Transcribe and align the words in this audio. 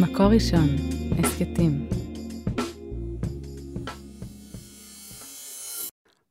מקור 0.00 0.26
ראשון, 0.26 0.66
הסכתים. 1.18 1.88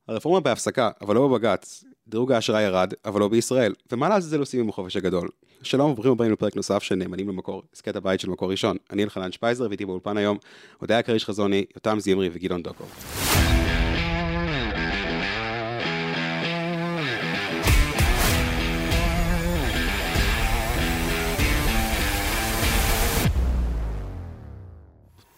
הרפורמה 0.08 0.40
בהפסקה, 0.40 0.90
אבל 1.00 1.14
לא 1.14 1.28
בבג"ץ. 1.28 1.84
דירוג 2.08 2.32
האשראי 2.32 2.62
ירד, 2.62 2.92
אבל 3.04 3.20
לא 3.20 3.28
בישראל. 3.28 3.72
ומה 3.92 4.08
לעזאזל 4.08 4.40
עושים 4.40 4.60
עם 4.60 4.68
החופש 4.68 4.96
הגדול? 4.96 5.28
שלום 5.62 5.90
וברוכים 5.90 6.12
הבאים 6.12 6.32
לפרק 6.32 6.56
נוסף 6.56 6.82
של 6.82 6.94
נאמנים 6.94 7.28
למקור, 7.28 7.62
הסכת 7.74 7.96
הבית 7.96 8.20
של 8.20 8.30
מקור 8.30 8.50
ראשון. 8.50 8.76
אני 8.90 9.04
אלחנן 9.04 9.32
שפייזר, 9.32 9.66
ואיתי 9.68 9.86
באולפן 9.86 10.16
היום, 10.16 10.38
הודיה 10.78 11.02
כריש 11.02 11.24
חזוני, 11.24 11.64
יותם 11.74 12.00
זימרי 12.00 12.30
וגדעון 12.32 12.62
דוקוב. 12.62 12.92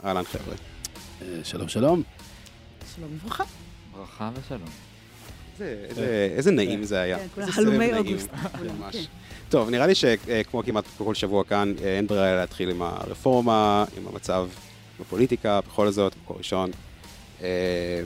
אהלן 0.09 0.25
חבר'ה. 0.25 0.55
אה, 1.23 1.41
שלום 1.45 1.69
שלום. 1.69 2.03
שלום 2.97 3.09
וברכה. 3.15 3.45
ברכה 3.97 4.31
ושלום. 4.35 4.69
איזה- 5.61 6.33
איזה- 6.37 6.51
נעים 6.51 6.85
זה 6.85 7.01
היה. 7.01 7.19
כן, 7.35 7.43
הלומי. 7.57 7.93
אוגוסט. 7.99 8.29
ממש. 8.79 8.97
כן. 8.97 9.03
טוב, 9.49 9.71
נראה 9.71 9.87
לי 9.87 9.95
שכמו 9.95 10.63
כמעט 10.65 10.85
כל 10.99 11.15
שבוע 11.15 11.45
כאן, 11.45 11.75
אה, 11.83 11.97
אין 11.97 12.07
ברירה 12.07 12.37
להתחיל 12.37 12.71
עם 12.71 12.83
הרפורמה, 12.83 13.85
עם 13.97 14.07
המצב 14.09 14.49
בפוליטיקה, 15.01 15.61
בכל 15.61 15.91
זאת, 15.91 16.17
מקור 16.23 16.39
ראשון. 16.39 16.71
אה, 17.43 18.03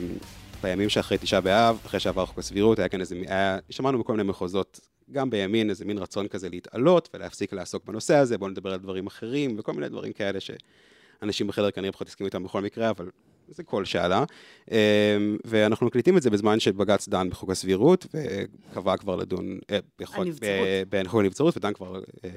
בימים 0.63 0.89
שאחרי 0.89 1.17
תשעה 1.17 1.41
באב, 1.41 1.77
אחרי 1.85 1.99
שעבר 1.99 2.25
חוק 2.25 2.39
הסבירות, 2.39 2.79
היה 2.79 2.87
כאן 2.89 2.99
איזה, 3.01 3.15
היה, 3.27 3.57
שמענו 3.69 3.99
בכל 3.99 4.13
מיני 4.13 4.29
מחוזות, 4.29 4.79
גם 5.11 5.29
בימין, 5.29 5.69
איזה 5.69 5.85
מין 5.85 5.97
רצון 5.97 6.27
כזה 6.27 6.49
להתעלות 6.49 7.09
ולהפסיק 7.13 7.53
לעסוק 7.53 7.85
בנושא 7.85 8.15
הזה, 8.15 8.37
בואו 8.37 8.49
נדבר 8.49 8.73
על 8.73 8.79
דברים 8.79 9.07
אחרים, 9.07 9.55
וכל 9.59 9.73
מיני 9.73 9.89
דברים 9.89 10.13
כאלה 10.13 10.39
שאנשים 11.23 11.47
בחדר 11.47 11.71
כנראה 11.71 11.91
פחות 11.91 12.07
הסכימו 12.07 12.25
איתם 12.25 12.43
בכל 12.43 12.61
מקרה, 12.61 12.89
אבל 12.89 13.09
זה 13.47 13.63
קול 13.63 13.85
שעלה. 13.85 14.23
אה, 14.71 15.17
ואנחנו 15.45 15.87
מקליטים 15.87 16.17
את 16.17 16.21
זה 16.21 16.29
בזמן 16.29 16.59
שבג"ץ 16.59 17.07
דן 17.07 17.29
בחוק 17.29 17.49
הסבירות, 17.49 18.05
וקבע 18.13 18.97
כבר 18.97 19.15
לדון 19.15 19.59
אה, 19.71 19.79
בחוק, 19.99 20.17
הנבצרות. 20.25 20.49
בחוק 20.89 21.19
הנבצרות, 21.19 21.57
ודן 21.57 21.73
כבר 21.73 22.01
אה, 22.23 22.29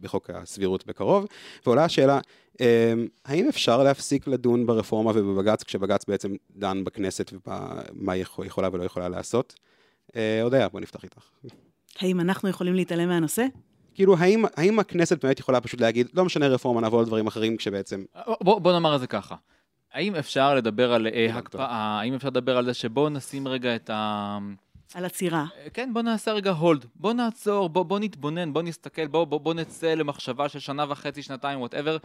בחוק 0.00 0.30
הסבירות 0.30 0.86
בקרוב. 0.86 1.26
ועולה 1.66 1.84
השאלה, 1.84 2.20
אה, 2.60 2.92
האם 3.24 3.48
אפשר 3.48 3.82
להפסיק 3.82 4.26
לדון 4.26 4.66
ברפורמה 4.66 5.10
ובבג"ץ, 5.14 5.62
כשבג"ץ 5.62 6.04
בעצם 6.08 6.34
דן 6.56 6.84
בכנסת 6.84 7.32
ומה 7.46 8.12
היא 8.12 8.22
יכול- 8.22 8.46
יכולה 8.46 8.68
ולא 8.72 8.84
יכולה 8.84 9.08
לעשות? 9.08 9.54
אה, 10.16 10.42
הודיה, 10.42 10.68
בוא 10.68 10.80
נפתח 10.80 11.04
איתך. 11.04 11.22
האם 12.00 12.20
אנחנו 12.20 12.48
יכולים 12.48 12.74
להתעלם 12.74 13.08
מהנושא? 13.08 13.44
כאילו, 13.98 14.16
האם, 14.18 14.44
האם 14.56 14.78
הכנסת 14.78 15.24
באמת 15.24 15.40
יכולה 15.40 15.60
פשוט 15.60 15.80
להגיד, 15.80 16.08
לא 16.14 16.24
משנה 16.24 16.48
רפורמה, 16.48 16.80
נעבור 16.80 17.02
לדברים 17.02 17.26
אחרים, 17.26 17.56
כשבעצם... 17.56 18.04
בוא, 18.40 18.58
בוא 18.58 18.72
נאמר 18.72 18.94
את 18.94 19.00
זה 19.00 19.06
ככה. 19.06 19.34
האם 19.92 20.14
אפשר 20.14 20.54
לדבר 20.54 20.92
על 20.92 21.06
אה. 21.06 21.26
הקפאה? 21.34 22.00
האם 22.00 22.14
אפשר 22.14 22.28
לדבר 22.28 22.56
על 22.56 22.64
זה 22.64 22.74
שבואו 22.74 23.08
נשים 23.08 23.48
רגע 23.48 23.76
את 23.76 23.90
ה... 23.90 24.38
על 24.94 25.04
עצירה. 25.04 25.46
אה, 25.56 25.70
כן, 25.70 25.90
בוא 25.92 26.02
נעשה 26.02 26.32
רגע 26.32 26.50
hold. 26.50 26.84
בוא 26.94 27.12
נעצור, 27.12 27.68
בוא, 27.68 27.82
בוא 27.82 27.98
נתבונן, 27.98 28.52
בוא 28.52 28.62
נסתכל, 28.62 29.06
בוא, 29.06 29.24
בוא, 29.24 29.40
בוא 29.40 29.54
נצא 29.54 29.94
למחשבה 29.94 30.48
של 30.48 30.58
שנה 30.58 30.84
וחצי, 30.88 31.22
שנתיים, 31.22 31.60
whatever, 31.60 31.96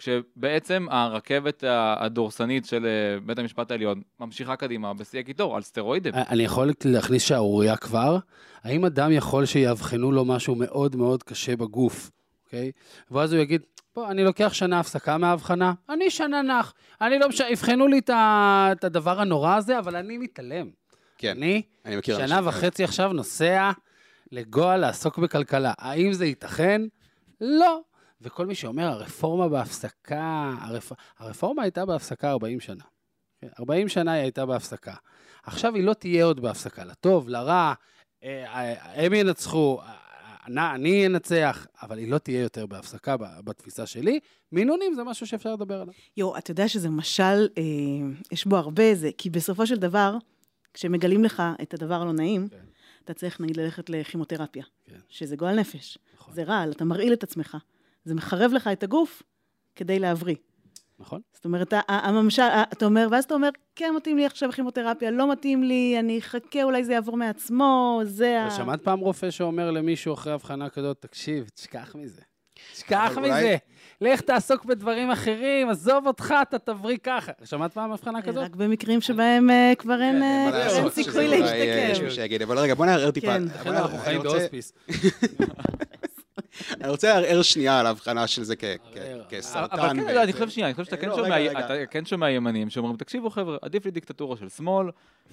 כשבעצם 0.00 0.86
הרכבת 0.90 1.64
הדורסנית 1.96 2.66
של 2.66 2.86
אה, 2.86 3.20
בית 3.26 3.38
המשפט 3.38 3.70
העליון 3.70 4.02
ממשיכה 4.20 4.56
קדימה 4.56 4.94
בשיא 4.94 5.20
הקיטור, 5.20 5.56
על 5.56 5.62
סטרואידים. 5.62 6.14
אה, 6.14 6.22
אני 6.28 6.42
יכול 6.42 6.70
להכניס 6.84 7.22
שערורייה 7.22 7.76
כבר? 7.76 8.18
האם 8.62 8.84
אדם 8.84 9.12
יכול 9.12 9.44
שיאבחנו 9.44 10.12
לו 10.12 10.24
משהו 10.24 10.54
מאוד 10.54 10.96
מאוד 10.96 11.22
קשה 11.22 11.56
בגוף, 11.56 12.10
אוקיי? 12.44 12.72
ואז 13.10 13.32
הוא 13.32 13.42
יגיד, 13.42 13.62
בוא, 13.94 14.10
אני 14.10 14.24
לוקח 14.24 14.52
שנה 14.52 14.80
הפסקה 14.80 15.18
מהאבחנה, 15.18 15.72
אני 15.88 16.10
שנה 16.10 16.42
נח, 16.42 16.74
אני 17.00 17.18
לא 17.18 17.28
משנה, 17.28 17.50
יבחנו 17.50 17.86
לי 17.86 18.00
את 18.08 18.84
הדבר 18.84 19.20
הנורא 19.20 19.56
הזה, 19.56 19.78
אבל 19.78 19.96
אני 19.96 20.18
מתעלם. 20.18 20.70
כן, 21.18 21.36
אני 21.36 21.62
אני 21.84 21.96
מכיר 21.96 22.16
שנה 22.16 22.24
אנשים. 22.24 22.48
וחצי 22.48 22.84
עכשיו 22.84 23.12
נוסע 23.12 23.70
לגוע 24.32 24.76
לעסוק 24.76 25.18
בכלכלה. 25.18 25.72
האם 25.78 26.12
זה 26.12 26.26
ייתכן? 26.26 26.82
לא. 27.40 27.80
וכל 28.20 28.46
מי 28.46 28.54
שאומר, 28.54 28.86
הרפורמה 28.86 29.48
בהפסקה, 29.48 30.54
הרפ... 30.60 30.92
הרפורמה 31.18 31.62
הייתה 31.62 31.86
בהפסקה 31.86 32.30
40 32.30 32.60
שנה. 32.60 32.84
כן, 33.40 33.48
40 33.60 33.88
שנה 33.88 34.12
היא 34.12 34.22
הייתה 34.22 34.46
בהפסקה. 34.46 34.94
עכשיו 35.42 35.74
היא 35.74 35.84
לא 35.84 35.94
תהיה 35.94 36.24
עוד 36.24 36.40
בהפסקה, 36.40 36.84
לטוב, 36.84 37.28
לרע, 37.28 37.74
אה, 38.24 38.44
אה, 38.46 39.04
הם 39.04 39.14
ינצחו, 39.14 39.80
אה, 39.82 40.74
אני 40.74 41.06
אנצח, 41.06 41.66
אבל 41.82 41.98
היא 41.98 42.10
לא 42.10 42.18
תהיה 42.18 42.40
יותר 42.40 42.66
בהפסקה 42.66 43.16
בתפיסה 43.16 43.86
שלי. 43.86 44.20
מינונים 44.52 44.94
זה 44.94 45.04
משהו 45.04 45.26
שאפשר 45.26 45.52
לדבר 45.52 45.80
עליו. 45.80 45.94
יו, 46.16 46.38
אתה 46.38 46.50
יודע 46.50 46.68
שזה 46.68 46.90
משל, 46.90 47.48
אה, 47.58 47.62
יש 48.32 48.46
בו 48.46 48.56
הרבה 48.56 48.94
זה, 48.94 49.10
כי 49.18 49.30
בסופו 49.30 49.66
של 49.66 49.76
דבר, 49.76 50.16
כשמגלים 50.74 51.24
לך 51.24 51.42
את 51.62 51.74
הדבר 51.74 52.02
הלא 52.02 52.12
נעים, 52.12 52.48
כן. 52.48 52.56
אתה 53.04 53.14
צריך 53.14 53.40
נגיד 53.40 53.56
ללכת 53.56 53.90
לכימותרפיה, 53.90 54.64
כן. 54.84 54.98
שזה 55.08 55.36
גועל 55.36 55.60
נפש. 55.60 55.98
נכון. 56.14 56.34
זה 56.34 56.42
רעל, 56.42 56.72
אתה 56.72 56.84
מרעיל 56.84 57.12
את 57.12 57.22
עצמך. 57.22 57.56
זה 58.04 58.14
מחרב 58.14 58.52
לך 58.52 58.66
את 58.72 58.82
הגוף 58.82 59.22
כדי 59.76 59.98
להבריא. 59.98 60.36
נכון? 60.98 61.20
זאת 61.32 61.44
אומרת, 61.44 61.74
הממשל, 61.88 62.42
אתה 62.72 62.84
אומר, 62.84 63.08
ואז 63.10 63.24
אתה 63.24 63.34
אומר, 63.34 63.48
כן 63.76 63.92
מתאים 63.96 64.16
לי 64.16 64.26
עכשיו 64.26 64.52
כימותרפיה, 64.52 65.10
לא 65.10 65.32
מתאים 65.32 65.62
לי, 65.62 65.96
אני 65.98 66.18
אחכה, 66.18 66.62
אולי 66.62 66.84
זה 66.84 66.92
יעבור 66.92 67.16
מעצמו, 67.16 68.00
זה 68.04 68.42
ה... 68.42 68.50
שמעת 68.50 68.82
פעם 68.82 68.98
רופא 69.00 69.30
שאומר 69.30 69.70
למישהו 69.70 70.14
אחרי 70.14 70.32
הבחנה 70.32 70.68
כזאת, 70.68 70.96
תקשיב, 71.00 71.48
תשכח 71.54 71.94
מזה. 71.98 72.20
תשכח 72.72 73.10
אבל 73.14 73.24
אולי- 73.24 73.38
מזה. 73.44 73.56
לך 74.00 74.20
תעסוק 74.20 74.64
בדברים 74.64 75.10
אחרים, 75.10 75.68
עזוב 75.68 76.06
אותך, 76.06 76.34
אתה 76.42 76.58
תבריא 76.58 76.96
ככה. 77.02 77.32
שמעת 77.44 77.72
פעם 77.72 77.92
הבחנה 77.92 78.22
כזאת? 78.22 78.44
רק 78.44 78.56
במקרים 78.56 79.00
שבהם 79.00 79.50
אה, 79.50 79.72
כבר 79.78 80.02
אין 80.02 80.16
כן, 80.18 80.52
אה, 80.54 80.90
סיכוי 80.90 81.28
אה, 81.28 81.34
יש 81.34 81.40
להשתקם. 81.40 82.04
מי 82.04 82.10
שיגיד, 82.10 82.42
אבל 82.42 82.58
רגע, 82.58 82.74
בוא 82.74 82.86
נערער 82.86 83.10
טיפה. 83.10 83.26
כן. 83.64 83.70
אנחנו 83.74 83.98
חיים 83.98 84.22
בהוספיס. 84.22 84.72
אני 86.80 86.88
רוצה 86.90 87.08
לערער 87.20 87.42
שנייה 87.42 87.80
על 87.80 87.86
ההבחנה 87.86 88.26
של 88.26 88.42
זה. 88.44 88.54
כסרטן. 89.28 89.78
אבל 89.78 89.88
כן, 89.88 90.14
לא, 90.14 90.22
אני 90.22 90.32
חושב 90.32 90.48
שנייה, 90.48 90.66
אני 90.68 90.74
חושב 90.74 90.84
שאתה 90.84 90.96
אה, 90.96 91.00
כן 91.00 91.08
לא, 91.08 91.16
שומע- 91.16 91.36
רגע. 91.36 91.58
אתה 91.58 91.86
כן 91.90 92.04
שומע 92.04 92.30
ימנים 92.30 92.70
שאומרים, 92.70 92.96
תקשיבו 92.96 93.30
חבר'ה, 93.30 93.56
עדיף 93.62 93.84
לי 93.84 93.90
דיקטטורה 93.90 94.36
של 94.36 94.48
שמאל. 94.48 94.86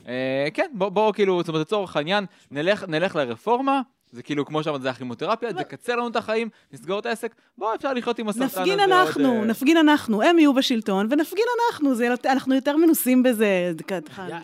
אה, 0.07 0.47
כן, 0.53 0.69
בוא- 0.73 0.89
בואו 0.89 1.13
כאילו, 1.13 1.39
זאת 1.39 1.47
אומרת, 1.49 1.61
לצורך 1.61 1.95
העניין, 1.97 2.25
נלך 2.51 2.83
נלך 2.87 3.15
לרפורמה. 3.15 3.81
זה 4.11 4.23
כאילו, 4.23 4.45
כמו 4.45 4.63
שאמרת, 4.63 4.81
זה 4.81 4.89
הכימותרפיה, 4.89 5.53
זה 5.53 5.61
יקצר 5.61 5.95
לנו 5.95 6.07
את 6.07 6.15
החיים, 6.15 6.49
נסגור 6.73 6.99
את 6.99 7.05
העסק, 7.05 7.35
בואו 7.57 7.75
אפשר 7.75 7.93
לחיות 7.93 8.19
עם 8.19 8.29
הסרטן 8.29 8.45
הזה 8.45 8.61
נפגין 8.61 8.79
עוד, 8.79 8.89
אנחנו, 8.91 9.39
אה, 9.41 9.45
נפגין 9.45 9.77
אנחנו, 9.77 10.21
הם 10.21 10.39
יהיו 10.39 10.53
בשלטון, 10.53 11.07
ונפגין 11.11 11.45
אנחנו, 11.71 11.93
אנחנו 12.25 12.55
יותר 12.55 12.77
מנוסים 12.77 13.23
בזה. 13.23 13.71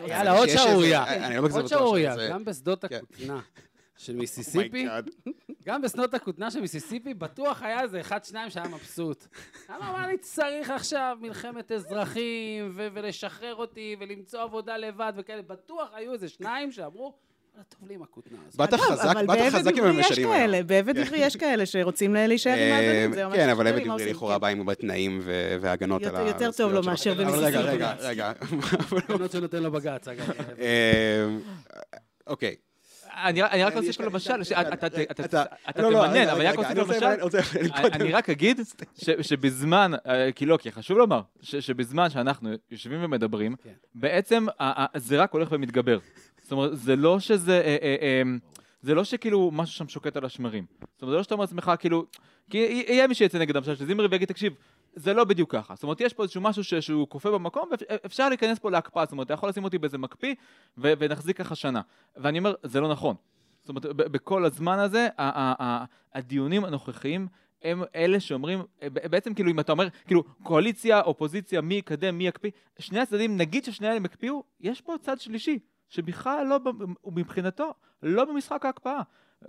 יאללה, 0.07 0.31
עוד 0.31 0.47
שערורייה. 0.49 1.05
לא 1.41 1.47
עוד 1.59 1.67
שערורייה. 1.67 2.15
גם 2.29 2.45
בשדות 2.45 2.85
כן. 2.85 2.95
הכותנה 2.95 3.39
של 4.03 4.13
Oh 4.13 4.19
מיסיסיפי. 4.19 4.87
גם 5.67 5.81
בשדות 5.81 6.13
הכותנה 6.13 6.51
של 6.51 6.61
מיסיסיפי, 6.61 7.13
בטוח 7.13 7.61
היה 7.61 7.81
איזה 7.81 7.99
אחד, 8.01 8.23
שניים 8.23 8.49
שהיה 8.49 8.67
מבסוט. 8.67 9.25
למה, 9.69 9.91
מה 9.91 10.05
אני 10.05 10.17
צריך 10.17 10.69
עכשיו 10.69 11.17
מלחמת 11.21 11.71
אזרחים, 11.71 12.71
ו- 12.75 12.87
ולשחרר 12.93 13.55
אותי, 13.55 13.95
ולמצוא 13.99 14.41
עבודה 14.41 14.77
לבד 14.77 15.13
וכאלה? 15.17 15.41
בטוח 15.41 15.89
היו 15.93 16.13
איזה 16.13 16.29
שניים 16.29 16.71
שאמרו, 16.71 17.13
"וואלה, 17.53 17.63
טוב 17.69 17.87
לי 17.87 17.95
עם 17.95 18.03
הכותנה 18.03 18.37
הזאת. 18.47 18.57
באת 18.59 18.73
חזק, 18.79 19.05
אבל 19.11 19.25
באת 19.25 19.53
חזק 19.53 19.71
עם 19.77 19.83
עברי 19.83 19.99
יש 19.99 20.05
המשלים 20.05 20.27
כאלה, 20.27 20.57
היום. 20.57 20.67
בעבד. 20.67 20.97
עברי 20.97 21.17
יש 21.17 21.35
כאלה 21.35 21.65
שרוצים 21.65 22.13
להישאר 22.13 22.51
עם 22.53 22.73
האדונים, 22.73 23.13
זה 23.13 23.25
ממש... 23.25 23.35
כן, 23.35 23.49
אבל 23.49 23.67
עבד 23.67 23.87
עברי 23.87 24.11
לכאורה. 24.11 24.37
בא 24.39 24.47
עם 24.47 24.65
בתנאים 24.65 25.19
ו- 25.23 25.57
והגנות 25.61 26.01
יותר- 26.01 26.17
על 26.17 26.25
ה... 26.25 26.29
יותר 26.29 26.51
טוב 26.51 26.73
לו 26.73 26.83
מאשר 26.83 27.13
שלו. 27.13 27.29
אבל 27.29 27.45
רגע. 27.45 27.59
רגע, 27.61 27.93
רגע. 27.99 28.31
התקנות 28.97 29.31
שנותן 29.31 29.63
לו 29.63 29.71
בג"ץ, 29.71 30.07
אגב. 30.07 30.29
אה, 30.59 31.25
אוקיי. 32.27 32.55
אני 33.15 33.41
רק- 33.41 33.75
לו 33.75 33.81
לי- 33.81 33.87
למשל, 34.05 34.33
אתה- 35.11 35.43
לא, 35.81 35.91
לא, 35.91 36.07
תמנן, 36.07 36.29
אבל 36.29 36.39
אני 36.41 36.49
רק 36.49 36.55
רוצה- 36.57 36.73
למשל, 36.73 37.05
אני 37.05 37.21
רוצה- 37.21 37.39
רק 38.13 38.29
אגיד 38.29 38.59
שבזמן, 39.21 39.91
אה, 40.07 40.31
כי 40.31 40.45
לא, 40.45 40.57
כי 40.57 40.71
חשוב 40.71 40.97
לומר, 40.97 41.21
שבזמן 41.41 42.09
שאנחנו 42.09 42.49
יושבים 42.71 43.03
ומדברים, 43.03 43.55
כן. 43.63 43.69
בעצם 43.95 44.45
זה 44.95 45.21
רק 45.21 45.31
הולך 45.33 45.47
ומתגבר. 45.51 45.99
זאת 46.41 46.51
אומרת, 46.51 46.77
זה 46.77 46.95
לא 46.95 47.19
שזה, 47.19 47.61
אה, 47.61 47.77
אה, 47.81 47.95
אה, 48.01 48.21
זה 48.81 48.93
לא 48.95 49.03
שכאילו 49.03 49.49
משהו 49.53 49.75
שם 49.75 49.87
שוקט 49.87 50.17
על 50.17 50.25
השמרים. 50.25 50.65
זאת 50.93 51.01
אומרת, 51.01 51.13
זה 51.13 51.17
לא 51.17 51.23
שאתה 51.23 51.33
אומר 51.33 51.43
לעצמך, 51.43 51.71
כאילו, 51.79 52.05
כי 52.49 52.57
יהיה 52.87 53.07
מי 53.07 53.15
שיצא 53.15 53.37
נגד 53.39 53.55
המשל 53.57 53.75
של 53.75 53.85
זימרי 53.85 54.07
ויגיד, 54.07 54.27
תקשיב, 54.27 54.53
זה 54.95 55.13
לא 55.13 55.23
בדיוק 55.23 55.51
ככה. 55.51 55.75
זאת 55.75 55.83
אומרת, 55.83 56.01
יש 56.01 56.13
פה 56.13 56.23
איזשהו 56.23 56.41
משהו 56.41 56.63
ש- 56.63 56.73
שהוא 56.73 57.07
כופה 57.09 57.31
במקום, 57.31 57.69
ואפשר 57.89 58.29
להיכנס 58.29 58.59
פה 58.59 58.71
להקפאה. 58.71 59.05
זאת 59.05 59.11
אומרת, 59.11 59.25
אתה 59.25 59.33
יכול 59.33 59.49
לשים 59.49 59.63
אותי 59.63 59.77
באיזה 59.77 59.97
מקפיא, 59.97 60.35
ו- 60.77 60.93
ונחזיק 60.99 61.37
ככה 61.37 61.55
שנה. 61.55 61.81
ואני 62.17 62.39
אומר, 62.39 62.53
זה 62.63 62.81
לא 62.81 62.89
נכון. 62.91 63.15
זאת 63.61 63.69
אומרת, 63.69 63.85
ב- 63.85 64.01
בכל 64.03 64.45
הזמן 64.45 64.79
הזה, 64.79 65.07
ה- 65.17 65.39
ה- 65.41 65.63
ה- 65.63 65.85
הדיונים 66.13 66.65
הנוכחיים 66.65 67.27
הם 67.61 67.83
אלה 67.95 68.19
שאומרים, 68.19 68.59
ב- 68.85 69.07
בעצם 69.07 69.33
כאילו 69.33 69.51
אם 69.51 69.59
אתה 69.59 69.71
אומר, 69.71 69.87
כאילו 70.07 70.23
קואליציה, 70.43 71.01
אופוזיציה, 71.01 71.61
מי 71.61 71.75
יקדם, 71.75 72.17
מי 72.17 72.27
יקפיא, 72.27 72.51
שני 72.79 72.99
הצדדים, 72.99 73.37
נגיד 73.37 73.63
ששני 73.63 73.87
אלה 73.87 73.95
יקפיאו, 74.05 74.43
יש 74.59 74.81
פה 74.81 74.95
צד 75.01 75.19
שלישי, 75.19 75.59
שבכלל 75.89 76.47
לא, 76.49 76.59
מבחינתו, 77.05 77.73
לא 78.03 78.25
במשחק 78.25 78.65
ההקפאה. 78.65 79.01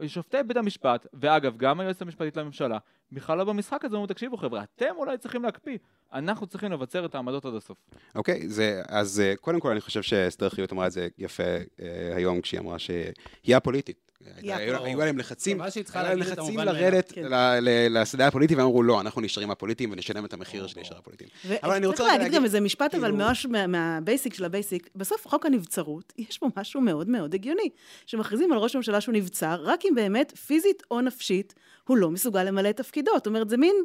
שופטי 0.07 0.37
בית 0.47 0.57
המשפט, 0.57 1.07
ואגב, 1.15 1.57
גם 1.57 1.81
היועצת 1.81 2.03
המשפטית 2.03 2.37
לממשלה, 2.37 2.79
בכלל 3.13 3.39
לא 3.39 3.45
במשחק 3.45 3.85
הזה, 3.85 3.97
אומרים, 3.97 4.09
תקשיבו 4.09 4.37
חבר'ה, 4.37 4.63
אתם 4.63 4.95
אולי 4.97 5.19
צריכים 5.19 5.43
להקפיא, 5.43 5.79
אנחנו 6.13 6.47
צריכים 6.47 6.73
לבצר 6.73 7.05
את 7.05 7.15
העמדות 7.15 7.45
עד 7.45 7.55
הסוף. 7.55 7.79
אוקיי, 8.15 8.49
זה, 8.49 8.83
אז 8.89 9.21
אה, 9.21 9.37
קודם 9.37 9.61
כל 9.61 9.71
אני 9.71 9.81
חושב 9.81 10.03
שאסתר 10.03 10.49
חיות 10.49 10.73
אמרה 10.73 10.87
את 10.87 10.93
זה 10.93 11.09
יפה 11.19 11.43
אה, 11.43 12.13
היום, 12.17 12.41
כשהיא 12.41 12.61
אמרה 12.61 12.79
שהיא 12.79 13.57
א-פוליטית. 13.57 14.05
היא 14.37 14.53
היו 14.55 15.01
עליהם 15.01 15.19
לחצים, 15.19 15.61
היו 15.61 15.71
את 15.81 15.91
לחצים. 16.17 16.59
לרדת 16.59 17.13
כן. 17.13 17.25
ל- 17.25 17.59
ל- 17.61 18.01
לשדה 18.01 18.27
הפוליטי, 18.27 18.55
והם 18.55 18.67
אמרו, 18.67 18.83
לא, 18.83 19.01
אנחנו 19.01 19.21
נשארים 19.21 19.51
א-פוליטיים 19.51 19.91
ונשלם 19.93 20.25
את 20.25 20.33
המחיר 20.33 20.67
של 20.67 20.79
להישאר 20.81 20.99
א-פוליטיים. 20.99 21.31
אבל 21.63 21.75
אני 21.75 21.87
רוצה 21.87 22.05
להגיד 22.07 22.33
גם 22.33 22.45
איזה 22.45 22.61
משפט, 22.61 22.95
אבל 22.95 23.03
כאילו- 23.11 23.17
ממש 23.25 23.47
מה- 23.47 23.67
מה 23.67 23.86
basic 23.86 24.35
של 24.35 24.45
ה 24.45 24.51
basic. 24.51 24.91
בסוף 24.97 25.29
חוק 25.29 25.47
הנבצרות, 25.47 26.13
יש 26.29 26.41
בו 26.41 26.49
משהו 26.57 26.81
מאוד 26.81 27.09
מאוד 27.09 27.35
הגיוני. 27.35 27.69
שמכריזים 28.07 28.53
על 28.53 28.59
ראש 28.59 28.75
הממשלה 28.75 29.01
שהוא 29.01 29.13
נבצר, 29.15 29.61
רק 29.65 29.81
אם 29.85 29.95
באמת, 29.95 30.33
פיזית 30.39 30.83
או 30.91 31.01
נפשית, 31.01 31.55
הוא 31.89 31.97
לא 31.97 32.11
מסוגל 32.11 32.43
למלא 32.45 32.71
את 32.71 32.77
תפקידו. 32.77 33.11
זאת 33.15 33.27
אומרת, 33.27 33.49
זה 33.51 33.57
מין 33.57 33.77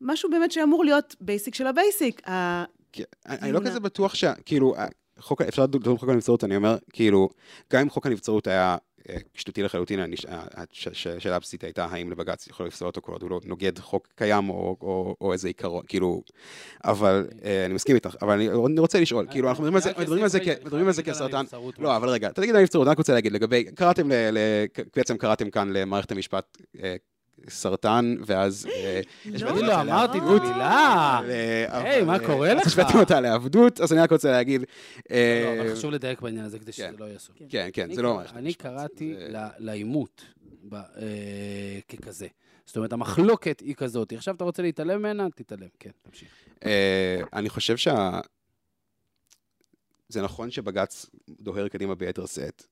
משהו 0.00 0.30
באמת 0.30 0.52
שאמור 0.52 0.84
להיות 0.84 1.16
basic 1.20 1.54
של 1.54 1.66
ה 1.66 1.74
basic. 1.74 2.22
אני 3.28 3.52
לא. 3.52 3.60
כזה 3.66 3.80
בטוח 3.80 4.14
שה... 4.14 4.32
כאילו, 4.44 4.74
חוק, 5.18 5.42
אפשר 5.42 5.62
לדון 5.62 5.94
בחוק 5.94 6.08
הנבצרות, 6.08 6.44
אני 6.44 6.56
אומר, 6.56 6.76
כאילו, 6.92 7.28
גם 7.72 7.80
אם 7.80 7.90
חוק 7.90 8.06
הנבצרות 8.06 8.46
היה 8.46 8.76
שטותי 9.34 9.62
לחלוטין, 9.62 10.00
השאלה 10.90 11.36
הבסיסית 11.36 11.64
הייתה 11.64 11.84
האם 11.84 12.10
לבג"ץ 12.10 12.46
יכול 12.46 12.66
לפסול 12.66 12.88
אותו 12.88 13.00
כל 13.00 13.12
עוד 13.12 13.22
הוא 13.22 13.30
לא 13.30 13.40
נוגד 13.44 13.78
חוק 13.78 14.08
קיים 14.14 14.50
או, 14.50 14.76
או, 14.80 15.16
או 15.20 15.32
איזה 15.32 15.48
עיקרון, 15.48 15.84
כאילו, 15.88 16.22
אבל 16.84 17.28
אה, 17.44 17.64
אני 17.64 17.74
מסכים 17.74 17.94
איתך, 17.94 18.16
אבל 18.22 18.32
אני, 18.32 18.48
אני 18.48 18.80
רוצה 18.80 19.00
לשאול, 19.00 19.26
כאילו, 19.30 19.48
אנחנו 19.48 19.64
מדברים 19.64 20.86
על 20.86 20.92
זה, 20.92 21.02
כסרטן, 21.02 21.44
לא. 21.78 21.96
אבל 21.96 22.08
רגע, 22.08 22.30
תגיד 22.30 22.50
על 22.50 22.56
הנבצרות, 22.56 22.86
אני 22.86 22.92
רק 22.92 22.98
רוצה 22.98 23.12
להגיד 23.12 23.32
לגבי, 23.32 23.64
קראתם, 23.64 24.08
בעצם 24.96 25.16
קראתם 25.16 25.50
כאן 25.50 25.72
למערכת 25.72 26.12
המשפט 26.12 26.58
אה, 26.82 26.96
סרטן, 27.48 28.16
ואז... 28.26 28.66
אה, 28.66 29.00
אני 29.26 29.44
אותה 29.44 29.66
לא 29.66 29.80
אמרתי. 29.80 30.18
ו- 31.26 31.64
היי, 31.68 32.02
מה 32.04 32.14
אה, 32.14 32.26
קורה 32.26 32.54
לך? 32.54 32.66
השוויתם 32.66 32.98
אותה 32.98 33.20
לעבדות, 33.20 33.80
אז 33.80 33.92
אני 33.92 34.00
רק 34.00 34.12
רוצה 34.12 34.30
להגיד... 34.30 34.60
לא, 34.60 34.66
אה, 35.10 35.60
אבל 35.60 35.76
חשוב 35.76 35.90
לדייק 35.90 36.20
בעניין 36.20 36.44
הזה 36.44 36.58
כדי 36.58 36.72
שזה 36.72 36.82
כן. 36.82 36.94
לא 36.98 37.04
יהיה 37.04 37.18
סוף. 37.18 37.36
כן, 37.48 37.68
כן, 37.72 37.94
זה 37.94 38.02
לא 38.02 38.14
מערכת 38.14 38.36
אני 38.36 38.54
קראתי 38.54 39.14
לעימות 39.58 40.24
אה, 40.72 41.78
ככזה. 41.88 42.26
זאת 42.66 42.76
אומרת, 42.76 42.92
המחלוקת 42.92 43.60
היא 43.60 43.74
כזאת. 43.74 44.12
עכשיו 44.12 44.34
אתה 44.34 44.44
רוצה 44.44 44.62
להתעלם 44.62 44.98
ממנה? 44.98 45.26
תתעלם. 45.34 45.68
כן, 45.78 45.90
תמשיך. 46.02 46.28
אה, 46.64 47.20
אני 47.32 47.48
חושב 47.48 47.76
שה... 47.76 48.20
זה 50.08 50.22
נכון 50.22 50.50
שבג"ץ 50.50 51.06
דוהר 51.40 51.68
קדימה 51.68 51.94
ביתר 51.94 52.26
שאת, 52.26 52.66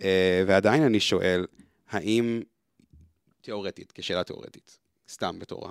אה, 0.00 0.44
ועדיין 0.46 0.82
אני 0.82 1.00
שואל, 1.00 1.46
האם, 1.90 2.42
תיאורטית, 3.46 3.92
כשאלה 3.92 4.24
תיאורטית, 4.24 4.78
סתם 5.08 5.38
בתור 5.38 5.68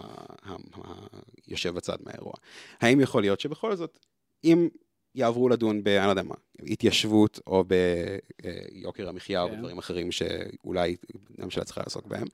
היושב 1.48 1.76
בצד 1.76 1.98
מהאירוע, 2.00 2.34
האם 2.82 3.02
יכול 3.02 3.22
להיות 3.22 3.40
שבכל 3.40 3.76
זאת, 3.76 4.00
אם 4.44 4.70
יעברו 5.16 5.50
לדון 5.50 5.84
ב... 5.84 5.88
אני 5.88 6.06
לא 6.06 6.10
יודע 6.10 6.24
מה, 6.24 6.36
התיישבות 6.68 7.40
או 7.48 7.64
ביוקר 7.64 9.10
המחיה 9.10 9.42
או 9.42 9.50
כן. 9.50 9.56
בדברים 9.58 9.78
אחרים 9.78 10.12
שאולי 10.12 10.96
הממשלה 11.38 11.64
צריכה 11.64 11.82
לעסוק 11.82 12.08
בהם, 12.08 12.28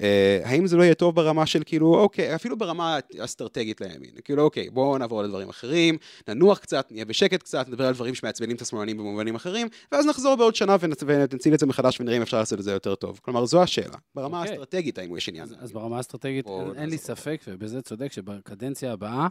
אה, 0.00 0.40
האם 0.44 0.66
זה 0.66 0.76
לא 0.76 0.82
יהיה 0.82 0.94
טוב 0.94 1.16
ברמה 1.16 1.46
של 1.46 1.62
כאילו, 1.66 1.94
אוקיי, 1.94 2.34
אפילו 2.34 2.58
ברמה 2.58 2.98
אסטרטגית 3.18 3.80
לימין, 3.80 4.10
כאילו, 4.24 4.42
אוקיי, 4.42 4.70
בואו 4.70 4.98
נעבור 4.98 5.22
לדברים 5.22 5.48
אחרים, 5.48 5.98
ננוח 6.28 6.58
קצת, 6.58 6.92
נהיה 6.92 7.04
בשקט 7.04 7.42
קצת, 7.42 7.68
נדבר 7.68 7.86
על 7.86 7.94
דברים 7.94 8.14
שמעצבנים 8.14 8.56
את 8.56 8.60
השמאלנים 8.60 8.96
במובנים 8.96 9.34
אחרים, 9.34 9.68
ואז 9.92 10.06
נחזור 10.06 10.36
בעוד 10.36 10.54
שנה 10.54 10.76
ונצ- 10.76 11.04
ונציל 11.06 11.54
את 11.54 11.60
זה 11.60 11.66
מחדש 11.66 12.00
ונראה 12.00 12.16
אם 12.16 12.22
אפשר 12.22 12.38
לעשות 12.38 12.58
את 12.58 12.64
זה 12.64 12.72
יותר 12.72 12.94
טוב. 12.94 13.20
כלומר, 13.22 13.44
זו 13.44 13.62
השאלה. 13.62 13.96
ברמה 14.14 14.38
אוקיי. 14.38 14.50
האסטרטגית, 14.52 14.98
האם 14.98 15.16
יש 15.16 15.28
עניין. 15.28 15.44
אז, 15.44 15.54
אז 15.58 15.72
ברמה 15.72 15.96
האסטרטגית, 15.96 16.46
או 16.46 16.60
אין, 16.60 16.80
אין 16.80 16.90
לי. 16.90 16.98
ספק, 16.98 17.40
ובזה 17.48 17.82
צודק, 17.82 18.12
שבקדנציה 18.12 18.92
הבאה, 18.92 19.28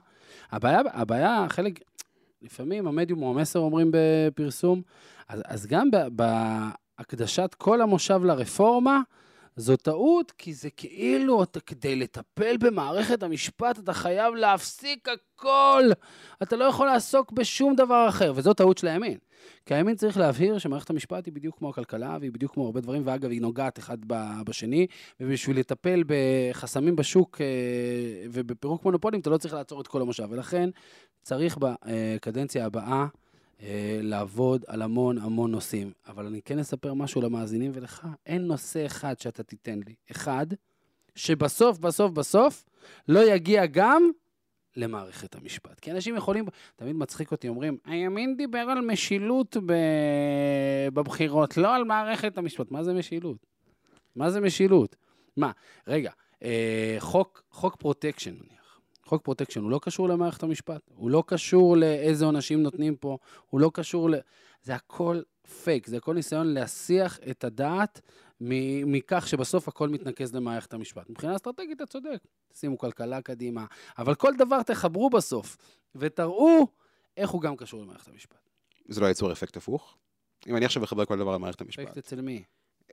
הבעיה, 0.52 0.80
הבעיה, 0.94 1.46
חלק, 1.50 1.80
לפעמים 2.42 2.88
המדיום 2.88 3.24
או 3.24 3.30
המסר 3.30 3.60
אומרים 3.60 3.92
בפרסום, 3.94 4.82
אז, 5.30 5.42
אז 5.46 5.68
גם 5.68 5.90
בהקדשת 6.12 7.56
כל 7.58 7.82
המושב 7.82 8.24
לרפורמה, 8.24 9.02
זו 9.56 9.78
טעות, 9.78 10.32
כי 10.32 10.54
זה 10.54 10.70
כאילו, 10.70 11.44
אתה, 11.44 11.60
כדי 11.60 11.96
לטפל 11.96 12.58
במערכת 12.58 13.24
המשפט, 13.24 13.80
אתה 13.80 13.94
חייב 13.94 14.36
להפסיק 14.36 15.08
הכל. 15.10 15.84
אתה 16.44 16.56
לא 16.56 16.66
יכול 16.66 16.88
לעסוק 16.88 17.32
בשום 17.32 17.76
דבר 17.76 18.06
אחר, 18.10 18.34
וזו 18.36 18.54
טעות 18.54 18.78
של 18.78 18.88
הימין. 18.88 19.18
כי 19.66 19.74
הימין 19.74 19.96
צריך 19.96 20.18
להבהיר 20.18 20.58
שמערכת 20.58 20.90
המשפט 20.90 21.26
היא 21.26 21.34
בדיוק 21.34 21.58
כמו 21.58 21.70
הכלכלה, 21.70 22.18
והיא 22.20 22.32
בדיוק 22.32 22.54
כמו 22.54 22.66
הרבה 22.66 22.82
דברים, 22.82 23.02
ואגב, 23.06 23.30
היא 23.30 23.42
נוגעת 23.42 23.80
אחד 23.80 23.98
בשני, 24.46 24.88
ובשביל 25.20 25.60
לטפל 25.60 26.04
בחסמים 26.08 26.96
בשוק 26.96 27.42
אה, 27.42 27.46
ובפירוק 28.32 28.86
מונופולים, 28.86 29.20
אתה 29.20 29.30
לא 29.30 29.38
צריך 29.38 29.54
לעצור 29.54 29.82
את 29.82 29.88
כל 29.88 30.02
המושב. 30.02 30.28
ולכן 30.30 30.70
צריך 31.22 31.58
בקדנציה 31.62 32.66
הבאה 32.66 32.92
אה, 32.92 33.06
לעבוד 34.02 34.66
על 34.68 34.82
המון 34.82 35.18
המון 35.18 35.52
נושאים. 35.52 35.92
אבל 36.08 36.26
אני 36.26 36.42
כן 36.42 36.60
אספר 36.60 36.94
משהו 36.94 37.22
למאזינים 37.22 37.72
ולך, 37.74 38.08
אין 38.26 38.42
נושא 38.42 38.86
אחד 38.86 39.20
שאתה 39.20 39.44
תיתן 39.44 39.80
לי. 39.88 39.96
אחד, 40.12 40.46
שבסוף, 41.16 41.80
בסוף, 41.80 42.12
בסוף, 42.12 42.66
לא 43.08 43.34
יגיע 43.34 43.66
גם 43.66 44.12
למערכת 44.76 45.36
המשפט. 45.36 45.80
כי 45.80 45.92
אנשים 45.92 46.16
יכולים, 46.16 46.46
תמיד 46.76 46.96
מצחיק 46.96 47.32
אותי, 47.32 47.48
אומרים, 47.48 47.78
הימין 47.86 48.38
דיבר 48.38 48.60
על 48.60 48.82
משילות 48.82 49.58
ב... 49.66 49.74
בבחירות, 50.94 51.58
לא 51.58 51.76
על 51.76 51.84
מערכת 51.84 52.38
המשפט. 52.38 52.72
מה 52.72 52.84
זה 52.84 52.94
משילות? 52.94 53.46
מה 54.16 54.30
זה 54.30 54.42
משילות? 54.42 54.96
מה, 55.38 55.52
רגע, 55.88 56.12
אה, 56.44 56.96
חוק, 57.00 57.44
חוק 57.52 57.76
protection 57.76 58.32
נניח. 58.32 58.61
חוק 59.12 59.24
protection 59.24 59.62
הוא 59.62 59.72
לא 59.72 59.80
קשור 59.84 60.10
למערכת 60.10 60.44
המשפט, 60.44 60.82
הוא 60.96 61.10
לא 61.10 61.24
קשור 61.28 61.78
לאיזה 61.78 62.26
עונשים 62.26 62.64
נותנים 62.64 62.96
פה, 62.96 63.18
הוא 63.50 63.62
לא 63.62 63.72
קשור 63.74 64.10
ל... 64.10 64.16
זה 64.64 64.76
הכל 64.76 65.22
פייק, 65.64 65.88
זה 65.88 65.98
הכל 65.98 66.14
ניסיון 66.14 66.48
להסיח 66.48 67.20
את 67.32 67.44
הדעת 67.44 68.02
מכך 68.86 69.28
שבסוף 69.28 69.68
הכל 69.68 69.90
מתנקז 69.90 70.36
למערכת 70.36 70.74
המשפט. 70.74 71.10
מבחינה 71.10 71.36
אסטרטגית 71.36 71.78
אתה 71.78 71.86
צודק, 71.86 72.18
שימו 72.54 72.78
כלכלה 72.78 73.22
קדימה, 73.22 73.66
אבל 73.98 74.16
כל 74.16 74.34
דבר 74.38 74.64
תחברו 74.64 75.10
בסוף, 75.10 75.58
ותראו 75.96 76.68
איך 77.18 77.30
הוא 77.30 77.42
גם 77.42 77.56
קשור 77.56 77.82
למערכת 77.82 78.08
המשפט. 78.08 78.50
זה 78.88 79.02
לא 79.02 79.06
ייצור 79.06 79.32
אפקט 79.32 79.58
הפוך? 79.58 79.98
אם 80.48 80.56
אני 80.56 80.66
עכשיו 80.66 80.84
אחבר 80.84 81.06
כל 81.06 81.18
דבר 81.18 81.34
למערכת 81.34 81.62
המשפט. 81.62 81.84
אפקט 81.84 81.98
אצל 81.98 82.22
מי? 82.22 82.44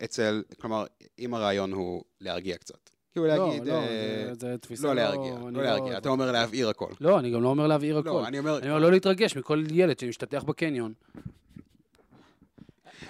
אצל, 0.04 0.42
כלומר, 0.60 0.86
אם 1.18 1.34
הרעיון 1.34 1.72
הוא 1.72 2.04
להרגיע 2.20 2.56
קצת. 2.56 2.90
כאילו 3.12 3.26
לא, 3.26 3.36
להגיד... 3.48 3.66
לא, 3.66 3.72
אה, 3.72 4.24
זה- 4.26 4.34
זה 4.34 4.58
תפיסה 4.58 4.86
לא 4.88 4.94
להרגיע, 4.94 5.34
אני 5.46 5.54
לא 5.54 5.62
להרגיע. 5.62 5.98
אתה 5.98 6.08
אומר 6.08 6.32
להבעיר 6.32 6.68
הכל. 6.68 6.92
לא, 7.00 7.18
אני 7.18 7.30
גם 7.30 7.42
לא 7.42 7.48
אומר 7.48 7.66
להבעיר 7.66 7.98
הכל. 7.98 8.08
לא, 8.08 8.26
אני 8.26 8.38
אומר, 8.38 8.58
אני 8.58 8.68
אומר 8.68 8.78
לא 8.78 8.90
להתרגש 8.90 9.36
מכל 9.36 9.64
ילד 9.70 9.98
שמשתטח 9.98 10.42
בקניון. 10.42 10.92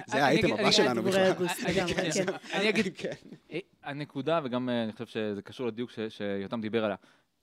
זה 0.07 0.25
האייטם 0.25 0.53
הבא 0.53 0.71
שלנו 0.71 1.03
בכלל. 1.03 1.31
לגמרי, 1.69 1.95
כן. 2.13 2.25
אני 2.53 2.69
אגיד, 2.69 2.87
כן. 2.99 3.13
אה, 3.53 3.59
הנקודה, 3.83 4.41
וגם 4.45 4.69
אה, 4.69 4.85
אני 4.85 4.93
חושב 4.93 5.07
שזה 5.07 5.43
קשור 5.43 5.67
לדיוק 5.67 5.91
שיותם 6.09 6.61
דיבר 6.61 6.85
עליה. 6.85 6.97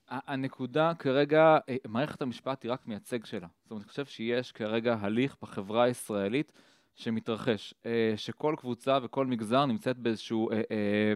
הנקודה 0.10 0.92
כרגע, 1.00 1.58
מערכת 1.88 2.22
המשפט 2.22 2.64
היא 2.64 2.72
רק 2.72 2.88
מייצג 2.88 3.26
שלה. 3.26 3.48
זאת 3.64 3.72
אומרת, 3.72 3.84
אני 3.84 3.90
חושב 3.90 4.06
שיש 4.06 4.52
כרגע 4.52 4.98
הליך 5.00 5.36
בחברה 5.42 5.84
הישראלית 5.84 6.52
שמתרחש, 6.96 7.74
שכל 8.16 8.56
קבוצה 8.58 9.00
וכל 9.04 9.26
מגזר 9.26 9.66
נמצאת 9.66 9.98
באיזשהו 9.98 10.52
אה, 10.52 10.56
אה, 10.58 11.14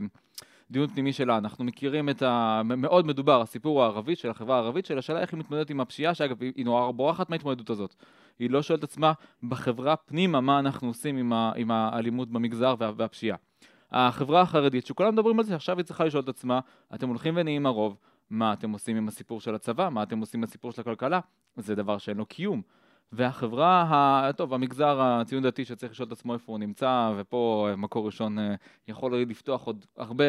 דיון 0.71 0.87
פנימי 0.87 1.13
שלה. 1.13 1.37
אנחנו 1.37 1.65
מכירים 1.65 2.09
את 2.09 2.21
ה... 2.21 2.61
מאוד 2.63 3.07
מדובר, 3.07 3.41
הסיפור 3.41 3.83
הערבי 3.83 4.15
של 4.15 4.29
החברה 4.29 4.55
הערבית, 4.55 4.85
של 4.85 4.97
השאלה 4.97 5.21
איך 5.21 5.33
היא 5.33 5.39
מתמודדת 5.39 5.69
עם 5.69 5.79
הפשיעה, 5.79 6.13
שאגב, 6.13 6.41
היא 6.41 6.65
נורא 6.65 6.91
בורחת 6.91 7.29
מההתמודדות 7.29 7.69
הזאת. 7.69 7.95
היא 8.39 8.49
לא 8.49 8.61
שואלת 8.61 8.83
עצמה 8.83 9.13
בחברה 9.43 9.95
פנימה 9.95 10.41
מה 10.41 10.59
אנחנו 10.59 10.87
עושים 10.87 11.17
עם, 11.17 11.33
ה, 11.33 11.51
עם 11.55 11.71
האלימות 11.71 12.29
במגזר 12.29 12.75
וה, 12.79 12.91
והפשיעה. 12.95 13.37
החברה 13.91 14.41
החרדית, 14.41 14.85
שכולם 14.85 15.13
מדברים 15.13 15.39
על 15.39 15.45
זה, 15.45 15.55
עכשיו 15.55 15.77
היא 15.77 15.85
צריכה 15.85 16.05
לשאול 16.05 16.23
את 16.23 16.29
עצמה, 16.29 16.59
אתם 16.95 17.09
הולכים 17.09 17.33
ונהיים 17.37 17.65
הרוב, 17.65 17.97
מה 18.29 18.53
אתם 18.53 18.71
עושים 18.71 18.97
עם 18.97 19.07
הסיפור 19.07 19.41
של 19.41 19.55
הצבא, 19.55 19.89
מה 19.89 20.03
אתם 20.03 20.19
עושים 20.19 20.39
עם 20.39 20.43
הסיפור 20.43 20.71
של 20.71 20.81
הכלכלה, 20.81 21.19
זה 21.57 21.75
דבר 21.75 21.97
שאין 21.97 22.17
לו 22.17 22.25
קיום. 22.25 22.61
והחברה, 23.11 23.81
ה... 23.81 24.33
טוב, 24.33 24.53
המגזר 24.53 25.01
הציון 25.01 25.43
דתי 25.43 25.65
שצריך 25.65 25.91
לשאול 25.91 26.07
את 26.07 26.11
עצמו 26.11 26.33
איפה 26.33 26.51
הוא 26.51 26.59
נמצא, 26.59 27.11
ופה 27.17 27.67
אה, 27.69 27.75
מקור 27.75 28.05
ראשון 28.05 28.39
אה, 28.39 28.55
יכול 28.87 29.15
לפתוח 29.17 29.63
עוד 29.63 29.85
הרבה, 29.97 30.23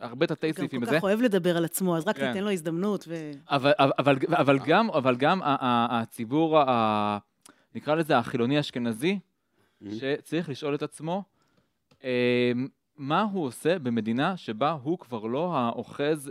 הרבה 0.00 0.26
תתי 0.26 0.46
גם 0.48 0.52
סעיפים 0.52 0.80
כל 0.80 0.86
בזה. 0.86 0.96
כך 0.96 1.02
אוהב 1.02 1.20
לדבר 1.20 1.56
על 1.56 1.64
עצמו, 1.64 1.96
אז 1.96 2.08
רק 2.08 2.16
כן. 2.16 2.32
תיתן 2.32 2.44
לו 2.44 2.50
הזדמנות 2.50 3.04
ו... 3.08 3.30
אבל, 3.50 3.72
אבל, 3.78 3.92
אבל, 3.98 4.16
אבל 4.36 4.58
גם, 4.66 4.90
אבל 4.90 5.16
גם 5.16 5.42
ה- 5.42 5.56
ה- 5.60 6.00
הציבור, 6.00 6.58
ה- 6.58 7.18
נקרא 7.74 7.94
לזה 7.94 8.18
החילוני-אשכנזי, 8.18 9.18
שצריך 9.92 10.48
לשאול 10.48 10.74
את 10.74 10.82
עצמו, 10.82 11.22
אה, 12.04 12.52
מה 12.96 13.22
הוא 13.22 13.44
עושה 13.44 13.78
במדינה 13.78 14.36
שבה 14.36 14.70
הוא 14.82 14.98
כבר 14.98 15.24
לא 15.26 15.56
האוחז 15.56 16.30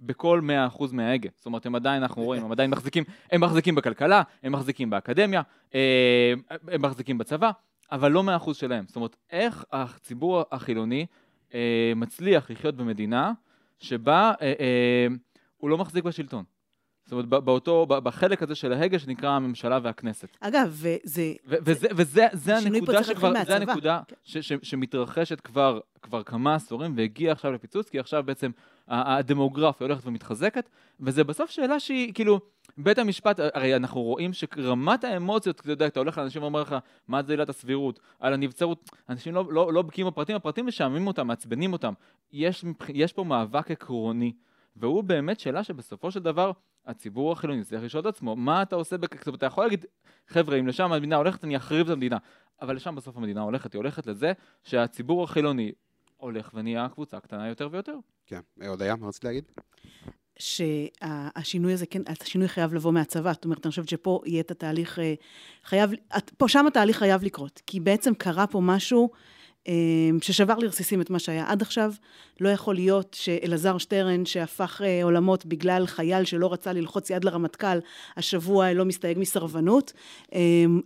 בכל 0.00 0.40
100% 0.76 0.84
מההגה. 0.92 1.28
זאת 1.36 1.46
אומרת, 1.46 1.66
הם 1.66 1.74
עדיין, 1.74 2.02
אנחנו 2.02 2.22
רואים, 2.22 2.44
הם 2.44 2.52
עדיין 2.52 2.70
מחזיקים, 2.70 3.04
הם 3.32 3.40
מחזיקים 3.40 3.74
בכלכלה, 3.74 4.22
הם 4.42 4.52
מחזיקים 4.52 4.90
באקדמיה, 4.90 5.42
אה, 5.74 6.34
הם 6.68 6.82
מחזיקים 6.82 7.18
בצבא, 7.18 7.50
אבל 7.92 8.12
לא 8.12 8.22
מאה 8.22 8.36
אחוז 8.36 8.56
שלהם. 8.56 8.84
זאת 8.86 8.96
אומרת, 8.96 9.16
איך 9.30 9.64
הציבור 9.72 10.42
החילוני 10.52 11.06
אה, 11.54 11.92
מצליח 11.96 12.50
לחיות 12.50 12.76
במדינה 12.76 13.32
שבה 13.78 14.32
אה, 14.42 15.06
הוא 15.56 15.70
לא 15.70 15.78
מחזיק 15.78 16.04
בשלטון. 16.04 16.44
זאת 17.06 17.12
אומרת, 17.12 17.26
באותו, 17.26 17.86
בחלק 17.86 18.42
הזה 18.42 18.54
של 18.54 18.72
ההגה 18.72 18.98
שנקרא 18.98 19.30
הממשלה 19.30 19.78
והכנסת. 19.82 20.28
אגב, 20.40 20.68
וזה... 20.70 21.32
ו- 21.46 21.56
וזה, 21.62 21.88
וזה 21.96 22.26
זה 22.32 22.56
הנקודה 22.56 23.04
שכבר, 23.04 23.32
זה. 23.46 23.56
הנקודה 23.56 24.00
כן. 24.08 24.16
ש, 24.24 24.36
ש, 24.38 24.52
שמתרחשת 24.62 25.40
כבר, 25.40 25.80
כבר 26.02 26.22
כמה 26.22 26.54
עשורים 26.54 26.94
והגיעה 26.96 27.32
עכשיו 27.32 27.52
לפיצוץ, 27.52 27.88
כי 27.88 27.98
עכשיו 27.98 28.22
בעצם 28.26 28.50
הדמוגרפיה 28.88 29.86
הולכת 29.86 30.06
ומתחזקת, 30.06 30.68
וזה 31.00 31.24
בסוף 31.24 31.50
שאלה 31.50 31.80
שהיא, 31.80 32.14
כאילו, 32.14 32.40
בית 32.78 32.98
המשפט, 32.98 33.40
הרי 33.54 33.76
אנחנו 33.76 34.02
רואים 34.02 34.32
שרמת 34.32 35.04
האמוציות, 35.04 35.60
אתה 35.60 35.70
יודע, 35.70 35.86
אתה 35.86 36.00
הולך 36.00 36.18
לאנשים 36.18 36.42
ואומר 36.42 36.62
לך, 36.62 36.76
מה 37.08 37.22
זה 37.22 37.32
עילת 37.32 37.48
הסבירות, 37.48 38.00
על 38.20 38.32
הנבצרות, 38.32 38.90
אנשים 39.08 39.34
לא, 39.34 39.44
לא, 39.50 39.72
לא 39.72 39.82
בקיאים 39.82 40.06
בפרטים, 40.06 40.36
הפרטים 40.36 40.66
משעממים 40.66 41.06
אותם, 41.06 41.26
מעצבנים 41.26 41.72
אותם. 41.72 41.92
יש, 42.32 42.64
יש 42.88 43.12
פה 43.12 43.24
מאבק 43.24 43.70
עקרוני, 43.70 44.32
והוא 44.76 45.04
באמת 45.04 45.40
שאלה 45.40 45.64
שבסופו 45.64 46.10
של 46.10 46.20
דבר, 46.20 46.52
הציבור 46.86 47.32
החילוני 47.32 47.64
צריך 47.64 47.82
לשאול 47.82 48.00
את 48.00 48.06
עצמו, 48.06 48.36
מה 48.36 48.62
אתה 48.62 48.76
עושה. 48.76 48.96
זאת 49.18 49.26
אומרת, 49.26 49.38
אתה 49.38 49.46
יכול 49.46 49.64
להגיד, 49.64 49.84
חבר'ה, 50.28 50.56
אם 50.56 50.66
לשם 50.66 50.92
המדינה 50.92 51.16
הולכת, 51.16 51.44
אני 51.44 51.56
אחריב 51.56 51.86
את 51.86 51.92
המדינה. 51.92 52.18
אבל 52.62 52.76
לשם 52.76 52.94
בסוף 52.94 53.16
המדינה 53.16 53.40
הולכת, 53.40 53.72
היא 53.72 53.78
הולכת 53.78 54.06
לזה 54.06 54.32
שהציבור 54.64 55.24
החילוני 55.24 55.72
הולך 56.16 56.50
ונהיה 56.54 56.88
קבוצה 56.88 57.20
קטנה 57.20 57.48
יותר 57.48 57.68
ויותר. 57.72 57.96
כן. 58.26 58.40
אה, 58.62 58.68
הודיה, 58.68 58.96
מה 58.96 59.08
רצית 59.08 59.24
להגיד? 59.24 59.44
שהשינוי 60.38 61.72
הזה, 61.72 61.86
כן, 61.86 62.02
השינוי 62.06 62.48
חייב 62.48 62.74
לבוא 62.74 62.92
מהצבא. 62.92 63.32
זאת 63.32 63.44
אומרת, 63.44 63.66
אני 63.66 63.70
חושבת 63.70 63.88
שפה 63.88 64.20
יהיה 64.24 64.40
את 64.40 64.50
התהליך, 64.50 64.98
אה, 64.98 65.14
חייב, 65.64 65.90
פה 66.36 66.48
שם 66.48 66.66
התהליך 66.66 66.98
חייב 66.98 67.22
לקרות. 67.22 67.62
כי 67.66 67.80
בעצם 67.80 68.14
קרה 68.14 68.46
פה 68.46 68.60
משהו 68.60 69.10
ששבר 70.20 70.58
לרסיסים 70.58 71.00
את 71.00 71.10
מה 71.10 71.18
שהיה 71.18 71.44
עד 71.48 71.62
עכשיו. 71.62 71.92
לא 72.40 72.48
יכול 72.48 72.74
להיות 72.74 73.16
שאלעזר 73.20 73.78
שטרן, 73.78 74.26
שהפך 74.26 74.82
אה, 74.84 75.04
עולמות 75.04 75.46
בגלל 75.46 75.86
חייל 75.86 76.24
שלא 76.24 76.52
רצה 76.52 76.72
ללחוץ 76.72 77.10
יד 77.10 77.24
לרמטכ"ל, 77.24 77.78
השבוע 78.16 78.72
לא 78.72 78.84
מסתייג 78.84 79.18
מסרבנות. 79.18 79.92
אה, 80.34 80.40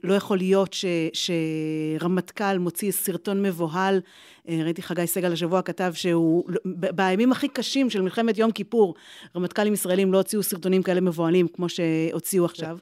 לא 0.05 0.15
יכול 0.15 0.39
להיות 0.39 0.73
ש, 0.73 0.85
שרמטכ"ל 1.13 2.59
מוציא 2.59 2.93
סרטון 2.93 3.43
מבוהל. 3.43 4.01
אה, 4.49 4.61
ראיתי 4.65 4.83
חגי 4.83 5.07
סגל 5.07 5.33
השבוע 5.33 5.63
כתב 5.63 5.93
שהוא, 5.95 6.45
בימים 6.65 7.33
הכי 7.33 7.49
קשים 7.49 7.91
של 7.91 8.03
מלחמת 8.03 8.39
יום 8.39 8.51
כיפור, 8.51 8.95
רמטכ"לים 9.37 9.75
ישראלים 9.75 10.13
לא 10.13 10.19
הוציאו 10.19 10.43
סרטונים 10.43 10.83
כאלה 10.83 11.01
מבוהלים 11.01 11.49
כמו 11.49 11.67
שהוציאו 11.69 12.45
עכשיו. 12.45 12.79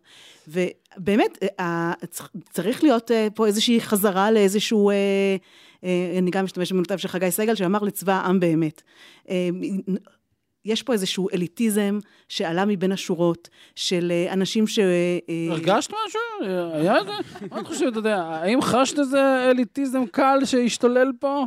ובאמת, 0.49 1.38
אה, 1.61 1.93
צריך 2.50 2.83
להיות 2.83 3.11
פה 3.35 3.47
איזושהי 3.47 3.81
חזרה 3.81 4.31
לאיזשהו... 4.31 4.90
אה, 5.85 6.14
אני 6.18 6.30
גם 6.30 6.44
משתמשת 6.44 6.73
במילותיו 6.73 6.99
של 6.99 7.08
חגי 7.08 7.30
סגל, 7.30 7.54
שאמר 7.54 7.82
לצבא 7.82 8.12
העם 8.12 8.40
באמת. 8.40 8.82
אה, 9.28 9.49
יש 10.64 10.82
פה 10.82 10.92
איזשהו 10.92 11.28
אליטיזם 11.35 11.99
שעלה 12.28 12.64
מבין 12.64 12.92
השורות, 12.92 13.49
של 13.75 14.12
אה, 14.14 14.32
אנשים 14.32 14.66
ש... 14.66 14.78
הרגשת 15.50 15.90
משהו? 15.90 16.20
היה 16.75 16.97
איזה? 16.97 17.12
מה 17.50 17.61
את 17.61 17.66
חושבת, 17.66 17.92
אתה 17.92 17.99
יודע, 17.99 18.23
האם 18.23 18.62
חשת 18.62 18.99
איזה 18.99 19.50
אליטיזם 19.50 20.06
קל 20.06 20.38
שהשתולל 20.44 21.12
פה? 21.20 21.44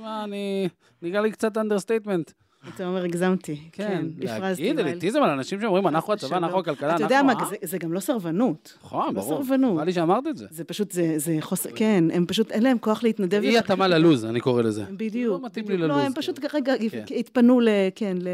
מה, 0.00 0.24
אני... 0.24 0.68
נראה 1.02 1.20
לי 1.20 1.32
קצת 1.32 1.58
understatement. 1.58 2.30
אתה 2.74 2.86
אומר, 2.86 3.04
הגזמתי. 3.04 3.60
כן, 3.72 4.04
הפרזתי, 4.24 4.62
להגיד 4.74 4.78
אליטיזם 4.86 5.22
על 5.22 5.30
אנשים 5.30 5.60
שאומרים, 5.60 5.86
אנחנו 5.86 6.12
הצבא, 6.12 6.36
אנחנו 6.36 6.58
הכלכלה, 6.58 6.90
אנחנו 6.92 7.06
אתה 7.06 7.14
יודע 7.14 7.22
מה. 7.22 7.32
זה- 7.50 7.56
זה 7.62 7.78
גם 7.78 7.92
לא 7.92 8.00
סרבנות. 8.00 8.78
נכון, 8.84 9.14
לא 9.14 9.20
ברור. 9.20 9.42
סרבנות. 9.44 9.72
נראה 9.74 9.84
לי 9.84 9.92
שאמרת 9.92 10.26
את 10.26 10.36
זה. 10.36 10.46
זה 10.50 10.64
פשוט, 10.64 10.92
זה, 10.92 11.14
זה 11.16 11.36
חוסר, 11.40 11.70
כן, 11.74 12.04
הם 12.12 12.26
פשוט, 12.26 12.50
אין 12.50 12.62
להם 12.62 12.78
כוח 12.78 13.02
להתנדב. 13.02 13.40
אי 13.42 13.58
התאמה 13.58 13.88
ללוז, 13.88 14.24
אני 14.24 14.40
קורא 14.40 14.62
לזה. 14.62 14.84
בדיוק. 14.96 15.40
לא 15.42 15.46
מתאים 15.46 15.68
לי. 15.68 15.76
לא, 15.76 15.86
ללוז, 15.86 15.98
הם 16.04 16.12
כן. 16.12 16.20
פשוט 16.20 16.46
כרגע 16.46 16.72
כן. 16.90 17.04
התפנו 17.16 17.60
ל... 17.60 17.68
כן, 17.94 18.16
ל... 18.20 18.28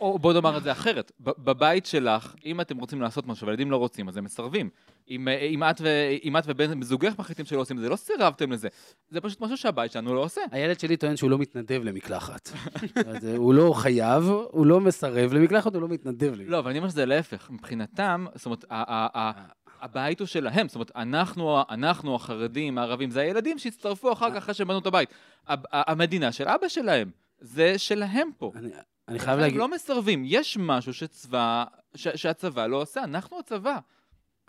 או, 0.00 0.18
בוא 0.18 0.32
נאמר 0.32 0.56
את 0.56 0.62
זה 0.62 0.72
אחרת, 0.72 1.12
ב- 1.24 1.30
בבית 1.44 1.86
שלך, 1.86 2.34
אם 2.46 2.60
אתם 2.60 2.78
רוצים 2.78 3.00
לעשות 3.02 3.26
משהו 3.26 3.46
והילדים 3.46 3.70
לא 3.70 3.76
רוצים, 3.76 4.08
אז 4.08 4.16
הם 4.16 4.24
מסרבים. 4.24 4.68
אם, 5.10 5.28
אה, 5.28 5.38
אם, 5.38 5.62
את, 5.64 5.80
ו, 5.80 5.86
אם 6.24 6.36
את 6.36 6.42
ובן 6.46 6.82
זוגך 6.82 7.12
מחליטים 7.18 7.44
שלא 7.46 7.60
עושים 7.60 7.76
את 7.76 7.82
זה, 7.82 7.88
לא 7.88 7.96
סירבתם 7.96 8.52
לזה. 8.52 8.68
זה 9.08 9.20
פשוט 9.20 9.40
משהו 9.40 9.56
שהבית 9.56 9.92
שלנו 9.92 10.14
לא 10.14 10.20
עושה. 10.20 10.40
הילד 10.52 10.80
שלי 10.80 10.96
טוען 10.96 11.16
שהוא 11.16 11.30
לא 11.30 11.38
מתנדב 11.38 11.80
למקלחת. 11.84 12.48
אז, 13.06 13.26
אה, 13.26 13.36
הוא 13.36 13.54
לא 13.54 13.72
חייב, 13.76 14.24
הוא 14.50 14.66
לא 14.66 14.80
מסרב 14.80 15.32
למקלחת, 15.32 15.74
הוא 15.74 15.82
לא 15.82 15.88
מתנדב 15.88 16.26
למקלחת. 16.26 16.50
לא, 16.50 16.58
אבל 16.58 16.70
אני 16.70 16.78
אומר 16.78 16.88
שזה 16.90 17.06
להפך. 17.06 17.50
מבחינתם, 17.50 18.26
זאת 18.34 18.46
אומרת, 18.46 18.64
הבית 19.80 20.20
הוא 20.20 20.26
שלהם. 20.26 20.68
זאת 20.68 20.74
אומרת, 20.74 20.90
אנחנו, 20.96 21.62
אנחנו 21.70 22.14
החרדים, 22.14 22.78
הערבים, 22.78 23.10
זה 23.10 23.20
הילדים 23.20 23.58
שהצטרפו 23.58 24.12
אחר 24.12 24.30
כך 24.30 24.36
אחרי 24.36 24.54
שהם 24.54 24.68
בנו 24.68 24.78
את 24.78 24.86
הבית. 24.86 25.08
המדינה 25.72 26.32
של 26.32 26.48
אבא 26.48 26.68
שלהם, 26.68 27.10
זה 27.40 27.78
שלהם 27.78 28.30
פה. 28.38 28.52
אני- 28.56 28.70
אני 29.08 29.18
חייב 29.18 29.34
הם 29.34 29.40
להגיד, 29.40 29.58
לא 29.58 29.68
מסרבים. 29.68 30.22
יש 30.26 30.56
משהו 30.60 30.94
שצבא, 30.94 31.64
ש- 31.94 32.08
שהצבא 32.08 32.66
לא 32.66 32.82
עושה, 32.82 33.04
אנחנו 33.04 33.38
הצבא. 33.38 33.78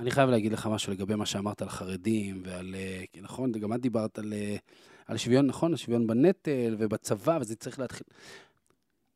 אני 0.02 0.12
חייב 0.12 0.30
להגיד 0.30 0.54
לך 0.54 0.68
משהו 0.68 0.94
לגבי 0.94 1.16
מה 1.16 1.26
שאמרת 1.26 1.62
על 1.62 1.70
חרדים 1.70 2.42
ועל... 2.46 2.76
אה, 2.76 3.04
נכון, 3.22 3.52
גם 3.52 3.74
את 3.74 3.82
דיברת 3.82 4.20
על, 4.20 4.34
אה, 4.34 4.56
על 5.08 5.18
שוויון, 5.18 5.46
נכון? 5.46 5.74
השוויון 5.74 6.08
בנטל 6.08 6.76
ובצבא, 6.80 7.38
וזה 7.42 7.56
צריך 7.56 7.80
להתחיל... 7.80 8.08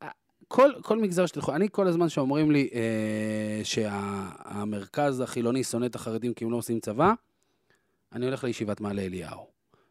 אה, 0.02 0.08
כל, 0.48 0.70
כל 0.82 0.98
מגזר 0.98 1.26
שתלכו, 1.26 1.54
אני 1.54 1.68
כל 1.72 1.86
הזמן 1.86 2.08
שאומרים 2.08 2.50
לי 2.50 2.68
אה, 2.74 3.60
שהמרכז 3.64 5.20
החילוני 5.20 5.64
שונא 5.64 5.86
את 5.86 5.94
החרדים 5.94 6.34
כי 6.34 6.44
הם 6.44 6.50
לא 6.50 6.56
עושים 6.56 6.80
צבא, 6.80 7.12
אני 8.12 8.26
הולך 8.26 8.44
לישיבת 8.44 8.80
מעלה 8.80 9.02
אליהו, 9.02 9.46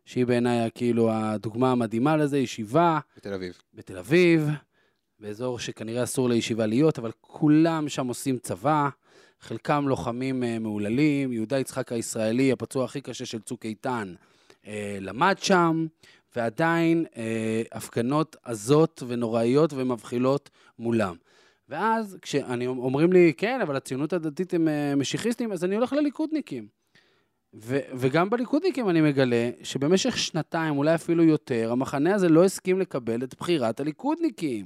שהיא 0.06 0.25
בעיניי 0.25 0.70
כאילו 0.75 1.12
הדוגמה 1.12 1.72
המדהימה 1.72 2.18
לזה, 2.18 2.38
ישיבה 2.38 3.00
בתל 3.18 3.34
אביב. 3.34 3.58
בתל 3.74 3.98
אביב, 3.98 4.50
באזור 5.20 5.60
שכנראה 5.60 6.04
אסור 6.04 6.30
לישיבה 6.30 6.66
להיות, 6.66 7.00
אבל 7.00 7.12
כולם 7.22 7.90
שם 7.90 8.08
עושים 8.08 8.38
צבא, 8.38 8.90
חלקם 9.42 9.88
לוחמים 9.88 10.44
אה, 10.44 10.60
מהוללים, 10.60 11.34
יהודה 11.34 11.60
יצחק 11.60 11.92
הישראלי, 11.92 12.51
הפצוע 12.51 12.86
הכי 12.86 13.01
קשה 13.01 13.25
של 13.25 13.39
צוק 13.39 13.65
איתן, 13.65 14.13
אה, 14.68 14.98
למד 15.01 15.36
שם, 15.39 15.88
ועדיין 16.36 17.06
אה, 17.18 17.62
הפגנות 17.72 18.36
עזות 18.44 19.04
ונוראיות 19.08 19.74
ומבחילות 19.74 20.50
מולם. 20.80 21.15
ואז 21.70 22.18
כשאומרים 22.22 23.13
לי, 23.13 23.34
כן, 23.38 23.62
אבל 23.62 23.75
הציונות 23.75 24.13
הדתית 24.13 24.54
הם 24.54 24.68
משיחיסטים, 24.98 25.51
אז 25.51 25.63
אני 25.63 25.75
הולך 25.75 25.94
לליכודניקים. 25.94 26.68
ו- 27.56 27.80
וגם 27.94 28.30
בליכודניקים 28.30 28.89
אני 28.89 29.01
מגלה 29.01 29.50
שבמשך 29.63 30.18
שנתיים, 30.18 30.77
אולי 30.77 30.96
אפילו 30.96 31.24
יותר, 31.24 31.72
המחנה 31.72 32.15
הזה 32.15 32.30
לא 32.30 32.44
הסכים 32.44 32.80
לקבל 32.80 33.24
את 33.24 33.36
בחירת 33.39 33.80
הליכודניקים. 33.80 34.65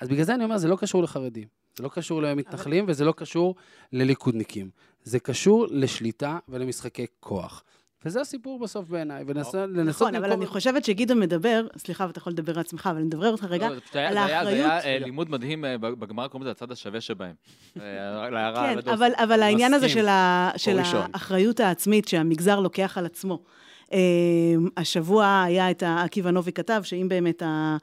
אז 0.00 0.08
בגלל 0.08 0.24
זה 0.24 0.34
אני 0.34 0.44
אומר, 0.44 0.58
זה 0.58 0.68
לא 0.68 0.76
קשור 0.76 1.02
לחרדים. 1.02 1.61
זה 1.76 1.84
לא 1.84 1.88
קשור 1.88 2.22
למתנחלים 2.22 2.84
וזה 2.88 3.04
לא 3.04 3.12
קשור 3.16 3.54
לליכודניקים. 3.92 4.70
זה 5.04 5.18
קשור 5.20 5.66
לשליטה 5.70 6.38
ולמשחקי 6.48 7.06
כוח. 7.20 7.62
וזה 8.04 8.20
הסיפור 8.20 8.58
בסוף 8.58 8.88
בעיניי, 8.88 9.24
ולנסות 9.26 9.54
נכון, 9.84 10.14
אבל 10.14 10.32
אני 10.32 10.46
חושבת 10.46 10.84
שגדעון 10.84 11.20
מדבר, 11.20 11.66
סליחה, 11.76 12.06
ואתה 12.06 12.18
יכול 12.18 12.32
לדבר 12.32 12.52
על 12.54 12.60
עצמך, 12.60 12.86
אבל 12.86 12.96
אני 12.96 13.06
מדבר 13.06 13.30
אותך 13.30 13.44
רגע, 13.44 13.68
לא, 13.68 13.74
היה- 13.94 14.08
על 14.08 14.14
זה 14.14 14.20
היה- 14.20 14.44
זה 14.44 14.50
היה 14.50 14.74
האחריות. 14.74 14.84
אה, 14.84 14.98
לימוד 14.98 15.30
מדהים, 15.30 15.64
אה, 15.64 15.78
בגמרא 15.78 16.26
קוראים 16.28 16.42
לזה 16.42 16.50
הצד 16.50 16.72
השווה 16.72 17.00
שבהם. 17.00 17.34
אה, 17.80 18.72
כן. 18.82 18.88
אבל, 18.90 19.10
אבל 19.24 19.42
העניין 19.42 19.74
הזה. 19.74 19.88
של, 19.88 20.08
ה, 20.08 20.50
של. 20.56 20.78
האחריות 20.78 21.60
העצמית 21.60 22.08
שהמגזר 22.08 22.60
לוקח 22.60 22.98
על 22.98 23.06
עצמו. 23.06 23.42
השבוע 24.76 25.42
היה 25.46 25.70
את 25.70 25.82
עקיבא 25.86 26.30
נובי 26.30 26.52
כתב, 26.52 26.80
שאם 26.84 27.06
באמת 27.08 27.42
ה... 27.42 27.76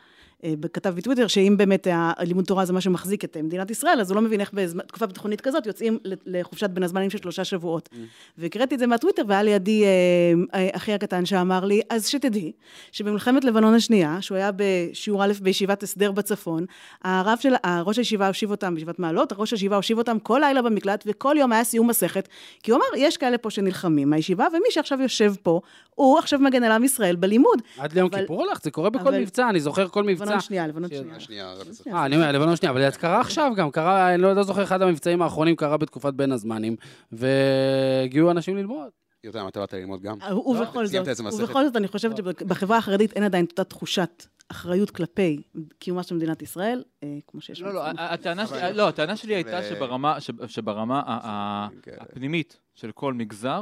אה, 0.43 0.53
כתב 0.73 0.93
בטוויטר, 0.95 1.27
שאם 1.27 1.55
באמת 1.57 1.87
הלימוד 1.91 2.45
תורה 2.45 2.65
זה 2.65 2.73
מה 2.73 2.81
שמחזיק 2.81 3.23
את 3.25 3.37
אה, 3.37 3.41
מדינת 3.41 3.71
ישראל, 3.71 4.01
אז 4.01 4.11
הוא 4.11 4.15
לא 4.15 4.21
מבין 4.21 4.39
איך 4.41 4.51
בתקופה 4.53 5.05
ביטחונית 5.05 5.41
כזאת 5.41 5.65
יוצאים 5.65 5.97
לחופשת 6.25 6.69
בין 6.69 6.83
הזמנים 6.83 7.09
של 7.09 7.17
שלושה 7.17 7.43
שבועות. 7.43 7.89
והקראתי 8.37 8.75
את 8.75 8.79
זה 8.79 8.87
מהטוויטר, 8.87 9.21
והיה 9.27 9.43
לידי 9.43 9.83
אה, 10.53 10.69
אחי 10.73 10.93
הקטן 10.93 11.25
שאמר 11.25 11.65
לי, 11.65 11.81
אז 11.89 12.07
שתדעי, 12.07 12.51
שבמלחמת 12.91 13.43
לבנון 13.43 13.73
השנייה, 13.73 14.21
שהוא 14.21 14.35
היה 14.35 14.51
בשיעור 14.55 15.25
א' 15.25 15.31
בישיבת 15.41 15.83
הסדר 15.83 16.11
בצפון, 16.11 16.65
הרב 17.03 17.37
של, 17.41 17.53
ראש 17.85 17.97
הישיבה 17.97 18.27
הושיב 18.27 18.51
אותם 18.51 18.75
בישיבת 18.75 18.99
מעלות, 18.99 19.33
ראש 19.37 19.51
הישיבה 19.51 19.75
הושיב 19.75 19.97
אותם 19.97 20.19
כל 20.19 20.39
לילה 20.43 20.61
במקלט, 20.61 21.03
וכל 21.07 21.35
יום 21.39 21.51
היה 21.51 21.63
סיום 21.63 21.89
מסכת, 21.89 22.27
כי 22.63 22.71
הוא 22.71 22.77
אמר, 22.77 22.85
יש 22.97 23.17
כאלה 23.17 23.37
פה 23.37 23.49
שנלחמים 23.49 24.09
מהישיבה, 24.09 24.47
ומי 24.51 24.67
שעכשיו 24.71 25.01
יושב 25.01 25.33
פה, 25.43 25.61
הוא 25.95 26.17
עכשיו 26.19 26.39
מגן 26.39 26.63
על 26.63 26.71
עם 26.71 26.83
ישראל 26.83 27.15
בלימוד. 27.15 27.61
עד 27.77 27.93
ליום 27.93 28.09
אבל- 28.11 28.21
כיפור 28.21 28.43
הלך, 28.43 28.63
זה 28.63 28.71
קורה 28.71 28.89
בכל 28.89 29.07
אבל- 29.07 29.19
מבצע, 29.21 29.49
אני 29.49 29.59
זוכר 29.59 29.87
כל 29.87 30.03
מבצע. 30.03 30.28
לבנון 30.29 30.41
שנייה, 30.41 30.67
לבנון 30.67 30.89
שנייה. 31.19 31.53
אה, 31.99 32.05
אני 32.05 32.15
אומר, 32.15 32.31
לבנון 32.31 32.55
שנייה, 32.55 32.71
אבל 32.71 32.91
זה 32.91 32.97
קרה 32.99 33.21
עכשיו 33.21 33.51
גם, 33.55 33.71
קרה, 33.71 34.13
אני 34.13 34.21
לא 34.21 34.33
לא 34.33 34.43
זוכר, 34.43 34.63
אחד 34.63 34.81
המבצעים 34.81 35.21
האחרונים 35.21 35.55
קרה 35.55 35.77
בתקופת 35.77 36.13
בין 36.13 36.31
הזמנים, 36.31 36.75
והגיעו 37.11 38.31
אנשים 38.31 38.57
ללמוד. 38.57 38.89
יותר, 39.23 39.47
אתה 39.47 39.59
באת 39.59 39.73
ללמוד 39.73 40.01
גם? 40.01 40.17
ובכל 40.45 40.87
סיימת 40.87 41.05
זאת? 41.15 41.33
ובכל 41.41 41.65
זאת, 41.65 41.75
אני 41.75 41.87
חושבת 41.87 42.17
שבחברה 42.17 42.77
החרדית 42.77 43.13
אין 43.13 43.23
עדיין 43.23 43.45
אותה 43.51 43.63
תחושת 43.63 44.25
אחריות 44.51 44.89
כלפי 44.91 45.41
קיומה 45.79 46.03
של 46.03 46.15
מדינת 46.15 46.41
ישראל, 46.41 46.83
אה, 47.03 47.17
כמו 47.27 47.41
שיש. 47.41 47.61
לא, 47.61 47.73
לא, 47.73 47.83
הטענה 47.87 48.47
שלי- 48.47 48.73
לא, 48.73 48.87
הייתה 49.35 49.59
שברמה, 50.47 51.01
ה- 51.05 51.67
כן. 51.81 51.91
הפנימית 51.99 52.57
של 52.75 52.91
כל 52.91 53.13
מגזר, 53.13 53.61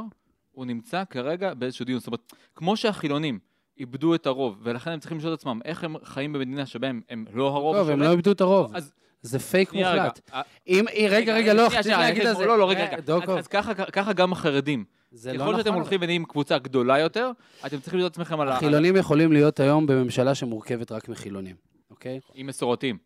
הוא 0.52 0.66
נמצא 0.66 1.02
כרגע 1.10 1.54
באיזשהו 1.54 1.84
דיון. 1.84 1.98
זאת 2.00 2.06
אומרת, 2.06 2.32
כמו 2.54 2.76
שהחילונים 2.76 3.38
איבדו 3.78 4.14
את 4.14 4.26
הרוב, 4.26 4.58
ולכן 4.62 4.90
הם 4.90 4.98
צריכים 5.00 5.18
לשאול 5.18 5.34
את 5.34 5.38
עצמם 5.38 5.60
איך 5.64 5.84
הם 5.84 5.94
חיים 6.04 6.32
במדינה 6.32 6.66
שבהם 6.66 7.00
הם 7.10 7.24
לא 7.32 7.46
הרוב 7.46 7.76
טוב, 7.76 7.90
הם 7.90 8.02
לא 8.02 8.10
איבדו 8.10 8.32
את 8.32 8.40
הרוב. 8.40 8.76
אז 8.76 8.92
זה 9.22 9.38
פייק. 9.38 9.72
מוחלט. 9.72 10.20
אה, 10.34 10.42
אם, 10.66 10.84
רגע, 11.10 11.34
רגע, 11.34 11.54
לא, 11.54 11.68
צריך 11.82 11.86
להגיד 11.98 12.26
על 12.26 12.36
זה. 12.36 12.46
לא, 12.46 12.58
לא, 12.58 12.70
רגע, 12.70 12.80
אה, 12.80 12.86
רגע. 12.86 13.00
דוקו, 13.00 13.38
אז- 13.38 13.46
ככה- 13.48 14.12
גם 14.12 14.32
החרדים. 14.32 14.84
זה 15.12 15.32
לא 15.32 15.38
ככל 15.38 15.56
שאתם 15.56 15.68
נכון. 15.68 15.80
הולכים 15.80 16.00
ונהיים 16.02 16.24
קבוצה 16.24 16.58
גדולה 16.58 16.98
יותר, 16.98 17.30
אתם 17.66 17.80
צריכים 17.80 18.00
את 18.00 18.04
עצמכם 18.04 18.40
על 18.40 18.48
ה... 18.48 18.54
החילונים 18.56 18.96
יכולים 18.96 19.32
להיות 19.32 19.60
היום 19.60 19.86
בממשלה 19.86 20.34
שמורכבת 20.34 20.92
רק 20.92 21.08
מחילונים, 21.08 21.56
אוקיי? 21.90 22.20
עם 22.34 22.46
מסורתיים. 22.46 22.98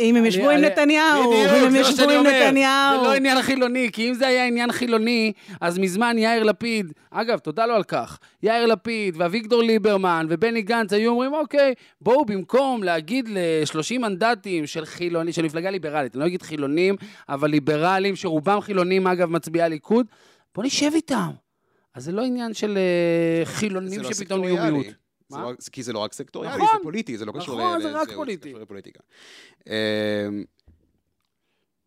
אם 0.00 0.16
הם 0.16 0.26
ישבו 0.26 0.50
עם 0.50 0.60
נתניהו, 0.60 1.32
אם 1.32 1.64
הם 1.64 1.76
ישבו 1.76 2.10
עם. 2.10 2.26
נתניהו. 2.26 3.00
זה 3.00 3.06
לא 3.06 3.14
עניין 3.14 3.42
חילוני, 3.42 3.88
כי 3.92 4.08
אם 4.08 4.14
זה 4.14 4.26
היה 4.26 4.46
עניין 4.46 4.72
חילוני, 4.72 5.32
אז 5.60 5.78
מזמן 5.78 6.18
יאיר 6.18 6.42
לפיד, 6.42 6.92
אגב, 7.10 7.38
תודה 7.38 7.66
לו 7.66 7.74
על 7.74 7.84
כך, 7.84 8.18
יאיר 8.42 8.66
לפיד 8.66 9.14
ואביגדור 9.18 9.62
ליברמן 9.62 10.26
ובני 10.28 10.62
גנץ 10.62 10.92
היו 10.92 11.10
אומרים, 11.10 11.34
אוקיי, 11.34 11.74
בואו 12.00 12.24
במקום 12.24 12.82
להגיד 12.82 13.28
ל-30 13.28 13.98
מנדטים 13.98 14.66
של 14.66 14.84
חילוני, 14.84 15.32
של 15.32 15.42
מפלגה 15.42 15.70
ליברלית, 15.70 16.14
אני 16.14 16.20
לא 16.20 16.26
אגיד 16.26 16.42
חילונים, 16.42 16.96
אבל 17.28 17.50
ליברלים, 17.50 18.16
שרובם 18.16 18.60
חילונים, 18.60 19.06
אגב, 19.06 19.30
מצביעי 19.30 19.64
הליכוד, 19.64 20.06
בואו 20.54 20.66
נשב 20.66 20.90
איתם. 20.94 21.30
אז 21.94 22.04
זה 22.04 22.12
לא 22.12 22.22
עניין 22.22 22.54
של 22.54 22.78
אה, 22.78 23.44
חילונים 23.44 24.00
לא 24.02 24.12
שפתאום 24.12 24.40
נהיו 24.40 24.54
סקטוריאלי. 24.56 24.78
מיעוט. 24.78 24.94
זה 25.30 25.38
מה? 25.38 25.42
לא- 25.44 25.52
כי 25.72 25.82
זה 25.82 25.92
לא 25.92 25.98
רק 25.98 26.12
סקטוריאלי, 26.12 26.62
נכון. 26.62 26.76
זה 26.78 26.82
פוליטי, 26.82 27.18
זה 27.18 27.24
לא 27.24 27.32
קשור 27.32 27.54
ל... 27.54 27.58
נכון, 27.58 27.82
זה 27.82 27.88
רק 27.88 28.02
לזהות, 28.02 28.16
פוליטי. 28.16 28.52
לפוליטיקה. 28.54 29.00
אמ, 29.66 30.44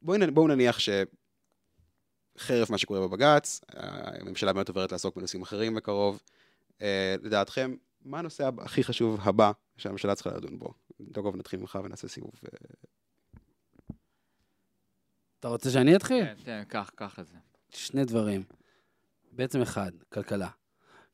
בואו 0.02 0.48
נניח 0.48 0.80
שחרף 0.80 2.70
מה 2.70 2.78
שקורה 2.78 3.08
בבג"ץ, 3.08 3.62
הממשלה 3.74 4.54
באמת 4.54 4.68
עוברת 4.70 4.92
לעסוק 4.92 5.16
בנושאים 5.16 5.42
אחרים 5.42 5.76
בקרוב. 5.76 6.22
אה, 6.82 7.16
לדעתכם, 7.22 7.76
מה 8.06 8.20
הנושא 8.20 8.50
הכי 8.62 8.84
חשוב 8.84 9.20
הבא 9.24 9.52
שהממשלה 9.78 10.16
צריכה 10.16 10.30
לדון 10.30 10.60
בו? 10.60 10.74
דוגוב, 11.02 11.36
נתחיל 11.36 11.60
ממך 11.60 11.80
ונעשה 11.84 12.08
סיבוב. 12.08 12.32
אה, 12.46 12.58
אתה 15.40 15.48
רוצה 15.48 15.72
שאני 15.72 15.96
אתחיל? 15.96 16.26
כן, 16.26 16.36
כן, 16.44 16.64
קח, 16.68 16.92
קח 16.96 17.20
את 17.20 17.28
זה. 17.28 17.36
שני 17.70 18.06
דברים. 18.06 18.44
בעצם 19.32 19.62
אחד, 19.62 19.92
כלכלה. 20.14 20.50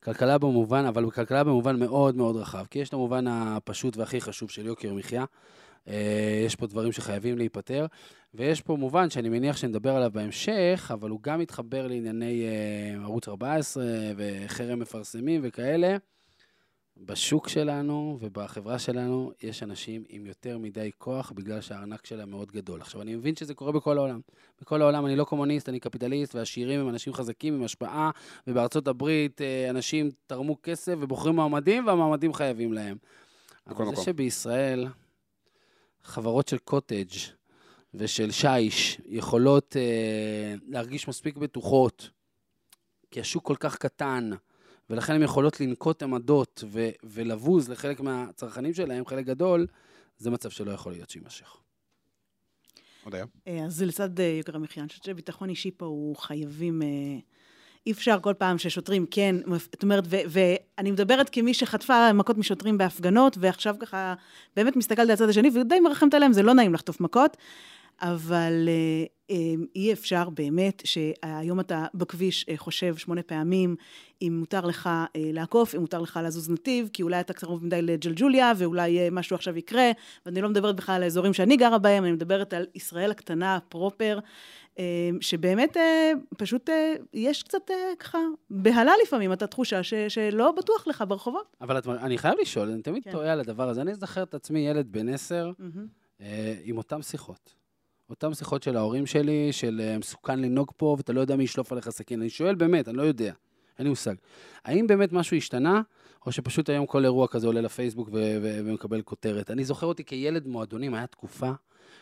כלכלה 0.03 0.37
במובן, 0.37 0.85
אבל 0.85 1.11
כלכלה 1.11 1.43
במובן 1.43 1.79
מאוד 1.79 2.15
מאוד 2.15 2.35
רחב, 2.35 2.65
כי 2.69 2.79
יש 2.79 2.89
את 2.89 2.93
המובן 2.93 3.27
הפשוט 3.27 3.97
והכי 3.97 4.21
חשוב 4.21 4.49
של 4.49 4.65
יוקר 4.65 4.93
מחיה. 4.93 5.25
אה, 5.87 6.43
יש 6.45 6.55
פה 6.55 6.67
דברים 6.67 6.91
שחייבים 6.91 7.37
להיפתר, 7.37 7.85
ויש 8.33 8.61
פה 8.61 8.75
מובן 8.75 9.09
שאני 9.09 9.29
מניח 9.29 9.57
שנדבר 9.57 9.95
עליו 9.95 10.11
בהמשך, 10.13 10.91
אבל 10.93 11.09
הוא 11.09 11.19
גם 11.21 11.39
מתחבר 11.39 11.87
לענייני 11.87 12.43
אה, 12.43 13.03
ערוץ 13.03 13.27
14 13.27 13.83
וחרם 14.17 14.79
מפרסמים 14.79 15.41
וכאלה. 15.43 15.97
בשוק 17.05 17.49
שלנו 17.49 18.17
ובחברה 18.21 18.79
שלנו 18.79 19.31
יש 19.41 19.63
אנשים 19.63 20.03
עם 20.09 20.25
יותר 20.25 20.57
מדי 20.57 20.91
כוח 20.97 21.31
בגלל 21.31 21.61
שהארנק 21.61 22.05
שלהם 22.05 22.29
מאוד 22.29 22.51
גדול. 22.51 22.81
עכשיו, 22.81 23.01
אני 23.01 23.15
מבין 23.15 23.35
שזה 23.35 23.53
קורה 23.53 23.71
בכל 23.71 23.97
העולם. 23.97 24.19
בכל 24.61 24.81
העולם 24.81 25.05
אני 25.05 25.15
לא 25.15 25.23
קומוניסט, 25.23 25.69
אני 25.69 25.79
קפיטליסט, 25.79 26.35
והעשירים 26.35 26.79
הם 26.79 26.89
אנשים 26.89 27.13
חזקים 27.13 27.53
עם 27.53 27.63
השפעה, 27.63 28.11
ובארצות 28.47 28.87
הברית 28.87 29.41
אה, 29.41 29.69
אנשים 29.69 30.09
תרמו 30.27 30.61
כסף 30.63 30.95
ובוחרים 30.99 31.35
מועמדים, 31.35 31.87
והמועמדים 31.87 32.33
חייבים 32.33 32.73
להם. 32.73 32.97
בכל 33.67 33.83
אבל 33.83 33.85
זה 33.85 33.91
מקום. 33.91 34.03
שבישראל 34.05 34.87
חברות 36.03 36.47
של 36.47 36.57
קוטג' 36.57 37.15
ושל 37.93 38.31
שיש 38.31 39.01
יכולות 39.05 39.75
אה, 39.77 40.55
להרגיש 40.67 41.07
מספיק 41.07 41.37
בטוחות, 41.37 42.09
כי 43.11 43.19
השוק 43.19 43.45
כל 43.45 43.55
כך 43.59 43.77
קטן, 43.77 44.29
ולכן 44.89 45.13
הן 45.13 45.23
יכולות 45.23 45.59
לנקוט 45.59 46.03
עמדות 46.03 46.63
ו- 46.67 46.89
ולבוז 47.03 47.69
לחלק 47.69 47.99
מהצרכנים 47.99 48.73
שלהם, 48.73 49.05
חלק 49.05 49.25
גדול, 49.25 49.67
זה 50.17 50.29
מצב 50.29 50.49
שלא 50.49 50.71
יכול 50.71 50.91
להיות 50.91 51.09
שיימשך. 51.09 51.57
עוד 53.03 53.15
היה? 53.15 53.25
אה, 53.47 53.65
אז 53.65 53.75
זה 53.75 53.85
לצד 53.85 54.19
אה, 54.19 54.25
יוקר 54.25 54.55
המחיה. 54.55 54.83
אני 54.83 54.89
חושבת 54.89 55.03
שביטחון 55.03 55.49
אישי 55.49 55.71
פה 55.77 55.85
הוא 55.85 56.15
חייבים... 56.15 56.81
אה, 56.81 56.87
אי 57.85 57.91
אפשר 57.91 58.19
כל 58.21 58.33
פעם 58.37 58.57
ששוטרים 58.57 59.05
כן, 59.11 59.35
זאת 59.55 59.83
אומרת, 59.83 60.03
ו- 60.07 60.21
ואני 60.27 60.91
מדברת 60.91 61.29
כמי 61.29 61.53
שחטפה 61.53 62.13
מכות 62.13 62.37
משוטרים 62.37 62.77
בהפגנות, 62.77 63.37
ועכשיו 63.39 63.75
ככה 63.79 64.13
באמת 64.55 64.75
מסתכלת 64.75 64.99
על 64.99 65.11
הצד 65.11 65.29
השני, 65.29 65.49
ודי 65.53 65.79
מרחמת 65.79 66.13
עליהם, 66.13 66.33
זה 66.33 66.43
לא 66.43 66.53
נעים 66.53 66.73
לחטוף 66.73 67.01
מכות, 67.01 67.37
אבל 68.01 68.69
אה, 68.69 69.05
אה, 69.31 69.53
אי 69.75 69.93
אפשר 69.93 70.29
באמת 70.29 70.81
שהיום 70.85 71.59
אתה 71.59 71.85
בכביש 71.93 72.45
אה, 72.49 72.57
חושב 72.57 72.97
שמונה 72.97 73.23
פעמים 73.23 73.75
אם 74.21 74.35
מותר 74.39 74.65
לך 74.65 74.87
אה, 74.87 75.05
לעקוף, 75.15 75.75
אם 75.75 75.81
מותר 75.81 76.01
לך 76.01 76.19
לזוז 76.23 76.49
נתיב, 76.49 76.89
כי 76.93 77.03
אולי 77.03 77.19
אתה 77.19 77.33
קרוב 77.33 77.65
מדי 77.65 77.81
לג'לג'וליה, 77.81 78.51
ואולי 78.57 78.99
משהו 79.11 79.35
עכשיו 79.35 79.57
יקרה, 79.57 79.91
ואני 80.25 80.41
לא 80.41 80.49
מדברת 80.49 80.75
בכלל 80.75 80.95
על 80.95 81.03
האזורים 81.03 81.33
שאני 81.33 81.57
גרה 81.57 81.77
בהם, 81.77 82.03
אני 82.03 82.11
מדברת 82.11 82.53
על 82.53 82.65
ישראל 82.75 83.11
הקטנה, 83.11 83.59
פרופר, 83.69 84.19
שבאמת 85.21 85.77
פשוט 86.37 86.69
יש 87.13 87.43
קצת 87.43 87.71
ככה 87.99 88.17
בהלה 88.49 88.91
לפעמים, 89.03 89.33
אתה 89.33 89.47
תחושה 89.47 89.83
ש, 89.83 89.93
שלא 89.93 90.51
בטוח 90.51 90.87
לך 90.87 91.03
ברחובות. 91.07 91.55
אבל 91.61 91.77
את, 91.77 91.87
אני 91.87 92.17
חייב 92.17 92.35
לשאול, 92.41 92.69
אני 92.69 92.81
תמיד 92.81 93.03
כן. 93.03 93.11
טועה 93.11 93.31
על 93.33 93.39
הדבר 93.39 93.69
הזה. 93.69 93.81
אני 93.81 93.95
זוכר 93.95 94.23
את 94.23 94.33
עצמי 94.33 94.59
ילד 94.59 94.91
בן 94.91 95.09
עשר. 95.09 95.51
אה, 96.21 96.55
עם 96.63 96.77
אותן 96.77 97.01
שיחות. 97.01 97.58
אותן 98.09 98.33
שיחות 98.33 98.63
של 98.63 98.77
ההורים 98.77 99.05
שלי, 99.05 99.51
של 99.51 99.81
אה, 99.83 99.97
מסוכן 99.97 100.39
לנהוג 100.39 100.71
פה, 100.77 100.95
ואתה 100.97 101.13
לא 101.13 101.21
יודע 101.21 101.35
מי 101.35 101.43
ישלוף 101.43 101.71
עליך 101.71 101.89
סכין. 101.89 102.21
אני 102.21 102.29
שואל 102.29 102.55
באמת, 102.55 102.87
אני 102.87 102.97
לא 102.97 103.01
יודע, 103.03 103.33
אין 103.77 103.83
לי 103.83 103.89
מושג. 103.89 104.15
האם 104.65 104.87
באמת 104.87 105.13
משהו 105.13 105.37
השתנה, 105.37 105.81
או 106.25 106.31
שפשוט 106.31 106.69
היום 106.69 106.85
כל 106.85 107.05
אירוע 107.05 107.27
כזה 107.27 107.47
עולה 107.47 107.61
לפייסבוק 107.61 108.07
ו- 108.07 108.37
ו- 108.41 108.59
ומקבל 108.65 109.01
כותרת? 109.01 109.51
אני 109.51 109.65
זוכר 109.65 109.87
אותי 109.87 110.03
כילד 110.03 110.47
מועדונים, 110.47 110.93
היה 110.93 111.07
תקופה 111.07 111.51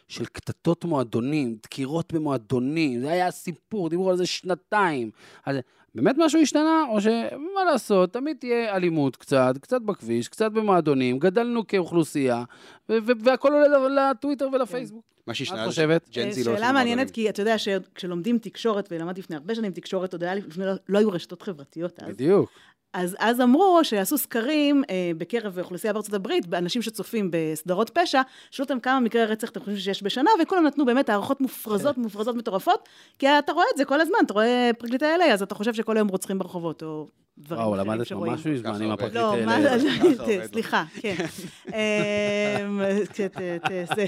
של 0.08 0.26
קטטות 0.26 0.86
מועדונים, 0.86 1.58
דקירות 1.64 2.14
במועדונים, 2.14 3.02
זה 3.02 3.12
היה 3.12 3.32
סיפור, 3.32 3.90
דיברו 3.90 4.10
על 4.10 4.18
זה 4.18 4.26
שנתיים. 4.26 5.12
אז 5.46 5.58
באמת 5.98 6.16
משהו 6.20 6.42
השתנה, 6.42 6.84
או 6.90 7.02
שמה 7.02 7.64
לעשות, 7.72 8.14
תמיד 8.14 8.38
תהיה 8.40 8.76
אלימות 8.76 9.16
קצת, 9.16 9.56
קצת 9.62 9.82
בכביש, 9.82 10.28
קצת 10.28 10.52
במועדונים, 10.52 11.20
גדלנו 11.20 11.68
כאוכלוסייה, 11.68 12.44
ו- 12.90 12.98
ו- 13.08 13.12
והכל 13.24 13.54
עולה 13.54 14.12
לטוויטר 14.12 14.50
ולפייסבוק. 14.54 15.04
מה 15.08 15.24
מה 15.28 15.34
שהשתנה 15.34 15.64
את 15.64 15.68
חושבת? 15.70 16.08
שג'נזי 16.12 16.40
לא 16.40 16.46
שאלה 16.46 16.56
הולכים 16.58 16.74
מעניינת. 16.74 17.12
כי 17.12 17.30
אתה 17.30 17.42
יודע 17.42 17.58
שכשלומדים 17.58 18.38
תקשורת, 18.38 18.88
ולמדתי 18.92 19.22
לפני 19.22 19.36
הרבה 19.36 19.56
שנים 19.56 19.72
תקשורת, 19.72 20.14
עוד 20.14 20.24
היה 20.24 20.36
לפני, 20.36 20.66
לא- 20.66 20.74
לא 20.90 20.98
היו 20.98 21.12
רשתות 21.12 21.42
חברתיות 21.42 22.04
אז. 22.04 22.10
בדיוק. 22.10 22.52
אז, 22.98 23.16
אז 23.20 23.42
אמרו 23.42 23.80
שעשו 23.84 24.18
סקרים 24.18 24.84
אה, 24.90 25.12
בקרב 25.18 25.60
אוכלוסייה 25.60 25.94
בארצות 25.94 26.14
הברית, 26.14 26.48
באנשים 26.48 26.82
שצופים 26.82 27.32
בסדרות 27.32 27.90
פשע, 27.90 28.22
שאלו 28.52 28.64
אותם 28.66 28.80
כמה 28.80 29.00
מקרי 29.00 29.26
רצח 29.26 29.50
אתם 29.50 29.60
חושבים 29.60 29.78
שיש 29.78 30.04
בשנה, 30.04 30.30
וכולם 30.42 30.64
נתנו 30.66 30.86
באמת 30.86 31.10
הערכות 31.10 31.42
מופרזות, 31.42 31.98
מופרזות 31.98 32.36
מטורפות, 32.36 32.90
כי 33.20 33.28
אתה 33.28 33.52
רואה 33.52 33.66
את 33.74 33.78
זה 33.78 33.86
כל 33.86 34.02
הזם, 34.02 34.14
אתה 34.26 34.34
רואה 34.34 34.72
פרקליטי 34.78 35.06
LA, 35.06 35.34
אז 35.34 35.42
אתה 35.42 35.56
חושב 35.56 35.74
שכל 35.74 35.98
היום 35.98 36.08
רוצחים 36.08 36.40
ברחובות, 36.40 36.84
או 36.84 37.08
דברים 37.38 37.62
וואו, 37.62 37.74
אחרים 37.76 37.88
למדת. 37.92 38.12
משהו 38.12 38.52
מזמן 38.52 38.82
עם. 38.82 38.92
הפרקליט 38.92 39.16
לא, 39.16 39.34
האלה. 39.34 39.74
עובד. 39.74 40.48
סליחה, 40.52 40.84
כן. 41.02 41.16
אמ, 41.68 42.82
זה- 43.96 44.06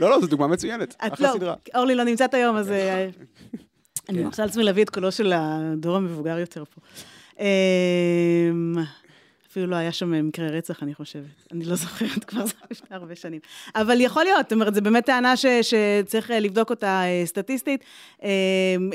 לא, 0.00 0.10
לא, 0.10 0.20
זו 0.20 0.26
דוגמה 0.26 0.46
מצוינת. 0.46 0.94
אחלה 0.98 1.28
לא, 1.28 1.34
סדרה. 1.34 1.54
אורלי 1.74 1.94
לא 1.94 2.04
נמצאת 2.04 2.34
היום, 2.34 2.56
אז 2.56 2.70
אה, 2.70 3.08
אני 4.08 4.18
כן. 4.18 4.24
מרשה 4.24 4.44
לעצמי 4.44 4.64
להביא 4.64 4.84
את 4.84 4.90
קולו 4.90 5.12
של 5.12 5.32
הדור 5.36 5.96
המבוגר 5.96 6.38
יותר 6.38 6.64
פה. 6.64 6.80
אמ, 7.40 7.44
אפילו 9.50 9.66
לא 9.66 9.76
היה 9.76 9.92
שם 9.92 10.28
מקרה 10.28 10.46
רצח, 10.48 10.82
אני 10.82 10.94
חושבת. 10.94 11.24
אני 11.52 11.64
לא 11.64 11.74
זוכרת 11.76 12.24
כבר, 12.24 12.46
זה 12.46 12.52
לפני 12.70 12.96
הרבה 12.96 13.14
שנים. 13.16 13.40
אבל 13.74 14.00
יכול 14.00 14.24
להיות, 14.24 14.40
זאת 14.42 14.52
אומרת, 14.52 14.74
זו 14.74 14.82
באמת 14.82 15.06
טענה 15.06 15.36
ש, 15.36 15.46
שצריך 15.62 16.30
אה, 16.30 16.40
לבדוק 16.40 16.70
אותה 16.70 17.02
אה, 17.04 17.22
סטטיסטית. 17.26 17.84
אמ, 18.22 18.28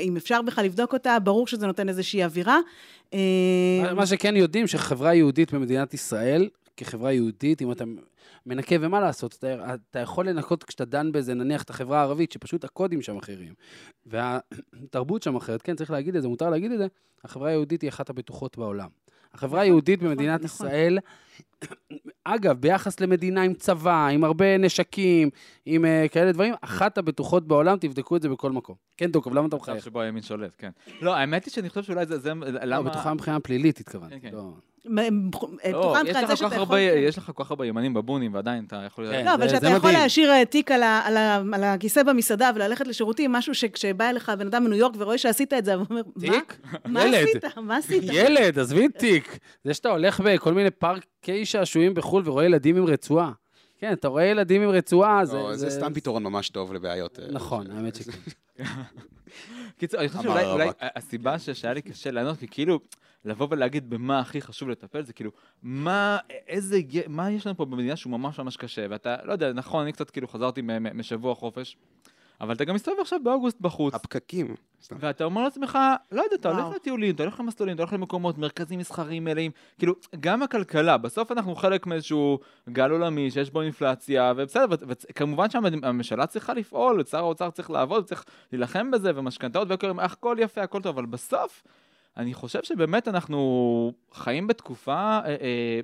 אם 0.00 0.16
אפשר 0.16 0.42
בכלל 0.42 0.64
לבדוק 0.64 0.92
אותה, 0.92 1.18
ברור 1.18 1.46
שזה 1.46 1.66
נותן 1.66 1.88
איזושהי 1.88 2.24
אווירה. 2.24 2.58
אמ, 3.12 3.18
מה- 3.96 4.06
שכן 4.06 4.36
יודעים, 4.36 4.66
שחברה 4.66 5.14
יהודית 5.14 5.52
במדינת 5.52 5.94
ישראל, 5.94 6.48
כחברה 6.76 7.12
יהודית, 7.12 7.62
אם 7.62 7.72
אתה 7.72 7.84
מנקה, 8.46 8.76
ומה 8.80 9.00
לעשות, 9.00 9.34
אתה, 9.38 9.74
אתה 9.74 9.98
יכול 9.98 10.28
לנקות 10.28 10.64
כשאתה 10.64 10.84
דן 10.84 11.12
בזה, 11.12 11.34
נניח 11.34 11.62
את 11.62 11.70
החברה 11.70 11.98
הערבית, 11.98 12.32
שפשוט 12.32 12.64
הקודים 12.64 13.02
שם 13.02 13.16
אחרים, 13.16 13.54
והתרבות 14.06 15.22
שם 15.22 15.36
אחרת, 15.36 15.62
כן, 15.62 15.76
צריך 15.76 15.90
להגיד 15.90 16.16
את 16.16 16.22
זה, 16.22 16.28
מותר 16.28 16.50
להגיד 16.50 16.72
את 16.72 16.78
זה, 16.78 16.86
החברה 17.24 17.48
היהודית 17.48 17.82
היא 17.82 17.90
אחת 17.90 18.10
הבטוחות 18.10 18.58
בעולם. 18.58 18.88
החברה 19.34 19.60
היהודית 19.60 20.02
במדינת 20.02 20.42
נכון. 20.44 20.66
ישראל, 20.66 20.98
אגב, 22.24 22.60
ביחס 22.60 23.00
למדינה 23.00 23.42
עם 23.42 23.54
צבא, 23.54 24.06
עם 24.06 24.24
הרבה 24.24 24.58
נשקים, 24.58 25.30
עם 25.66 25.84
uh, 25.84 26.08
כאלה 26.08 26.32
דברים, 26.32 26.54
אחת 26.60 26.98
הבטוחות 26.98 27.48
בעולם, 27.48 27.78
תבדקו 27.78 28.16
את 28.16 28.22
זה 28.22 28.28
בכל 28.28 28.52
מקום. 28.52 28.76
כן, 28.96 29.10
דוקוב, 29.10 29.34
למה 29.34 29.48
אתה 29.48 29.56
מחייך? 29.56 29.84
שבו 29.84 30.00
הימין 30.00 30.22
שולט, 30.22 30.54
כן. 30.58 30.70
לא, 31.00 31.14
האמת 31.14 31.44
היא 31.44 31.52
שאני 31.52 31.68
חושב 31.68 31.82
שאולי 31.82 32.06
זה, 32.06 32.18
זה 32.18 32.34
לא, 32.34 32.60
למה... 32.64 32.90
בטוחה 32.90 33.14
מבחינה 33.14 33.40
פלילית 33.40 33.80
התכוונתי. 33.80 34.20
כן, 34.20 34.30
כן. 34.30 34.34
לא. 34.36 34.52
יש 34.84 34.92
לך 36.16 36.20
זה 36.20 36.26
כל 36.26 36.36
שאתה 36.36 36.36
כך 36.36 36.52
יכול... 36.52 36.58
הרבה. 36.58 36.80
יש 36.80 37.18
לך 37.18 37.30
כל 37.34 37.44
כך 37.44 37.50
הרבה 37.50 37.66
ימנים 37.66 37.94
בבונים, 37.94 38.34
ועדיין 38.34 38.64
אתה 38.64 38.82
יכול... 38.86 39.10
כן. 39.12 39.24
לא, 39.24 39.34
אבל 39.34 39.48
זה- 39.48 39.54
שאתה 39.54 39.66
זה 39.66 39.72
יכול. 39.72 39.90
להשאיר 39.92 40.30
אה, 40.32 40.44
תיק 40.44 40.70
על 40.70 40.82
הכיסא 41.64 42.02
במסעדה 42.02 42.50
וללכת 42.54 42.86
לשירותים, 42.86 43.32
משהו 43.32 43.54
שכשבא 43.54 44.08
אליך 44.10 44.32
בן 44.38 44.46
אדם 44.46 44.64
מניו 44.64 44.78
יורק 44.78 44.94
ורואה 44.98 45.18
שעשית 45.18 45.52
את 45.52 45.64
זה, 45.64 45.74
הוא 45.74 45.86
אומר, 45.90 46.02
מה? 46.16 46.20
תיק? 46.32 46.58
מה 46.84 47.04
ילד. 47.06 47.14
עשית? 47.28 47.44
מה 47.58 47.76
עשית? 47.76 48.02
ילד, 48.06 48.58
עזבי 48.58 48.88
תיק. 48.88 49.38
זה 49.64 49.74
שאתה 49.74 49.88
הולך 49.88 50.20
בכל 50.20 50.54
מיני 50.54 50.70
פארקי 50.70 51.44
שעשועים 51.46 51.94
בחו"ל 51.94 52.22
ורואה 52.26 52.44
ילדים 52.44 52.76
עם 52.76 52.84
רצועה. 52.84 53.32
כן, 53.78 53.92
אתה 53.92 54.08
רואה 54.08 54.24
ילדים 54.24 54.62
עם 54.62 54.68
רצועה, 54.68 55.24
זה... 55.24 55.36
לא, 55.36 55.56
זה 55.56 55.70
סתם 55.70 55.94
פתרון 55.94 56.22
ממש 56.22 56.48
טוב 56.50 56.72
לבעיות. 56.74 57.18
אה, 57.18 57.24
נכון, 57.32 57.70
האמת 57.70 57.94
שכן. 57.94 58.18
קיצור, 59.78 60.00
אני 60.00 60.08
חושב 60.08 60.22
שאולי. 60.22 60.68
הסיבה 60.80 61.36
שהיה 61.38 61.74
לי 61.74 61.82
קשה 61.82 62.10
לענות, 62.10 62.38
כי 62.38 62.46
כאילו, 62.50 62.80
לבוא 63.24 63.46
ולהגיד 63.50 63.90
במה 63.90 64.20
הכי 64.20 64.40
חשוב 64.40 64.68
לטפל, 64.68 65.02
זה 65.02 65.12
כאילו, 65.12 65.30
מה, 65.62 66.18
איזה, 66.46 66.78
מה 67.08 67.30
יש 67.30 67.46
לנו 67.46 67.56
פה 67.56 67.64
במדינה 67.64 67.96
שהוא 67.96 68.10
ממש 68.10 68.38
ממש 68.38 68.56
קשה, 68.56 68.86
ואתה, 68.90 69.16
לא 69.24 69.32
יודע, 69.32 69.52
נכון, 69.52 69.82
אני 69.82 69.92
קצת 69.92 70.10
כאילו 70.10 70.28
חזרתי 70.28 70.62
משבוע 70.94 71.34
חופש, 71.34 71.76
אבל 72.40 72.54
אתה 72.54 72.64
גם 72.64 72.74
מסתובב 72.74 73.00
עכשיו 73.00 73.20
באוגוסט 73.22 73.60
בחוץ, 73.60 73.94
הפקקים. 73.94 74.54
ואתה 74.90 75.24
אומר 75.24 75.42
לעצמך, 75.42 75.78
לא 76.12 76.22
יודע, 76.22 76.36
אתה 76.36 76.48
הולך. 76.50 76.76
לטיולים, 76.76 77.14
אתה 77.14 77.22
הולך 77.22 77.40
למסלולים, 77.40 77.74
אתה 77.74 77.82
הולך 77.82 77.92
למקומות, 77.92 78.38
מרכזים 78.38 78.78
מסחריים 78.78 79.24
מלאים, 79.24 79.50
כאילו, 79.78 79.94
גם 80.20 80.42
הכלכלה, 80.42 80.98
בסוף 80.98 81.32
אנחנו 81.32 81.54
חלק 81.54 81.86
מאיזשהו 81.86 82.38
גל 82.68 82.90
עולמי 82.90 83.30
שיש 83.30 83.50
בו 83.50 83.62
אינפלציה, 83.62 84.32
ובסדר, 84.36 84.66
וכמובן 84.70 85.50
שהממשלה 85.50 86.26
צריכה 86.26 86.54
לפעול, 86.54 87.04
שר 87.04 87.18
האוצר 87.18 87.50
צריך 87.50 87.70
לעבוד, 87.70 88.04
צריך 88.04 88.24
להילחם 88.52 88.90
בזה, 88.90 89.10
ומשכנתאות 89.14 89.68
ויוקר, 89.68 89.92
הכל 89.98 90.36
יפה, 90.40 90.62
הכל 90.62 90.82
טוב, 90.82 90.98
אבל 90.98 91.06
בסוף, 91.06 91.62
אני 92.16 92.34
חושב 92.34 92.62
שבאמת 92.62 93.08
אנחנו 93.08 93.92
חיים 94.12 94.46
בתקופה 94.46 94.94
אה, 94.94 95.36
אה, 95.40 95.80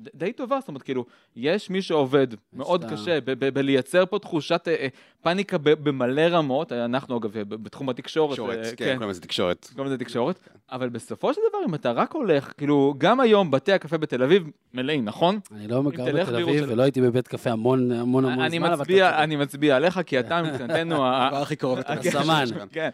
די 0.00 0.32
טובה, 0.32 0.58
זאת 0.60 0.68
אומרת, 0.68 0.82
כאילו, 0.82 1.04
יש 1.36 1.70
מי 1.70 1.82
שעובד 1.82 2.26
מאוד 2.52 2.82
שאתה- 2.82 2.92
קשה 2.94 3.18
בלייצר 3.54 4.06
פה 4.06 4.18
תחושת 4.18 4.68
אה, 4.68 4.74
אה, 4.74 4.88
פאניקה 5.22 5.58
במלא 5.58 6.22
רמות, 6.22 6.72
אנחנו 6.72 7.18
אגב 7.18 7.30
ב- 7.38 7.54
בתחום 7.54 7.88
התקשורת, 7.88 8.30
תקשורת, 8.32 8.58
אה, 8.58 8.76
כן, 8.76 8.92
קוראים 8.94 9.10
לזה 9.10 9.20
תקשורת. 9.20 9.68
קוראים 9.74 9.86
לזה 9.86 9.98
תקשורת, 9.98 10.38
אבל 10.72 10.88
בסופו 10.88 11.34
של 11.34 11.40
דבר, 11.50 11.58
אם 11.68 11.74
אתה 11.74 11.92
רק 11.92 12.12
הולך, 12.12 12.52
כאילו, 12.58 12.94
גם 12.98 13.20
היום 13.20 13.50
בתי 13.50 13.72
הקפה 13.72 13.98
בתל 13.98 14.22
אביב 14.22 14.42
מלאים, 14.74 15.04
נכון? 15.04 15.38
אני 15.54 15.68
לא 15.68 15.82
גר 15.82 16.10
תלך 16.10 16.28
בתל 16.28 16.34
אביב 16.36 16.46
בירושלים- 16.46 16.72
ולא 16.72 16.82
הייתי 16.82 17.00
בבית 17.00 17.28
קפה 17.28 17.50
המון 17.50 17.92
המון 17.92 18.24
המון 18.24 18.40
אני 18.44 18.56
זמן, 18.58 18.66
אבל 18.66 18.74
אתה 18.74 18.82
מצביע. 18.82 19.22
אני 19.24 19.36
מצביע 19.36 19.76
עליך, 19.76 20.00
כי 20.06 20.20
אתה 20.20 20.42
מבחינתנו, 20.42 20.94
הדבר 21.06 21.42
הכי 21.42 21.56
קרוב 21.56 21.78
לתל 21.78 21.92
אביב. 21.92 22.16
הסמן. 22.16 22.44
כן, 22.72 22.88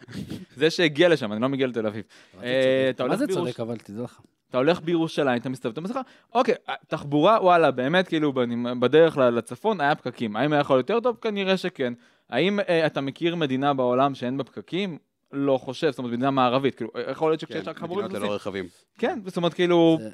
זה 0.55 0.69
שהגיע 0.69 1.09
לשם, 1.09 1.33
אני 1.33 1.41
לא 1.41 1.49
מגיע 1.49 1.67
לתל 1.67 1.87
אביב. 1.87 2.03
אתה 2.37 2.43
אה, 2.45 2.87
אתה. 2.89 3.05
מה 3.07 3.15
זה 3.17 3.27
צודק, 3.27 3.59
אבל 3.59 3.77
תדע 3.77 4.03
לך. 4.03 4.19
אתה 4.49 4.57
הולך 4.57 4.81
בירושלים, 4.81 5.37
אתה 5.41 5.49
מסתובב, 5.49 5.73
אתה 5.73 5.81
לך, 5.99 5.99
אוקיי, 6.33 6.55
תחבורה, 6.87 7.37
וואלה, 7.41 7.71
באמת, 7.71 8.07
כאילו, 8.07 8.33
בדרך 8.79 9.17
לצפון 9.17 9.81
היה 9.81 9.95
פקקים. 9.95 10.35
האם 10.35 10.53
היה 10.53 10.59
יכול 10.59 10.77
יותר 10.77 10.99
טוב? 10.99 11.17
כנראה 11.21 11.57
שכן. 11.57 11.93
האם 12.29 12.59
אה, 12.59 12.85
אתה 12.85 13.01
מכיר 13.01 13.35
מדינה 13.35 13.73
בעולם 13.73 14.15
שאין 14.15 14.37
בה 14.37 14.43
פקקים? 14.43 14.97
לא 15.31 15.57
חושב, 15.57 15.89
זאת 15.89 15.99
אומרת, 15.99 16.11
מדינה 16.13 16.31
מערבית, 16.31 16.75
כאילו, 16.75 16.91
יכול 17.11 17.31
להיות 17.31 17.41
כן, 17.41 17.47
שכשיש 17.47 17.67
רק 17.67 17.77
חמורים 17.77 18.05
מדינות 18.05 18.23
ללא 18.23 18.35
רכבים. 18.35 18.65
כן, 18.97 19.19
זאת 19.25 19.37
אומרת, 19.37 19.53
כאילו, 19.53 19.97
זה- 20.01 20.09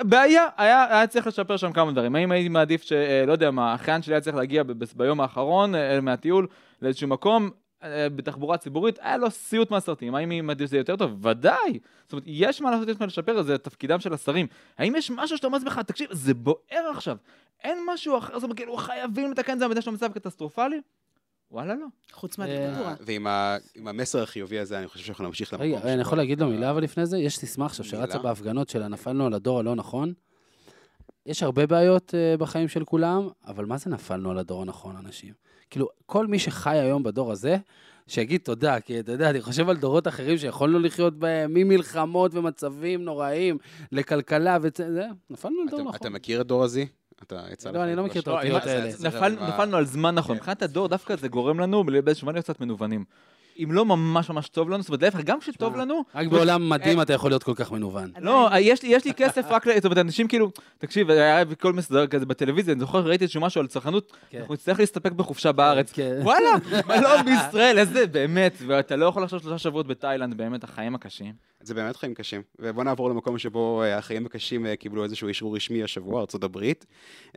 בעיה, 0.00 0.44
היה, 0.56 0.84
היה 0.96 1.06
צריך 1.06 1.26
לשפר 1.26 1.56
שם 1.56 1.72
כמה 1.72 1.92
דברים. 1.92 2.14
האם 2.16 2.30
הייתי 2.32 2.48
מעדיף 2.48 2.82
ש... 2.82 2.92
אה, 2.92 3.24
לא 3.26 3.32
יודע 3.32 3.50
מה, 3.50 3.72
האחיין 3.72 4.02
שלי 4.02 4.14
היה 4.14 4.20
צריך 4.20 4.36
להגיע 4.36 4.62
ב- 4.62 4.72
ב- 4.72 4.84
ביום 4.96 5.20
האחרון 5.20 5.74
אה, 5.74 6.00
מהטיול 6.00 6.46
לאיזשהו 6.82 7.08
מקום, 7.08 7.44
אה, 7.44 7.50
בתחבורה 8.16 8.56
ציבורית, 8.56 8.98
היה 9.02 9.16
לו 9.16 9.30
סיוט 9.30 9.70
מהסרטים. 9.70 10.14
האם 10.14 10.30
היא 10.30 10.42
מעדיף 10.42 10.66
שזה 10.66 10.76
יותר 10.76 10.96
טוב? 10.96 11.26
ודאי. 11.26 11.78
זאת 12.04 12.12
אומרת, 12.12 12.24
יש 12.26 12.60
מה 12.60 12.70
לעשות, 12.70 12.88
יש 12.88 13.00
מה 13.00 13.06
לשפר, 13.06 13.42
זה 13.42 13.58
תפקידם 13.58 14.00
של 14.00 14.12
השרים. 14.12 14.46
האם 14.78 14.96
יש 14.96 15.10
משהו 15.10 15.36
שאתה 15.36 15.46
אומר 15.46 15.58
לעצמך, 15.58 15.80
תקשיב, 15.86 16.08
זה 16.12 16.34
בוער 16.34 16.90
עכשיו. 16.90 17.16
אין 17.64 17.78
משהו 17.94 18.18
אחר, 18.18 18.34
זאת 18.34 18.42
אומרת, 18.42 18.56
כאילו, 18.56 18.76
חייבים 18.76 19.30
לתקן 19.30 19.52
את 19.52 19.58
זה, 19.58 19.64
המדינה 19.64 19.80
שלנו 19.82 19.96
מצב 19.96 20.12
קטסטרופלי? 20.12 20.80
וואלה, 21.50 21.74
לא. 21.74 21.86
חוץ 22.12 22.40
אה, 22.40 22.46
מהדיקטטורה. 22.46 22.94
ועם 23.00 23.26
ה- 23.26 23.56
עם 23.74 23.88
המסר 23.88 24.22
החיובי 24.22 24.58
הזה, 24.58 24.78
אני 24.78 24.88
חושב 24.88 25.04
שאנחנו 25.04 25.24
נמשיך 25.26 25.52
למקום 25.52 25.66
רגע, 25.66 25.92
אני 25.92 26.00
יכול 26.00 26.18
להגיד 26.18 26.40
לו 26.40 26.48
מילה 26.48 26.70
אבל 26.70 26.82
לפני 26.82 27.06
זה? 27.06 27.18
יש 27.18 27.36
סיסמה 27.38 27.66
עכשיו? 27.66 27.84
שרצה 27.84 28.18
בהפגנות 28.18 28.68
של 28.68 28.88
נפלנו 28.88 29.26
על 29.26 29.34
הדור 29.34 29.58
הלא 29.58 29.74
נכון. 29.74 30.12
יש 31.26 31.42
הרבה 31.42 31.66
בעיות 31.66 32.14
אה, 32.14 32.36
בחיים 32.36 32.68
של 32.68 32.84
כולם, 32.84 33.28
אבל 33.46 33.64
מה 33.64 33.78
זה 33.78 33.90
נפלנו 33.90 34.30
על 34.30 34.38
הדור 34.38 34.62
הנכון, 34.62 34.96
אנשים? 34.96 35.34
כאילו, 35.70 35.88
כל 36.06 36.26
מי 36.26 36.38
שחי 36.38 36.76
היום 36.78 37.02
בדור 37.02 37.32
הזה, 37.32 37.56
שיגיד 38.06 38.40
תודה, 38.44 38.80
כי 38.80 39.00
אתה 39.00 39.12
יודע, 39.12 39.30
אני 39.30 39.40
חושב 39.40 39.68
על 39.68 39.76
דורות 39.76 40.08
אחרים 40.08 40.38
שיכולנו 40.38 40.78
לחיות 40.78 41.18
בהם, 41.18 41.54
ממלחמות 41.54 42.34
ומצבים 42.34 43.04
נוראיים 43.04 43.58
לכלכלה 43.92 44.58
וזה, 44.62 45.06
נפלנו 45.30 45.56
על 45.62 45.68
דור 45.70 45.80
אתה- 45.80 45.82
נכון. 45.88 45.94
אתה 46.00 46.10
מכיר 46.10 46.40
את 46.40 46.46
דור 46.46 46.64
הזי? 46.64 46.86
אתה 47.22 47.42
יצא 47.52 47.70
לא, 47.70 47.78
לך 47.80 47.84
אני 47.88 47.96
לא? 47.96 48.04
מכיר 48.04 48.22
את 48.22 48.26
לא, 48.26 48.38
האותיות 48.38 48.62
האלה. 48.66 48.90
נפלנו 49.48 49.76
על 49.76 49.84
זמן 49.86 50.14
נכון. 50.14 50.34
כן. 50.34 50.38
מבחינת 50.40 50.62
הדור, 50.62 50.88
דווקא 50.88 51.16
זה 51.16 51.28
גורם 51.28 51.60
לנו 51.60 51.84
באיזשהו 52.04 52.24
זמן 52.24 52.34
להיות 52.34 52.44
קצת 52.44 52.60
מנוונים. 52.60 53.04
אם 53.64 53.72
לא 53.72 53.84
ממש 53.84 54.30
ממש 54.30 54.48
טוב 54.48 54.70
לנו, 54.70 54.82
זאת 54.82 54.88
אומרת, 54.88 55.02
להפך, 55.02 55.20
גם 55.20 55.40
כשטוב 55.40 55.76
לנו, 55.76 56.04
רק 56.14 56.26
בעולם 56.26 56.68
מדהים 56.68 57.00
אתה 57.00 57.12
יכול 57.12 57.30
להיות 57.30 57.42
כל 57.42 57.54
כך 57.54 57.72
מנוון. 57.72 58.10
לא, 58.20 58.50
יש 58.60 58.82
לי, 58.82 58.88
יש 58.88 59.04
לי 59.04 59.14
כסף 59.14 59.46
רק 59.50 59.66
ל... 59.66 59.74
זאת 59.74 59.84
אומרת, 59.84 59.98
אנשים 59.98 60.28
כאילו, 60.28 60.50
תקשיב, 60.78 61.10
היה 61.10 61.44
בכל 61.44 61.72
מסדר 61.72 62.06
כזה 62.06 62.26
בטלוויזיה, 62.26 62.72
אני 62.72 62.80
זוכר, 62.80 62.98
ראיתי 62.98 63.24
איזשהו 63.24 63.40
משהו 63.40 63.60
על 63.60 63.66
צרכנות, 63.66 64.12
כן. 64.30 64.38
אנחנו 64.38 64.54
נצטרך 64.54 64.80
להסתפק 64.80 65.12
בחופשה 65.12 65.52
בארץ. 65.52 65.92
כן. 65.92 66.18
וואלה, 66.22 66.50
מלון 66.86 67.24
בישראל, 67.26 67.78
איזה, 67.78 68.06
באמת, 68.06 68.52
ואתה 68.66 68.96
לא 68.96 69.06
יכול 69.06 69.22
לחשוב 69.22 69.42
שלושה 69.42 69.58
שבועות 69.58 69.86
בתאילנד, 69.86 70.34
באמת, 70.36 70.64
החיים 70.64 70.94
הקשים. 70.94 71.32
זה 71.60 71.74
באמת 71.74 71.96
חיים 71.96 72.14
קשים. 72.14 72.42
ובוא 72.58 72.84
נעבור 72.84 73.10
למקום 73.10 73.38
שבו 73.38 73.82
אה, 73.82 73.98
החיים 73.98 74.26
הקשים 74.26 74.66
אה, 74.66 74.76
קיבלו 74.76 75.04
איזשהו 75.04 75.28
אישור 75.28 75.56
רשמי 75.56 75.82
השבוע, 75.82 76.22
הברית. 76.44 76.86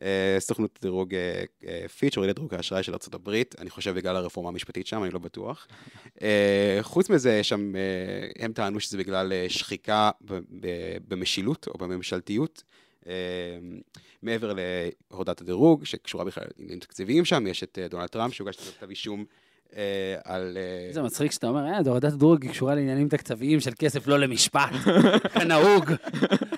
אה, 0.01 0.35
סוכנות 0.39 0.79
דירוג 0.81 1.13
פיץ' 1.97 2.15
הורידה 2.15 2.33
דירוג 2.33 2.55
האשראי 2.55 2.83
של 2.83 2.93
הברית, 3.15 3.55
אני 3.59 3.69
חושב 3.69 3.95
בגלל 3.95 4.15
הרפורמה 4.15 4.49
המשפטית 4.49 4.87
שם, 4.87 5.03
אני 5.03 5.11
לא 5.11 5.19
בטוח. 5.19 5.67
חוץ 6.81 7.09
מזה, 7.09 7.43
שם, 7.43 7.73
הם 8.39 8.53
טענו 8.53 8.79
שזה 8.79 8.97
בגלל 8.97 9.33
שחיקה 9.47 10.11
במשילות 11.07 11.67
או 11.67 11.77
בממשלתיות. 11.77 12.63
מעבר 14.23 14.53
להורדת 15.11 15.41
הדירוג, 15.41 15.85
שקשורה 15.85 16.25
בכלל 16.25 16.43
לעניינים 16.57 16.79
תקציביים 16.79 17.25
שם, 17.25 17.47
יש 17.47 17.63
את 17.63 17.77
דונלד 17.89 18.07
טראמפ, 18.07 18.33
שהוגש 18.33 18.59
נגדו 18.59 18.71
כתב 18.71 18.89
אישום 18.89 19.25
על... 20.23 20.57
אה, 20.57 20.93
זה 20.93 21.01
מצחיק 21.01 21.31
שאתה 21.31 21.47
אומר, 21.47 21.65
אה, 21.65 21.77
הורדת 21.85 22.13
דירוג 22.13 22.47
קשורה 22.47 22.75
לעניינים 22.75 23.09
תקציביים 23.09 23.59
של 23.59 23.71
כסף 23.79 24.07
לא 24.07 24.19
למשפט. 24.19 24.69
כנהוג, 25.39 25.91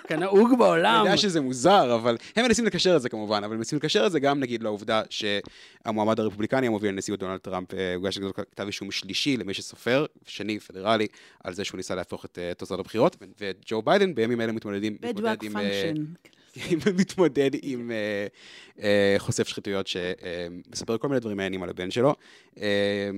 כנהוג 0.08 0.58
בעולם. 0.58 0.96
אני 0.96 1.06
יודע 1.06 1.18
שזה 1.18 1.42
מוזר, 1.42 1.96
אבל 1.96 2.18
הם 2.36 2.46
מנסים 2.46 2.66
לקשר 2.66 2.96
את 2.96 3.02
זה 3.02 3.10
כמובן, 3.10 3.44
אבל 3.44 3.54
הם 3.54 3.58
מנסים 3.58 3.78
לקשר 3.78 4.06
את 4.06 4.12
זה 4.12 4.20
גם 4.20 4.40
נגיד 4.40 4.64
לעובדה 4.64 5.02
שהמועמד 5.10 6.20
הרפובליקני 6.20 6.68
המוביל 6.68 6.92
לנשיאות 6.92 7.20
דונלד 7.20 7.40
טראמפ 7.40 7.74
אה, 7.74 7.96
הוגש 7.96 8.18
נגדו 8.18 8.34
כתב 8.34 8.66
אישום 8.66 8.92
שלישי 8.92 9.38
למי 9.38 9.54
שסופר, 9.54 10.06
שני 10.26 10.60
פדרלי, 10.60 11.08
על 11.44 11.54
זה 11.54 11.64
שהוא 11.64 11.78
ניסה 11.78 11.96
להפוך 11.96 12.26
את 12.26 12.38
אה, 12.42 12.54
תוצאות 12.58 12.80
הבחירות, 12.80 13.18
וג'ו 13.42 13.82
ביידן 13.82 14.16
בימים 14.16 14.42
אלה 14.42 14.52
מתמודדים, 14.52 14.98
מתמודד 15.02 15.38
עם, 15.44 15.58
אה. 15.58 15.92
מתמודד 17.00 17.52
עם 17.62 17.92
אה, 17.92 18.28
אה, 18.84 19.16
חושף 19.18 19.48
שחיתויות 19.48 19.88
שמספר 19.88 20.98
כל 20.98 21.08
מיני 21.08 21.20
דברים 21.20 21.38
מעניינים 21.38 21.64
על 21.64 21.70
הבן 21.70 21.92
שלו. 21.92 22.16
אה, 22.62 23.10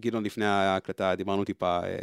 גדעון, 0.00 0.24
לפני 0.24 0.44
ההקלטה 0.44 1.14
דיברנו 1.14 1.44
טיפה, 1.44 1.80
אה, 1.84 1.98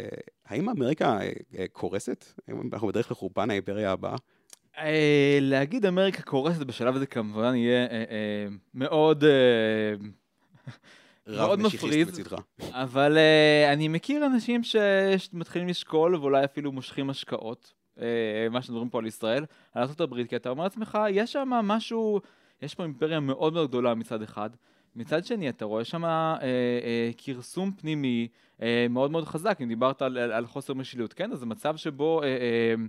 האם 0.45 0.69
אמריקה 0.69 1.17
אה, 1.21 1.31
אה, 1.57 1.65
קורסת? 1.71 2.25
אנחנו 2.73 2.87
בדרך 2.87 3.11
לחורבן 3.11 3.49
האימפריה 3.49 3.91
הבאה? 3.91 4.15
אה, 4.77 5.37
להגיד 5.41 5.85
אמריקה 5.85 6.21
קורסת 6.21 6.61
בשלב 6.61 6.95
הזה 6.95 7.05
כמובן 7.05 7.55
יהיה 7.55 7.85
אה, 7.85 7.91
אה, 7.91 8.47
מאוד... 8.73 9.23
אה, 9.23 9.29
רב 11.27 11.47
מאוד 11.47 11.59
משיחיסט 11.59 11.83
מפריז. 11.83 12.07
מצידך. 12.07 12.35
אבל 12.71 13.17
uh, 13.17 13.73
אני 13.73 13.87
מכיר 13.87 14.25
אנשים 14.25 14.61
שמתחילים 14.63 15.67
לשקול 15.67 16.15
ואולי 16.15 16.45
אפילו 16.45 16.71
מושכים 16.71 17.09
השקעות, 17.09 17.73
מה 18.51 18.61
שמדברים 18.61 18.89
פה 18.89 18.99
על 18.99 19.05
ישראל, 19.05 19.45
על 19.73 19.83
ארה"ב, 19.83 20.23
כי 20.23 20.35
אתה 20.35 20.49
אומר 20.49 20.63
לעצמך, 20.63 20.97
יש 21.09 21.31
שם 21.31 21.49
משהו, 21.49 22.21
יש 22.61 22.75
פה 22.75 22.83
אימפריה 22.83 23.19
מאוד 23.19 23.53
מאוד 23.53 23.67
גדולה 23.67 23.93
מצד 23.95 24.21
אחד, 24.21 24.49
מצד 24.95 25.25
שני 25.25 25.49
אתה 25.49 25.65
רואה 25.65 25.83
שם 25.83 26.03
uh, 26.05 26.39
uh, 26.39 26.43
כרסום 27.17 27.71
פנימי 27.71 28.27
uh, 28.59 28.63
מאוד 28.89 29.11
מאוד 29.11 29.25
חזק, 29.25 29.57
אם 29.61 29.67
דיברת 29.67 30.01
על, 30.01 30.17
על, 30.17 30.31
על 30.31 30.45
חוסר 30.45 30.73
משילות, 30.73 31.13
כן? 31.13 31.31
אז 31.31 31.39
זה 31.39 31.45
מצב 31.45 31.75
שבו... 31.75 32.21
Uh, 32.21 32.23
uh, 32.23 32.87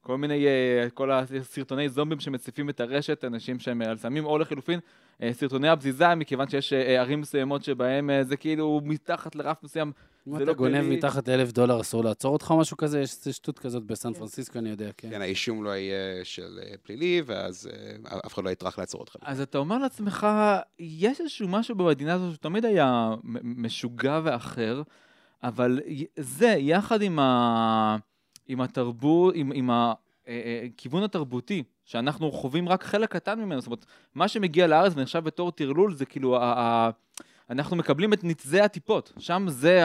כל 0.00 0.18
מיני, 0.18 0.46
uh, 0.46 0.90
כל 0.90 1.10
הסרטוני 1.10 1.88
זומבים 1.88 2.20
שמציפים 2.20 2.70
את 2.70 2.80
הרשת, 2.80 3.24
אנשים 3.24 3.58
שהם 3.58 3.82
על 3.82 3.96
סמים, 3.96 4.24
או 4.24 4.38
לחילופין, 4.38 4.80
סרטוני 5.32 5.68
הבזיזה, 5.68 6.14
מכיוון 6.14 6.48
שיש 6.48 6.72
ערים 6.72 7.20
מסוימות 7.20 7.64
שבהם 7.64 8.10
זה 8.22 8.36
כאילו 8.36 8.80
מתחת 8.84 9.36
לרף 9.36 9.62
מסוים. 9.62 9.92
אם 10.28 10.36
אתה 10.36 10.44
לא 10.44 10.54
גונב 10.54 10.80
פלילי. 10.80 10.96
מתחת 10.96 11.28
לאלף 11.28 11.52
דולר, 11.52 11.80
אסור 11.80 12.04
לעצור 12.04 12.32
אותך 12.32 12.50
או 12.50 12.58
משהו 12.58 12.76
כזה? 12.76 13.00
יש 13.00 13.10
שטות 13.10 13.58
כזאת 13.58 13.82
בסן 13.84 14.12
פרנסיסקו, 14.12 14.58
אני 14.58 14.68
יודע, 14.68 14.90
כן. 14.96 15.10
כן, 15.10 15.22
האישום 15.22 15.64
לא 15.64 15.70
יהיה 15.70 16.24
של 16.24 16.58
אה, 16.62 16.74
פלילי, 16.82 17.22
ואז 17.26 17.70
אה, 17.72 18.18
אף 18.26 18.34
אחד 18.34 18.44
לא 18.44 18.50
יטרח 18.50 18.78
לעצור 18.78 19.00
אותך. 19.00 19.16
אז 19.22 19.40
אתה 19.40 19.58
אומר 19.58 19.78
לעצמך, 19.78 20.26
יש 20.78 21.20
איזשהו 21.20 21.48
משהו 21.48 21.74
במדינה 21.74 22.14
הזאת 22.14 22.34
שתמיד 22.34 22.64
היה 22.64 23.14
משוגע 23.42 24.20
ואחר, 24.24 24.82
אבל 25.42 25.80
זה, 26.18 26.54
יחד 26.58 27.02
עם, 27.02 27.18
ה... 27.18 27.96
עם 28.46 28.60
התרבות, 28.60 29.34
עם, 29.36 29.52
עם 29.54 29.70
הכיוון 29.72 31.02
התרבותי, 31.02 31.62
שאנחנו 31.84 32.32
חווים 32.32 32.68
רק 32.68 32.84
חלק 32.84 33.12
קטן 33.12 33.40
ממנו, 33.40 33.60
זאת 33.60 33.66
אומרת, 33.66 33.86
מה 34.14 34.28
שמגיע 34.28 34.66
לארץ 34.66 34.92
ונחשב 34.96 35.18
בתור 35.18 35.50
טרלול, 35.50 35.94
זה 35.94 36.06
כאילו, 36.06 36.36
ה- 36.36 36.90
אנחנו 37.50 37.76
מקבלים 37.76 38.12
את 38.12 38.24
נצזי 38.24 38.60
הטיפות, 38.60 39.12
שם 39.18 39.46
זה, 39.48 39.82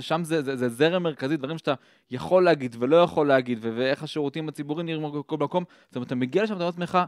שם 0.00 0.24
זה, 0.24 0.42
זה, 0.42 0.56
זה 0.56 0.68
זרם 0.68 1.02
מרכזי, 1.02 1.36
דברים 1.36 1.58
שאתה 1.58 1.74
יכול 2.10 2.44
להגיד 2.44 2.76
ולא 2.78 2.96
יכול 2.96 3.28
להגיד, 3.28 3.58
ו- 3.62 3.72
ואיך 3.76 4.02
השירותים 4.02 4.48
הציבוריים 4.48 4.86
נראים 4.86 5.12
בכל 5.12 5.36
מקום, 5.36 5.64
זאת 5.86 5.96
אומרת, 5.96 6.06
אתה 6.06 6.14
מגיע 6.14 6.42
לשם, 6.42 6.54
אתה 6.54 6.62
אומר 6.62 6.66
לעצמך, 6.66 6.98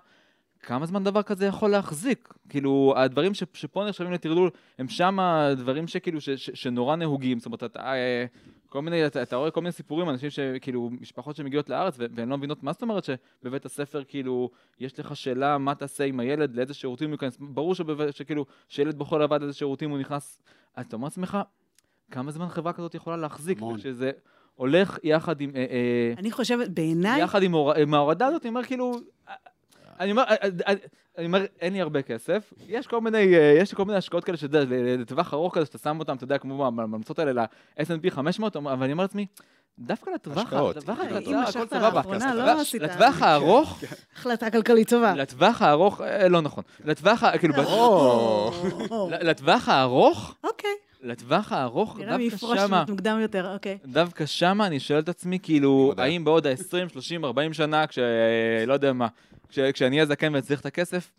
כמה 0.61 0.87
זמן 0.87 1.05
דבר 1.05 1.23
כזה 1.23 1.47
יכול 1.47 1.71
להחזיק? 1.71 2.35
כאילו, 2.49 2.95
הדברים 2.97 3.35
ש, 3.35 3.43
שפה 3.53 3.85
נחשבים 3.89 4.13
לטרלול, 4.13 4.51
הם 4.79 4.89
שם 4.89 5.21
הדברים 5.21 5.87
שכאילו, 5.89 6.21
ש, 6.21 6.31
ש, 6.31 6.51
שנורא 6.55 6.97
נהוגים, 6.97 7.39
זאת 7.39 7.47
אומרת, 7.47 7.65
אתה, 7.65 7.95
אה, 7.95 8.25
כל 8.69 8.83
מיני, 8.83 9.07
אתה, 9.07 9.23
אתה 9.23 9.37
רואה 9.37 9.51
כל 9.51 9.61
מיני 9.61 9.73
סיפורים, 9.73 10.09
אנשים 10.09 10.31
שכאילו, 10.31 10.91
משפחות 11.01 11.37
שמגיעות 11.37 11.69
לארץ, 11.69 11.97
והן 11.99 12.29
לא 12.29 12.39
מבינות 12.39 12.63
מה 12.63 12.73
זאת 12.73 12.83
אומרת 12.83 13.05
שבבית 13.05 13.65
הספר, 13.67 14.05
כאילו, 14.09 14.51
יש 14.81 15.01
לך 15.01 15.17
שאלה 15.17 15.59
מה 15.59 15.75
תעשה 15.75 16.05
עם 16.05 16.21
הילד, 16.21 16.57
לאיזה 16.57 16.75
שירותים 16.75 17.09
הוא 17.09 17.15
ייכנס, 17.15 17.37
ברור 17.41 17.75
שבב, 17.75 18.11
שכאילו, 18.11 18.47
שילד 18.69 18.99
בוחר 18.99 19.19
לבד 19.19 19.43
איזה 19.43 19.53
שירותים 19.53 19.91
הוא 19.91 19.99
נכנס, 19.99 20.41
אז 20.77 20.87
אתה 20.87 20.97
אומר 20.97 21.07
לעצמך, 21.07 21.39
כמה 22.11 22.31
זמן 22.31 22.49
חברה 22.49 22.73
כזאת 22.73 22.95
יכולה 22.95 23.17
להחזיק? 23.17 23.59
המון. 23.59 23.79
שזה 23.79 24.11
הולך 24.55 24.99
יחד 25.03 25.41
עם... 25.41 25.51
אה, 25.55 25.61
אה, 25.61 26.15
אני 26.19 26.31
חושבת, 26.31 26.69
בעיניי, 26.69 27.23
יחד 27.23 27.43
עם 27.77 27.95
ההורדה 27.95 28.27
הזאת, 28.27 28.43
אני 28.43 28.49
אומר 28.49 28.63
כאילו, 28.65 29.01
אני 30.01 30.11
אומר, 30.11 30.23
אני 31.19 31.27
אומר, 31.27 31.45
אין 31.61 31.73
לי 31.73 31.81
הרבה 31.81 32.03
כסף, 32.03 32.53
יש 32.69 32.87
כל 32.87 33.01
מיני, 33.01 33.37
אה, 33.37 33.55
יש 33.59 33.75
כל 33.75 33.85
מיני 33.85 33.99
השקעות 33.99 34.25
כאלה 34.25 34.37
שאתה 34.37 34.59
יודע, 34.59 34.77
לטווח 34.99 35.35
ארוך 35.35 35.55
כזה, 35.55 35.67
שאתה 35.67 35.79
שם 35.79 35.99
אותם, 35.99 36.17
אתה 36.17 36.25
יודע, 36.25 36.39
כמו 36.39 36.71
בממלצות 36.71 37.19
האלה, 37.19 37.33
ל-S&P 37.33 38.11
500, 38.11 38.57
אבל 38.57 38.83
אני 38.83 38.93
אומר 38.93 39.05
לעצמי, 39.05 39.27
דווקא 39.79 40.11
לטווח, 40.11 40.39
השקעות. 40.39 40.77
לטווח, 40.77 40.99
אם 41.01 41.17
הכל 41.17 41.35
משכת 41.49 41.71
סבבה. 41.71 41.91
לאחרונה, 41.95 42.35
לא 42.35 42.43
לטווח- 42.45 42.61
עשית... 42.61 42.83
לטווח 42.83 43.23
הארוך, 43.23 43.83
החלטה 44.17 44.51
כלכלית 44.51 44.89
טובה. 44.91 45.15
לטווח 45.15 45.63
הארוך, 45.63 46.01
אה, 46.01 46.29
לא 46.29 46.41
נכון, 46.41 46.65
לטווח, 46.85 47.23
כאילו, 47.39 47.55
לטווח 49.21 49.69
הארוך, 49.69 50.35
אוקיי, 50.45 50.71
לטווח 51.03 51.53
הארוך, 51.53 51.97
נראה 51.99 52.11
דווקא 52.11 52.23
יפרוש 52.23 52.59
שמה, 52.59 52.85
מוקדם 52.89 53.19
יותר, 53.21 53.55
אוקיי. 53.55 53.79
דווקא 53.87 54.27
שמה 54.27 54.67
אני 54.67 54.81
שואל 54.81 54.99
את 54.99 55.09
עצמי, 55.09 55.39
כאילו. 55.43 55.93
האם 55.97 56.25
בעוד 56.25 56.47
ה-20, 56.47 56.89
30, 56.93 57.25
40 57.25 57.53
שנה, 57.53 57.87
כש... 57.87 57.99
לא 58.67 58.73
יודע 58.73 58.93
מה, 58.93 59.07
כש... 59.49 59.59
כשאני 59.59 59.97
אהיה 59.97 60.07
זקן 60.07 60.35
ואצליח 60.35 60.61
את 60.61 60.67
הכסף, 60.67 61.11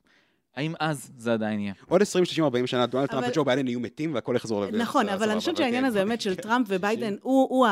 האם 0.55 0.73
אז 0.79 1.11
זה 1.17 1.33
עדיין 1.33 1.59
יהיה? 1.59 1.73
עוד 1.87 2.01
20, 2.01 2.25
30, 2.25 2.43
40 2.43 2.67
שנה, 2.67 2.85
דונלד 2.85 3.07
טראמפ 3.09 3.23
אבל- 3.23 3.31
וג'ו 3.31 3.45
ביידן 3.45 3.67
יהיו 3.67 3.79
מתים 3.79 4.13
והכל 4.13 4.33
יחזור 4.35 4.61
לב. 4.65 4.75
נכון, 4.75 5.09
אבל 5.09 5.29
אני 5.29 5.39
חושבת 5.39 5.57
שהעניין 5.57 5.85
הזה 5.85 5.99
באמת 5.99 6.21
של 6.21 6.35
טראמפ 6.43 6.67
וביידן 6.69 7.15
הוא- 7.21 7.65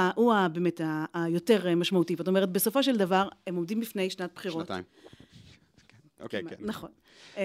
באמת 0.54 0.82
היותר 1.14 1.76
משמעותי. 1.76 2.16
זאת 2.18 2.28
אומרת, 2.28 2.50
בסופו 2.52 2.84
של 2.84 2.98
דבר, 2.98 3.28
הם 3.48 3.56
עומדים 3.56 3.80
בפני 3.80 4.10
שנת 4.10 4.30
בחירות. 4.36 4.66
שנתיים. 4.68 4.84
אוקיי, 6.20 6.42
כן. 6.50 6.56
נכון. 6.60 6.90
אה, 7.38 7.44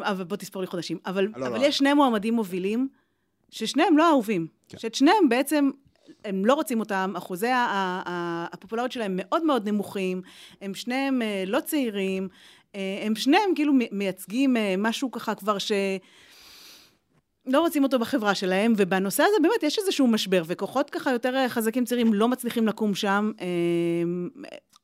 אבל 0.00 0.24
בוא 0.24 0.36
תספור 0.36 0.62
לי 0.62 0.66
חודשים. 0.66 0.98
אבל, 1.06 1.28
לא, 1.36 1.48
לא. 1.48 1.56
יש 1.66 1.78
שני 1.78 1.94
מועמדים 1.94 2.34
מובילים, 2.34 2.88
ששניהם 3.50 3.98
לא 3.98 4.10
אהובים. 4.10 4.46
כן. 4.68 4.78
שאת 4.78 4.94
שניהם 4.94 5.28
בעצם, 5.28 5.70
הם 6.24 6.44
לא 6.44 6.54
רוצים 6.54 6.80
אותם, 6.80 7.12
אחוזי 7.16 7.50
הפופולריות 8.52 8.92
שלהם 8.92 9.12
מאוד 9.16 9.44
מאוד 9.44 9.68
נמוכים, 9.68 10.22
הם 10.60 10.74
שניהם 10.74 11.22
אה, 11.22 11.44
לא 11.46 11.60
צעירים, 11.60 12.28
אה, 12.74 13.02
הם 13.02 13.14
שניהם 13.14 13.54
כאילו 13.54 13.72
מייצגים 13.92 14.56
אה, 14.56 14.74
משהו 14.78 15.10
ככה 15.10 15.34
כבר 15.34 15.58
ש... 15.58 15.72
לא 17.46 17.60
רוצים 17.60 17.82
אותו 17.82 17.98
בחברה 17.98 18.34
שלהם, 18.34 18.72
ובנושא 18.76 19.22
הזה 19.22 19.36
באמת 19.42 19.62
יש 19.62 19.78
איזשהו 19.78 20.06
משבר, 20.06 20.42
וכוחות 20.46 20.90
ככה 20.90 21.10
יותר 21.10 21.48
חזקים 21.48 21.84
צעירים 21.84 22.14
לא 22.14 22.28
מצליחים 22.28 22.66
לקום 22.68 22.94
שם. 22.94 23.32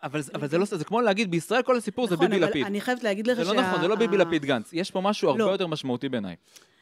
אה, 0.03 0.07
אבל, 0.07 0.21
זה- 0.21 0.33
אבל 0.35 0.49
זה 0.49 0.59
לא... 0.59 0.65
זה 0.65 0.85
כמו 0.85 1.01
להגיד, 1.01 1.31
בישראל 1.31 1.63
כל 1.63 1.77
הסיפור 1.77 2.07
זה 2.07 2.15
נכון, 2.15 2.27
ביבי 2.27 2.39
אבל 2.43 2.51
לפיד. 2.51 2.67
אני 2.67 2.81
חייבת 2.81 3.03
להגיד 3.03 3.27
לך 3.27 3.37
זה 3.39 3.45
שה... 3.45 3.53
לא 3.53 3.63
נכון, 3.63 3.81
זה 3.81 3.89
לא 3.89 3.95
ביבי 3.97 4.17
לפיד 4.17 4.45
גנץ. 4.45 4.73
יש 4.73 4.91
פה 4.91 5.01
משהו 5.01 5.29
הרבה 5.29 5.45
לא. 5.45 5.51
יותר 5.51 5.67
משמעותי 5.67 6.09
בעיניי. 6.09 6.37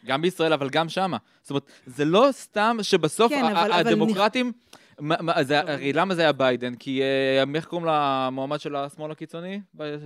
גם 0.06 0.22
בישראל, 0.22 0.52
אבל 0.52 0.70
גם 0.70 0.88
שמה. 0.88 1.16
זאת 1.42 1.50
אומרת, 1.50 1.62
זה 1.86 2.04
לא 2.04 2.28
סתם 2.30 2.76
שבסוף 2.82 3.32
כן, 3.32 3.44
אבל- 3.44 3.56
ה- 3.56 3.62
אבל 3.80 3.88
הדמוקרטים... 3.88 4.52
מה- 5.00 5.16
מה- 5.20 5.44
זה- 5.44 5.60
הרי 5.60 5.92
למה 5.92 6.14
זה 6.14 6.22
היה 6.22 6.32
ביידן? 6.32 6.74
כי 6.74 7.02
אה, 7.02 7.44
איך 7.54 7.64
קוראים 7.64 7.88
למועמד 7.90 8.60
של 8.60 8.76
השמאל 8.76 9.10
הקיצוני? 9.10 9.60
אה. 9.80 9.96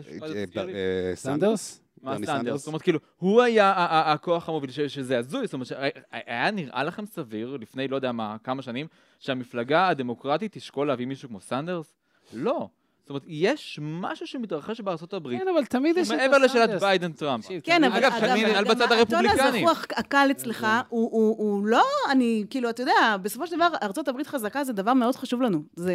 אה, 0.74 1.12
סנדרס? 1.14 1.80
מה 2.02 2.16
סנדרס? 2.26 2.60
זאת 2.60 2.66
אומרת, 2.66 2.82
כאילו, 2.82 2.98
הוא 3.16 3.42
היה 3.42 3.72
הכוח 4.12 4.48
המוביל, 4.48 4.70
שזה 4.70 5.18
הזוי, 5.18 5.46
זאת 5.46 5.54
אומרת, 5.54 5.68
היה 6.10 6.50
נראה 6.50 6.84
לכם 6.84 7.06
סביר, 7.06 7.56
לפני 7.60 7.88
לא 7.88 7.96
יודע 7.96 8.12
מה, 8.12 8.36
כמה 8.44 8.62
שנים, 8.62 8.86
שהמפלגה 9.18 9.88
הדמוקרטית 9.88 10.52
תשקול 10.52 10.86
להביא 10.88 11.06
מישהו 11.06 11.28
כמו 11.28 11.40
סנדרס? 11.40 11.94
לא. 12.32 12.68
זאת 13.08 13.10
אומרת, 13.10 13.22
יש 13.26 13.78
משהו 13.82 14.26
שמתרחש 14.26 14.80
בארצות 14.80 15.12
הברית, 15.14 15.40
כן, 15.42 15.48
אבל 15.48 15.64
תמיד 15.64 15.96
יש 15.96 16.10
את 16.10 16.16
מעבר 16.16 16.38
לשאלת. 16.38 16.80
ביידן-טראמפ. 16.80 17.44
תקשיב, 17.44 17.60
כן, 17.64 17.84
אבל 17.84 17.96
אגב, 17.96 18.12
אגב, 18.12 18.24
אני 18.30 18.44
על 18.44 18.64
בצד 18.64 18.92
הטון 18.92 19.26
הרפובליקני. 19.26 19.58
הזחוח 19.58 19.84
הקל 19.96 20.28
אצלך, 20.30 20.66
הוא- 20.88 21.10
הוא 21.38 21.66
לא, 21.66 21.84
אני, 22.10 22.44
כאילו, 22.50 22.70
אתה 22.70 22.82
יודע, 22.82 22.92
בסופו 23.22 23.46
של 23.46 23.56
דבר, 23.56 23.68
ארצות 23.82 24.08
הברית 24.08 24.26
חזקה 24.26 24.64
זה 24.64 24.72
דבר 24.72 24.94
מאוד 24.94 25.16
חשוב 25.16 25.42
לנו. 25.42 25.62
זה... 25.76 25.92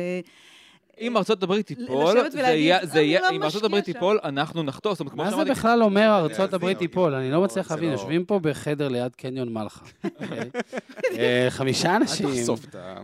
אם 1.01 1.17
ארצות 1.17 1.43
הברית 1.43 1.67
תיפול, 1.67 2.29
זה 2.29 2.39
יהיה, 2.39 2.85
זה 2.85 2.99
"אני 2.99 3.07
יהיה, 3.07 3.21
לא 3.21 3.29
אם 3.31 3.43
ארצות 3.43 3.63
הברית 3.63 3.85
שם". 3.85 3.93
תיפול, 3.93 4.19
אנחנו 4.23 4.63
כמו 5.09 5.23
מה 5.23 5.31
זה 5.31 5.43
בכלל 5.45 5.83
אומר 5.83 6.15
ארצות 6.19 6.39
להבין, 6.39 6.55
הברית 6.55 6.77
אבל- 6.77 6.85
תיפול? 6.87 7.13
אני 7.13 7.31
לא 7.31 7.41
מצליח 7.41 7.71
להבין, 7.71 7.89
לא- 7.89 7.93
יושבים 7.93 8.25
פה 8.25 8.39
בחדר 8.39 8.87
ליד 8.87 9.15
קניון 9.15 9.53
מלחה. 9.53 9.85
אוקיי? 10.03 10.49
אה, 11.19 11.47
חמישה 11.49 11.95
אנשים, 11.95 12.29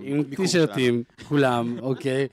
עם 0.02 0.24
טישרטים, 0.36 1.04
כולם, 1.28 1.76
אוקיי? 1.82 2.28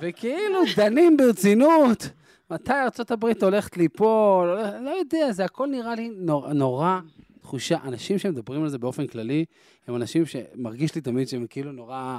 וכאילו 0.00 0.58
דנים 0.76 1.16
ברצינות, 1.16 2.10
מתי 2.50 2.72
ארצות 2.72 3.10
הברית 3.10 3.42
הולכת 3.42 3.76
ליפול, 3.76 4.46
לא 4.80 4.90
יודע, 4.90 5.32
זה 5.32 5.44
הכל 5.44 5.66
נראה 5.66 5.94
לי 5.94 6.10
נור- 6.16 6.52
נורא 6.52 6.98
תחושה. 7.40 7.76
אנשים 7.84 8.18
שמדברים 8.18 8.62
על 8.62 8.68
זה 8.68 8.78
באופן 8.78 9.06
כללי, 9.06 9.44
הם 9.88 9.96
אנשים 9.96 10.26
שמרגיש 10.26 10.94
לי 10.94 11.00
תמיד 11.00 11.28
שהם 11.28 11.46
כאילו 11.50 11.72
נורא... 11.72 12.18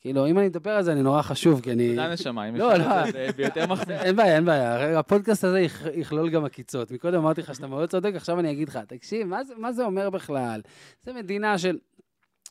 כאילו, 0.00 0.26
אם 0.26 0.38
אני 0.38 0.46
מדבר 0.46 0.70
על 0.70 0.82
זה, 0.82 0.92
אני 0.92 1.02
נורא 1.02 1.22
חשוב, 1.22 1.60
כי 1.60 1.72
אני... 1.72 1.88
תודה 1.90 2.12
נשמה, 2.12 2.48
אם 2.48 2.56
לא, 2.56 2.72
אפשר 2.76 2.88
לא. 2.88 3.08
את 3.08 3.12
זה 3.12 3.28
ביותר 3.36 3.66
מחמיא. 3.66 3.96
אין 3.96 4.16
בעיה, 4.16 4.36
אין 4.36 4.44
בעיה. 4.44 4.98
הפודקאסט 4.98 5.44
הזה 5.44 5.60
יכ- 5.60 5.86
יכלול 5.94 6.30
גם 6.30 6.44
עקיצות. 6.44 6.90
מקודם 6.90 7.18
אמרתי 7.18 7.40
לך 7.40 7.54
שאתה 7.54 7.66
מאוד 7.66 7.88
צודק, 7.88 8.12
עכשיו 8.16 8.40
אני 8.40 8.50
אגיד 8.50 8.68
לך, 8.68 8.78
תקשיב, 8.88 9.26
מה 9.56 9.72
זה 9.72 9.84
אומר 9.84 10.10
בכלל? 10.10 10.60
זה 11.04 11.12
מדינה 11.12 11.58
של 11.58 11.78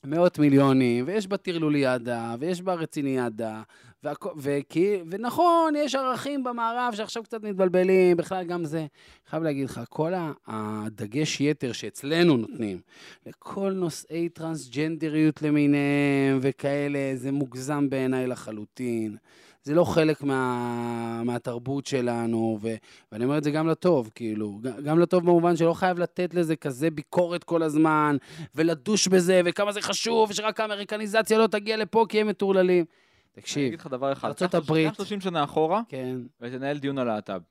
מאות 0.06 0.40
מיליונים, 0.40 1.06
ויש 1.08 1.28
בה 1.28 1.38
טרלוליאדה, 1.38 2.36
ויש 2.40 2.62
בה 2.62 2.74
רציניאדה, 2.74 3.62
והכו- 4.04 4.34
וכי- 4.38 4.98
ונכון, 5.10 5.74
יש 5.78 5.96
ערכים 5.96 6.44
במערב 6.44 6.94
שעכשיו 6.96 7.24
קצת 7.24 7.44
מתבלבלים, 7.44 8.18
בכלל 8.18 8.44
גם 8.44 8.66
זה. 8.66 8.86
חייב 9.30 9.44
להגיד 9.44 9.66
לך, 9.70 9.82
כל 9.90 10.14
הדגש 10.48 11.42
יתר 11.42 11.72
שאצלנו 11.72 12.38
נותנים 12.38 12.80
לכל 13.26 13.72
נושאי 13.72 14.30
טרנסג'נדריות 14.30 15.42
למיניהם 15.42 16.40
וכאלה, 16.42 17.00
זה 17.16 17.32
מוגזם 17.32 17.90
בעיניי 17.90 18.28
לחלוטין. 18.28 19.18
זה 19.64 19.76
לא 19.76 19.84
חלק 19.84 20.24
מה, 20.24 21.24
מהתרבות 21.24 21.86
שלנו, 21.86 22.58
ו, 22.62 22.76
ואני 23.12 23.24
אומר 23.26 23.38
את 23.38 23.44
זה 23.44 23.52
גם 23.52 23.68
לטוב, 23.68 24.10
כאילו, 24.16 24.60
גם 24.84 25.00
לטוב 25.00 25.24
במובן 25.24 25.56
שלא 25.56 25.74
חייב 25.74 26.00
לתת 26.00 26.34
לזה 26.34 26.56
כזה 26.56 26.92
ביקורת 26.92 27.44
כל 27.44 27.64
הזמן, 27.64 28.18
ולדוש 28.56 29.08
בזה, 29.08 29.42
וכמה 29.46 29.72
זה 29.72 29.82
חשוב, 29.82 30.30
ושרק 30.30 30.60
האמריקניזציה 30.60 31.38
לא 31.38 31.48
תגיע 31.48 31.78
לפה 31.78 32.06
כי 32.10 32.22
הם 32.22 32.28
מטורללים. 32.28 32.86
אני 33.36 33.42
תקשיב, 33.42 33.68
אגיד 33.68 33.80
לך 33.80 33.88
דבר 33.88 34.12
אחד, 34.12 34.28
ארצות 34.28 34.54
הברית. 34.54 34.90
קח 34.90 34.96
30 34.96 35.22
שנה 35.22 35.44
אחורה, 35.44 35.82
כן. 35.90 36.18
ותנהל 36.42 36.78
דיון 36.78 36.98
על 36.98 37.08
להט"ב. 37.08 37.42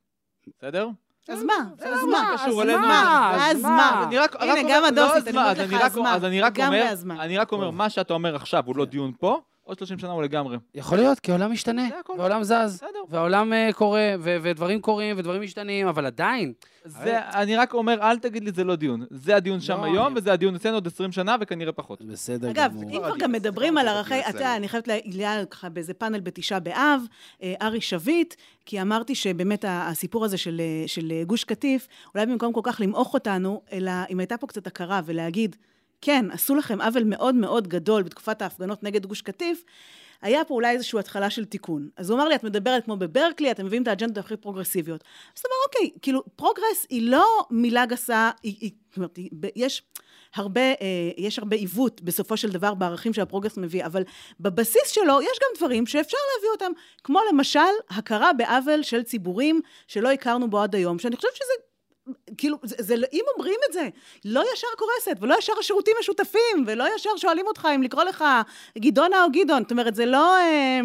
בסדר? 0.57 0.89
אז 1.29 1.43
מה? 1.43 1.53
אז 1.79 2.03
מה 2.03 2.11
מה? 2.11 2.35
קשור 2.37 2.61
אז? 2.61 2.67
מה? 2.67 3.31
אז 3.35 3.55
אז 3.55 3.61
מה? 3.61 3.69
מה? 3.69 4.03
אני 4.07 4.17
רק, 4.17 4.35
הנה, 4.39 4.61
גם 4.69 4.83
אומר, 4.83 4.87
הדוסית, 4.87 5.33
לא, 5.33 5.51
אני 5.51 5.51
אז 5.51 5.57
מה, 5.57 5.57
אומרת 5.57 5.57
אז 5.57 5.59
לך, 5.59 5.73
אני 5.73 5.83
אז 5.83 5.97
מה? 5.97 6.15
אז 6.15 6.25
אני 6.25 6.41
רק 6.41 6.59
אומר, 6.59 6.83
אז 6.83 7.03
מה? 7.03 7.23
אני 7.23 7.37
אומר. 7.51 7.71
מה 7.71 7.89
שאתה 7.89 8.13
אומר 8.13 8.35
עכשיו 8.35 8.63
הוא 8.65 8.75
לא 8.75 8.85
דיון 8.85 9.11
פה, 9.19 9.41
עוד 9.63 9.77
30 9.77 9.99
שנה 9.99 10.11
הוא 10.11 10.23
לגמרי. 10.23 10.57
יכול 10.75 10.97
להיות, 10.97 11.19
כי 11.19 11.31
העולם 11.31 11.51
משתנה. 11.51 11.89
והעולם 12.17 12.43
זז, 12.43 12.53
בסדר. 12.75 12.87
והעולם 13.09 13.53
אה, 13.53 13.69
קורה, 13.73 14.13
ו- 14.19 14.37
ודברים 14.41 14.81
קורים, 14.81 15.15
ודברים 15.19 15.41
משתנים, 15.41 15.87
אבל 15.87 16.05
עדיין, 16.05 16.53
זה, 16.85 17.19
אני 17.29 17.55
רק 17.55 17.73
אומר, 17.73 17.97
אל 18.01 18.19
תגיד 18.19 18.43
לי 18.43 18.51
זה 18.51 18.63
לא 18.63 18.75
דיון. 18.75 19.05
זה 19.09 19.35
הדיון 19.35 19.59
שם 19.61 19.77
לא, 19.79 19.83
היום, 19.85 20.07
אני- 20.07 20.15
וזה 20.19 20.33
הדיון 20.33 20.55
אצלנו 20.55 20.75
עוד 20.75 20.87
20 20.87 21.11
שנה, 21.11 21.35
וכנראה 21.41 21.71
פחות. 21.71 22.01
בסדר 22.01 22.49
אגב, 22.51 22.71
גמור. 22.71 22.91
אם 22.91 22.97
כבר 22.99 23.17
גם 23.17 23.31
מדברים 23.31 23.77
על 23.77 23.87
ערכי. 23.87 24.19
אתה, 24.29 24.55
אני 24.55 24.67
חייבת 24.69 24.87
להעיר 24.87 25.45
ככה 25.45 25.69
באיזה 25.69 25.93
פאנל 25.93 26.19
בתשעה 26.19 26.59
באב, 26.59 27.01
אה, 27.43 27.53
ארי 27.61 27.81
שביט, 27.81 28.35
כי 28.65 28.81
אמרתי 28.81 29.15
שבאמת 29.15 29.65
הסיפור 29.67 30.25
הזה 30.25 30.37
של, 30.37 30.61
אה, 30.61 30.87
של 30.87 31.11
גוש 31.27 31.43
קטיף, 31.43 31.87
אולי 32.15 32.25
במקום 32.25 32.53
כל 32.53 32.61
כך 32.63 32.81
למעוך 32.83 33.13
אותנו, 33.13 33.61
אלא 33.71 33.91
אם 34.09 34.19
הייתה 34.19 34.37
פה 34.37 34.47
קצת 34.47 34.67
הכרה 34.67 35.01
ולהגיד, 35.05 35.55
כן, 36.01 36.25
עשו 36.31 36.55
לכם 36.55 36.81
עוול 36.81 37.03
מאוד 37.03 37.35
מאוד 37.35 37.67
גדול 37.67 38.03
בתקופת 38.03 38.41
ההפגנות 38.41 38.83
נגד 38.83 39.05
גוש 39.05 39.21
קטיף, 39.21 39.63
היה 40.21 40.45
פה 40.45 40.53
אולי 40.53 40.71
איזושהי 40.71 40.99
התחלה 40.99 41.29
של 41.29 41.45
תיקון. 41.45 41.89
אז 41.97 42.09
הוא 42.09 42.17
אמר 42.19 42.27
לי, 42.27 42.35
את 42.35 42.43
מדברת 42.43 42.85
כמו 42.85 42.97
בברקלי, 42.97 43.51
אתם 43.51 43.65
מביאים 43.65 43.83
את 43.83 43.87
האג'נדות 43.87 44.17
הכי 44.17 44.37
פרוגרסיביות. 44.37 45.03
אז 45.37 45.43
הוא 45.45 45.49
אמר, 45.49 45.65
אוקיי, 45.65 45.99
כאילו, 46.01 46.23
progress 46.35 46.85
היא 46.89 47.11
לא 47.11 47.25
מילה 47.51 47.85
גסה, 47.85 48.31
היא, 48.43 48.55
היא, 48.59 48.71
זאת 48.89 48.97
אומרת, 48.97 49.17
היא, 49.17 49.29
יש... 49.55 49.83
הרבה, 50.35 50.61
אה, 50.61 50.75
יש 51.17 51.39
הרבה 51.39 51.55
עיוות 51.55 52.01
בסופו 52.01 52.37
של 52.37 52.51
דבר 52.51 52.73
בערכים 52.73 53.13
שה 53.13 53.25
progress 53.25 53.57
מביא, 53.57 53.85
אבל 53.85 54.03
בבסיס 54.39 54.87
שלו 54.87 55.21
יש 55.21 55.39
גם 55.41 55.49
דברים 55.57 55.85
שאפשר 55.85 56.17
להביא 56.35 56.49
אותם, 56.49 56.71
כמו 57.03 57.19
למשל 57.31 57.59
הכרה 57.89 58.33
בעוול 58.33 58.83
של 58.83 59.03
ציבורים 59.03 59.61
שלא 59.87 60.11
הכרנו 60.11 60.49
בו 60.49 60.59
עד 60.59 60.75
היום, 60.75 60.99
שאני 60.99 61.15
חושבת 61.15 61.35
שזה 61.35 61.53
כאילו, 62.37 62.57
זה, 62.63 62.75
זה, 62.79 62.95
אם 63.13 63.23
אומרים 63.35 63.57
את 63.69 63.73
זה, 63.73 63.89
לא 64.25 64.43
ישר 64.53 64.67
קורסת, 64.77 65.21
ולא 65.21 65.35
ישר 65.39 65.53
השירותים 65.59 65.95
משותפים, 65.99 66.65
ולא 66.67 66.85
ישר 66.95 67.09
שואלים 67.17 67.47
אותך 67.47 67.67
אם 67.75 67.83
לקרוא 67.83 68.03
לך 68.03 68.23
גדעונה 68.77 69.23
או 69.23 69.31
גדעון. 69.31 69.61
זאת 69.61 69.71
אומרת, 69.71 69.95
זה 69.95 70.05
לא... 70.05 70.37
אה, 70.37 70.79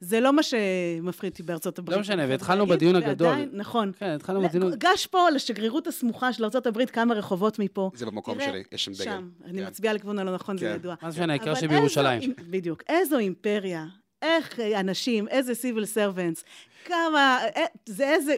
זה 0.00 0.20
לא 0.20 0.32
מה 0.32 0.42
שמפחיד 0.42 1.30
אותי 1.30 1.42
בארצות 1.42 1.78
הברית. 1.78 1.96
לא 1.96 2.00
משנה, 2.00 2.24
והתחלנו 2.28 2.66
בדיון 2.66 2.96
הגדול. 2.96 3.28
ועדיין, 3.28 3.48
נכון. 3.52 3.92
כן, 3.98 4.10
התחלנו 4.10 4.42
בדיון... 4.42 4.72
גש 4.78 5.06
פה 5.06 5.30
לשגרירות 5.30 5.86
הסמוכה 5.86 6.32
של 6.32 6.44
ארצות 6.44 6.66
הברית 6.66 6.90
כמה 6.90 7.14
רחובות 7.14 7.58
מפה. 7.58 7.90
זה 7.94 8.06
במקום 8.06 8.40
שלי, 8.40 8.62
יש 8.72 8.84
שם 8.84 8.92
דגל. 8.92 9.04
שם, 9.04 9.28
אני 9.44 9.58
כן. 9.58 9.66
מצביעה 9.66 9.94
לכיוון 9.94 10.18
הלא 10.18 10.34
נכון, 10.34 10.58
זה 10.58 10.66
כן. 10.66 10.74
ידוע. 10.74 10.94
מה 11.02 11.10
זה 11.10 11.20
משנה, 11.20 11.32
העיקר 11.32 11.54
שבירושלים. 11.54 12.34
בדיוק. 12.50 12.82
איזו 12.88 13.18
אימפריה, 13.18 13.86
איך 14.22 14.60
אנשים, 14.60 15.28
איזה 15.28 15.54
סיביל 15.54 15.84
סרבנטס, 15.84 16.44
כמה, 16.84 17.38
אה, 17.56 17.64
זה 17.86 18.08
איזה... 18.08 18.34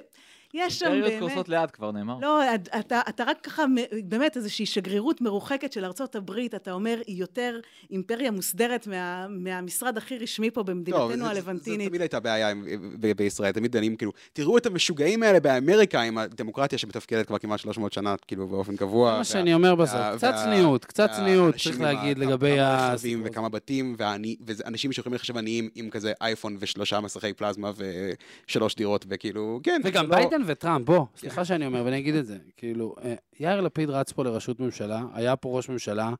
יש 0.54 0.78
שם 0.78 0.86
אימפריות 0.86 1.08
באמת... 1.10 1.20
קורסות 1.22 1.48
לאט 1.48 1.70
כבר 1.74 1.90
נאמר. 1.90 2.16
לא, 2.22 2.40
אתה, 2.80 3.00
אתה 3.08 3.24
רק 3.24 3.38
ככה, 3.42 3.64
באמת 4.04 4.36
איזושהי 4.36 4.66
שגרירות 4.66 5.20
מרוחקת 5.20 5.72
של 5.72 5.84
ארצות 5.84 6.16
הברית, 6.16 6.54
אתה 6.54 6.72
אומר, 6.72 7.00
היא 7.06 7.16
יותר 7.20 7.60
אימפריה 7.90 8.30
מוסדרת 8.30 8.86
מה, 8.86 9.26
מהמשרד 9.28 9.96
הכי 9.98 10.18
רשמי 10.18 10.50
פה 10.50 10.62
במדינתנו 10.62 11.08
זה- 11.08 11.16
זה- 11.16 11.26
הלבנטינית. 11.30 11.80
זו 11.80 11.88
תמיד 11.88 12.00
הייתה 12.00 12.20
בעיה 12.20 12.50
עם- 12.50 12.64
ב- 13.00 13.12
בישראל, 13.12 13.52
תמיד 13.52 13.72
דנים, 13.72 13.96
כאילו, 13.96 14.12
תראו 14.32 14.58
את 14.58 14.66
המשוגעים 14.66 15.22
האלה 15.22 15.40
באמריקה 15.40 16.00
עם 16.02 16.18
הדמוקרטיה 16.18 16.78
שמתפקדת 16.78 17.26
כבר 17.26 17.38
כמעט 17.38 17.60
300 17.60 17.92
שנה, 17.92 18.14
כאילו, 18.26 18.46
באופן 18.46 18.76
קבוע. 18.76 19.10
מה 19.12 19.18
וה- 19.18 19.24
שאני 19.24 19.54
אומר 19.54 19.74
בסוף, 19.74 19.94
וה- 19.94 20.14
קצת 20.16 20.32
וה- 20.36 20.44
צניעות, 20.44 20.84
קצת 20.84 21.10
צניעות, 21.16 21.54
צריך 21.56 21.80
להגיד 21.80 22.18
לגבי 22.18 22.60
ה... 22.60 22.94
וכמה 23.24 23.48
בתים, 23.48 23.96
ואנשים 23.98 24.92
שיכולים 24.92 25.14
לחשב 25.14 25.36
עניים 25.36 25.68
עם 25.74 25.90
כזה 25.90 26.12
אייפון 26.20 26.56
ושלושה 26.60 27.00
מסכי 27.00 27.32
פלזמה 27.32 27.70
ושלוש 28.46 28.74
דירות, 28.74 29.06
וכאילו, 29.08 29.60
כן. 29.62 29.80
וגם 29.84 30.06
זה 30.06 30.12
לא- 30.12 30.16
ביידן 30.38 30.52
וטראמפ, 30.52 30.86
בוא, 30.86 31.06
סליחה 31.16 31.44
שאני 31.44 31.66
אומר, 31.66 31.82
ואני 31.84 31.98
אגיד 31.98 32.14
את 32.14 32.26
זה. 32.26 32.36
כאילו, 32.56 32.94
אה, 33.04 33.14
יאיר 33.40 33.60
לפיד 33.60 33.90
רץ 33.90 34.12
פה 34.12 34.24
לראשות 34.24 34.60
ממשלה, 34.60 35.02
היה 35.14 35.36
פה 35.36 35.56
ראש 35.56 35.68
ממשלה. 35.68 36.12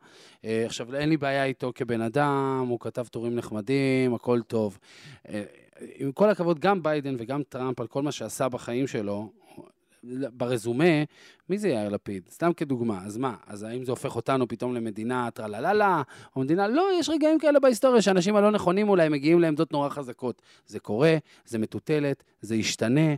אה, 0.44 0.62
עכשיו, 0.66 0.94
אין 0.94 1.08
לי 1.08 1.16
בעיה 1.16 1.44
איתו 1.44 1.72
כבן 1.74 2.00
אדם, 2.00 2.66
הוא 2.68 2.80
כתב 2.80 3.06
טורים 3.06 3.34
נחמדים, 3.34 4.14
הכל 4.14 4.40
טוב. 4.42 4.78
אה, 5.28 5.42
עם 5.96 6.12
כל 6.12 6.30
הכבוד, 6.30 6.58
גם 6.58 6.82
ביידן 6.82 7.14
וגם 7.18 7.42
טראמפ, 7.42 7.80
על 7.80 7.86
כל 7.86 8.02
מה 8.02 8.12
שעשה 8.12 8.48
בחיים 8.48 8.86
שלו, 8.86 9.30
ברזומה, 10.32 11.04
מי 11.48 11.58
זה 11.58 11.68
יאיר 11.68 11.88
לפיד? 11.88 12.22
סתם 12.30 12.52
כדוגמה, 12.52 13.04
אז 13.04 13.16
מה? 13.16 13.34
אז 13.46 13.62
האם 13.62 13.84
זה 13.84 13.92
הופך 13.92 14.16
אותנו 14.16 14.48
פתאום 14.48 14.74
למדינה 14.74 15.30
טרלללה, 15.30 16.02
או 16.36 16.40
מדינה... 16.40 16.68
לא, 16.68 16.88
יש 16.98 17.08
רגעים 17.08 17.38
כאלה 17.38 17.60
בהיסטוריה 17.60 18.02
שאנשים 18.02 18.36
הלא 18.36 18.50
נכונים 18.50 18.88
אולי 18.88 19.08
מגיעים 19.08 19.40
לעמדות 19.40 19.72
נורא 19.72 19.88
חזקות. 19.88 20.42
זה 20.66 20.80
קורה, 20.80 21.16
זה 21.46 21.58
מטוטלת, 21.58 22.24
זה 22.40 22.56
ישתנה. 22.56 23.14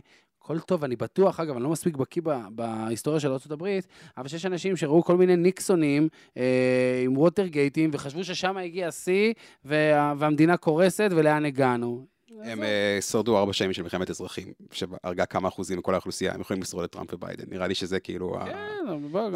הכל 0.51 0.59
טוב, 0.59 0.83
אני 0.83 0.95
בטוח, 0.95 1.39
אגב, 1.39 1.55
אני 1.55 1.63
לא 1.63 1.69
מספיק 1.69 1.95
בקיא 1.95 2.21
בהיסטוריה 2.49 3.19
של 3.19 3.31
ארה"ב, 3.31 3.79
אבל 4.17 4.27
שיש 4.27 4.45
אנשים 4.45 4.77
שראו 4.77 5.03
כל 5.03 5.17
מיני 5.17 5.35
ניקסונים 5.35 6.07
אה, 6.37 7.01
עם 7.05 7.17
ווטרגייטים, 7.17 7.89
וחשבו 7.93 8.23
ששם 8.23 8.57
הגיע 8.57 8.87
השיא, 8.87 9.33
וה, 9.65 10.13
והמדינה 10.17 10.57
קורסת, 10.57 11.09
ולאן 11.11 11.45
הגענו. 11.45 12.05
הם 12.43 12.63
אה, 12.63 12.97
שרדו 13.01 13.37
ארבע 13.37 13.53
שנים 13.53 13.73
של 13.73 13.83
מלחמת 13.83 14.09
אזרחים, 14.09 14.53
שהרגה 14.71 15.25
כמה 15.25 15.47
אחוזים 15.47 15.77
מכל 15.77 15.93
האוכלוסייה, 15.93 16.33
הם 16.33 16.41
יכולים 16.41 16.61
לשרוד 16.61 16.83
את 16.83 16.91
טראמפ 16.91 17.13
וביידן. 17.13 17.43
נראה 17.47 17.67
לי 17.67 17.75
שזה 17.75 17.99
כאילו... 17.99 18.37
כן, 18.45 18.57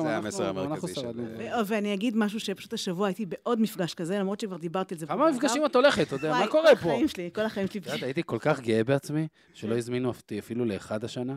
זה 0.02 0.18
המסר 0.18 0.48
אנחנו 0.48 0.62
המרכזי 0.62 0.96
של-. 0.96 1.08
ו- 1.18 1.66
ואני 1.66 1.94
אגיד 1.94 2.18
משהו 2.18 2.40
שפשוט 2.40 2.74
השבוע 2.74 3.08
הייתי 3.08 3.26
בעוד 3.26 3.62
מפגש 3.62 3.94
כזה, 3.94 4.20
למרות 4.20 4.40
שכבר 4.40 4.58
דיברתי 4.58 4.96
על 4.96 5.00
זה. 5.00 5.06
כמה. 5.06 5.32
מפגשים 5.32 5.66
את 5.66 5.76
הולכת, 5.76 6.08
אתה 6.08 6.16
יודע, 6.16 6.32
מה 6.32 6.48
קורה 6.48 6.76
פה? 6.76 6.90
החיים 6.90 7.08
שלי, 7.08 7.30
כל 7.34 7.42
החיים 7.42 7.68
שלי. 7.68 7.82
הייתי 8.02 8.22
כל 8.26 8.38
כך 8.40 8.60
גאה 8.60 8.84
בעצמי, 8.84 9.28
שלא 9.54 9.78
הזמינו 9.78 10.10
אותי 10.10 10.40
אפילו 10.40 10.66
לאחד 10.66 11.04
השנה. 11.04 11.36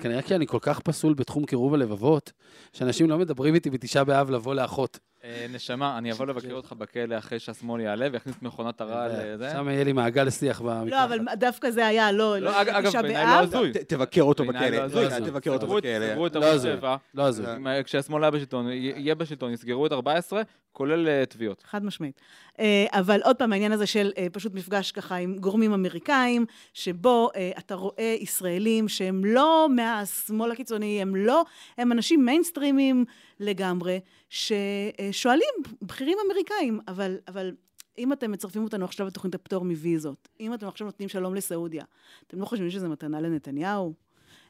כנראה 0.00 0.22
כי 0.22 0.34
אני 0.34 0.46
כל 0.46 0.58
כך 0.60 0.80
פסול 0.80 1.14
בתחום 1.14 1.44
קירוב 1.44 1.74
הלבבות, 1.74 2.32
שאנשים 2.72 3.10
לא 3.10 3.18
מדברים 3.18 3.54
איתי 3.54 3.70
בתשעה 3.70 4.04
באב 4.04 4.30
לבוא 4.30 4.54
לאחות. 4.54 4.98
אה, 5.24 5.46
נשמה, 5.52 5.98
אני 5.98 6.12
אבוא 6.12 6.26
לבקר 6.26 6.52
אותך 6.54 6.72
בכלא 6.72 7.18
אחרי 7.18 7.38
שהשמאל 7.38 7.80
יעלה 7.80 8.08
ויכניס 8.12 8.36
את 8.36 8.42
מכונת 8.42 8.80
הרעל 8.80 9.10
לזה. 9.24 9.50
שם 9.52 9.68
יהיה 9.68 9.84
לי 9.84 9.92
מעגל 9.92 10.30
שיח 10.30 10.60
במקלחת. 10.60 10.86
לא, 10.90 11.04
אבל 11.04 11.18
דווקא 11.38 11.70
זה 11.70 11.86
היה, 11.86 12.12
לא, 12.12 12.38
לא, 12.38 12.62
אג- 12.62 12.68
אגב, 12.68 12.92
בעיניי 13.02 13.24
לא 13.24 13.30
באב. 13.30 13.42
הזוי. 13.44 13.72
תבקר 13.88 14.22
אותו 14.22 14.44
לא 14.44 14.52
בכלא. 14.52 14.88
תבקר 15.26 15.50
אותו 15.50 15.66
בכלא. 15.66 16.10
סגרו 16.12 16.26
את 16.26 16.36
לא 16.36 16.44
ערוץ 16.44 16.54
הזוי. 16.54 16.72
7, 16.76 16.96
לא 17.14 17.22
הזוי. 17.22 17.46
אה. 17.66 17.82
כשהשמאל 17.82 18.24
היה 18.24 18.30
בשלטון, 18.30 18.68
יהיה 18.72 19.14
בשלטון, 19.14 19.52
יסגרו 19.52 19.86
את 19.86 19.92
14, 19.92 20.42
כולל 20.74 21.08
אה, 21.08 21.26
תביעות. 21.26 21.62
חד 21.62 21.84
משמעית. 21.84 22.20
אה, 22.60 22.86
אבל 22.90 23.20
עוד 23.24 23.36
פעם, 23.36 23.52
העניין 23.52 23.72
הזה 23.72 23.86
של 23.86 24.12
אה, 24.18 24.26
פשוט 24.32 24.54
מפגש 24.54 24.92
ככה 24.92 25.16
עם 25.16 25.36
גורמים 25.36 25.72
אמריקאים, 25.72 26.46
שבו 26.72 27.30
אתה 27.58 27.74
רואה 27.74 28.16
ישראלים 28.20 28.88
שהם 28.88 29.24
לא 29.24 29.68
מהשמאל 29.70 30.50
הקיצוני, 30.50 31.02
הם 31.02 31.16
לא, 31.16 31.44
הם 31.78 31.92
אנשים 31.92 32.24
מיינסטרימים 32.24 33.04
לגמרי, 33.40 34.00
ששואלים 34.30 35.54
בכירים 35.82 36.18
אמריקאים, 36.26 36.80
אבל, 36.88 37.16
אבל 37.28 37.54
אם 37.98 38.12
אתם 38.12 38.32
מצרפים 38.32 38.64
אותנו 38.64 38.84
עכשיו 38.84 39.06
לתוכנית 39.06 39.34
הפטור 39.34 39.64
מוויזות, 39.64 40.28
אם 40.40 40.54
אתם 40.54 40.68
עכשיו 40.68 40.86
נותנים 40.86 41.08
שלום 41.08 41.34
לסעודיה, 41.34 41.84
אתם 42.26 42.40
לא 42.40 42.44
חושבים 42.44 42.70
שזה 42.70 42.88
מתנה 42.88 43.20
לנתניהו? 43.20 44.03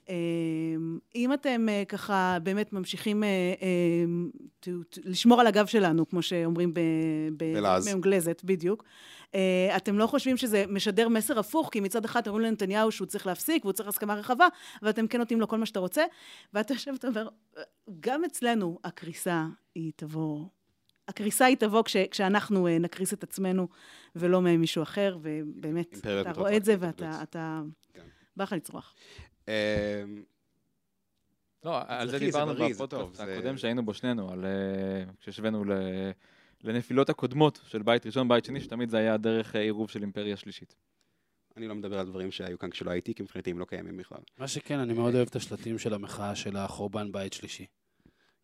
אה, 0.09 0.14
אם 1.14 1.33
אתם 1.33 1.67
אה, 1.69 1.83
ככה 1.88 2.38
באמת 2.43 2.73
ממשיכים 2.73 3.25
אה, 3.25 3.29
to- 4.64 5.01
לשמור 5.05 5.40
על 5.40 5.47
הגב 5.47 5.67
שלנו, 5.67 6.09
כמו 6.09 6.23
שאומרים. 6.23 6.75
באנגלזת, 7.37 8.43
בדיוק, 8.45 8.85
אה, 9.35 9.77
אתם 9.77 9.99
לא 9.99 10.07
חושבים 10.07 10.37
שזה 10.37 10.64
משדר 10.69 11.09
מסר 11.09 11.38
הפוך, 11.38 11.69
כי 11.73 11.81
מצד 11.81 12.05
אחד 12.05 12.29
אומרים 12.29 12.47
לנתניהו 12.47 12.93
שהוא 12.93 13.07
צריך 13.07 13.27
להפסיק 13.27 13.64
והוא 13.64 13.73
צריך 13.73 13.88
הסכמה 13.88 14.14
רחבה, 14.14 14.47
ואתם 14.83 15.07
כן 15.07 15.19
נותנים 15.19 15.40
לו 15.40 15.49
כל 15.49 15.59
מה 15.59 15.67
שאתה 15.67 15.81
רוצה, 15.81 16.05
ואתה 16.55 16.75
יושב 16.75 16.93
ואומר, 17.03 17.29
גם 18.01 18.25
אצלנו 18.25 18.79
הקריסה 18.85 19.47
היא 19.75 19.93
תבוא... 19.97 20.45
הקריסה 21.09 21.45
היא 21.45 21.57
תבוא 21.57 21.83
כש, 21.83 21.97
כשאנחנו 21.97 22.69
נקריס 22.81 23.12
את 23.12 23.23
עצמנו 23.23 23.69
ולא 24.17 24.40
מישהו 24.40 24.83
אחר, 24.83 25.19
ובאמת, 25.23 25.99
אתה 26.21 26.33
רואה 26.37 26.57
את 26.57 26.64
זה 26.64 26.77
ואתה 26.79 27.23
אתה, 27.23 27.62
כן. 27.95 28.03
בא 28.37 28.45
לך 28.45 28.53
לצרוח. 28.53 28.95
אה, 29.49 30.05
לא, 31.65 31.81
על 31.87 32.11
זה 32.11 32.19
דיברנו 32.19 32.55
בפודקאסט 32.55 33.21
הקודם 33.21 33.57
שהיינו 33.57 33.85
בו 33.85 33.95
שנינו, 33.95 34.33
על... 34.33 34.45
אה, 34.45 35.05
כשהשווינו 35.21 35.65
לנפילות 36.65 37.11
הקודמות 37.11 37.61
של 37.67 37.83
בית 37.83 38.07
ראשון, 38.07 38.29
בית 38.29 38.45
שני, 38.45 38.61
שתמיד 38.61 38.89
זה 38.89 38.97
היה 38.99 39.17
דרך 39.17 39.57
אה, 39.57 39.61
עירוב 39.61 39.91
של 39.91 40.03
אימפריה 40.03 40.37
שלישית. 40.37 40.77
אני 41.57 41.69
לא 41.69 41.75
מדבר 41.75 41.99
על 41.99 42.07
דברים 42.07 42.31
שהיו 42.31 42.59
כאן 42.59 42.71
כשלא 42.71 42.91
הייתי, 42.91 43.15
כי 43.15 43.23
מבחינתי 43.23 43.51
הם 43.51 43.59
לא 43.59 43.65
קיימים 43.65 43.97
בכלל. 43.97 44.19
מה 44.39 44.49
שכן, 44.49 44.79
אני 44.79 44.93
מאוד 44.93 45.15
אוהב 45.15 45.29
את 45.31 45.37
השלטים 45.37 45.79
של 45.79 45.95
המחאה 45.95 46.35
של 46.35 46.57
החורבן 46.57 47.13
בית 47.13 47.33
שלישי. 47.33 47.67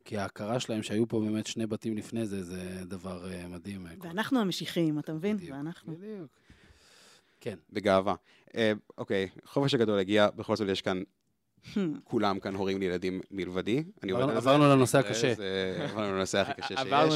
כי 0.05 0.19
ההכרה 0.19 0.61
שלהם 0.61 0.83
שהיו 0.83 1.09
פה 1.09 1.21
באמת 1.21 1.47
שני 1.47 1.67
בתים 1.67 1.97
לפני 1.97 2.27
זה, 2.27 2.43
זה 2.43 2.85
דבר 2.85 3.33
אה, 3.33 3.49
מדהים. 3.49 3.87
ואנחנו 4.01 4.41
המשיחיים, 4.41 4.99
אתה 4.99 5.13
מבין? 5.13 5.37
בדיוק. 5.37 5.57
ואנחנו. 5.57 5.97
בדיוק. 5.97 6.40
כן. 7.41 7.59
בגאווה. 7.71 8.15
אה, 8.55 8.73
אוקיי, 8.99 9.29
חופש 9.45 9.75
הגדול 9.75 9.99
הגיע, 9.99 10.31
בכל 10.31 10.57
זאת 10.57 10.69
יש 10.69 10.83
כאן, 10.83 11.03
כולם 12.05 12.39
כאן 12.39 12.55
הורים 12.55 12.81
לילדים 12.81 13.21
מלבדי. 13.31 13.83
עברנו- 14.03 14.65
לנושא 14.69 14.99
הקשה. 14.99 15.33
עברנו 15.85 16.13
לנושא 16.17 16.39
הכי 16.39 16.53
קשה 16.55 16.69
שיש. 16.69 16.79
עברנו. 16.79 17.13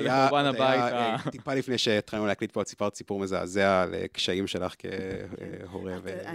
לחורבן 0.00 0.44
הבית. 0.44 0.80
אה, 0.92 1.16
טיפה 1.30 1.54
לפני 1.54 1.78
שהתחלנו 1.78 2.26
להקליט 2.26 2.52
פה, 2.52 2.62
את 2.62 2.68
סיפרת 2.68 2.94
סיפור 2.94 3.20
מזעזע 3.20 3.82
על 3.82 3.94
אה, 3.94 4.08
קשיים 4.12 4.46
שלך 4.46 4.74
כהורה. 4.78 5.92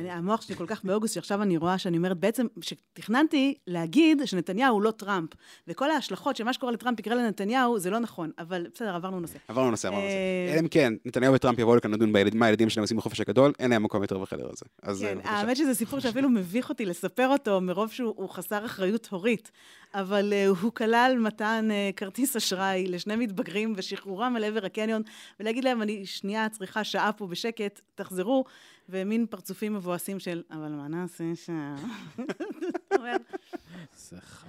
המוח 0.10 0.42
שלי 0.42 0.56
כל 0.56 0.66
כך 0.68 0.84
באוגוסט, 0.84 1.14
שעכשיו 1.14 1.42
אני 1.42 1.58
רואה 1.58 1.78
שאני 1.78 1.98
אומרת, 1.98 2.18
בעצם, 2.18 2.48
שתכננתי 2.62 3.54
להגיד 3.68 4.22
שנתניהו 4.26 4.74
הוא 4.74 4.82
לא 4.82 4.92
טראמפ, 4.92 5.30
וכל 5.68 5.92
ההשלכות 5.92 6.36
שמה 6.36 6.54
שקורה 6.54 6.72
לטראמפ 6.72 7.00
יקרה 7.00 7.16
לנתניהו, 7.16 7.80
זה 7.80 7.90
לא 7.90 8.00
נכון, 8.00 8.32
אבל 8.40 8.68
בסדר, 8.74 8.96
עברנו 8.96 9.20
נושא. 9.20 9.38
עברנו 9.48 9.72
נושא, 9.72 9.88
עברנו 9.88 10.04
נושא. 10.04 10.14
אה, 10.16 10.54
אלא 10.54 10.60
אם 10.60 10.68
כן, 10.68 10.94
נתניהו 11.06 11.34
וטראמפ 11.34 11.60
יבואו 11.60 11.76
לכאן 11.76 11.92
לדון 11.92 12.12
מה 12.34 12.46
הילדים 12.46 12.70
שלהם 12.70 12.84
עושים 12.84 12.98
בחופש 12.98 13.22
הגדול, 13.22 13.54
אין 13.60 13.70
להם 13.72 13.84
מקום 13.84 14.02
יותר 14.02 14.18
בחדר 14.18 14.50
הזה. 14.52 14.66
אה, 14.88 14.94
כן, 15.10 15.18
בבקשה. 15.18 15.32
האמת 15.32 15.58
שזה 15.58 15.74
סיפור 15.74 16.00
שאפילו 16.00 16.30
מביך 16.30 16.70
אותי 16.70 16.86
לספר 16.86 17.28
אותו, 17.28 17.43
מרוב 17.48 17.92
שהוא 17.92 18.14
הוא 18.18 18.30
חסר 18.30 18.66
אחריות 18.66 19.08
הורית. 19.12 19.52
אבל 19.94 20.34
uh, 20.34 20.58
הוא 20.62 20.72
כלל 20.72 21.16
מתן 21.20 21.68
uh, 21.70 21.96
כרטיס 21.96 22.36
אשראי 22.36 22.88
לשני 22.88 23.16
מתבגרים 23.16 23.74
ושחרורם 23.78 24.38
אל 24.38 24.44
עבר 24.44 24.66
הקניון, 24.66 25.02
ולהגיד 25.40 25.64
להם, 25.64 25.82
אני 25.82 26.06
שנייה 26.06 26.50
צריכה 26.50 26.84
שעה 26.84 27.12
פה 27.12 27.28
בשקט, 27.28 27.82
תחזרו, 27.96 28.44
ומין 28.90 29.26
פרצופים 29.30 29.74
מבואסים 29.74 30.20
של, 30.20 30.42
אבל 30.52 30.70
מה 30.70 30.88
נעשה 30.88 31.24
שם? 31.36 31.76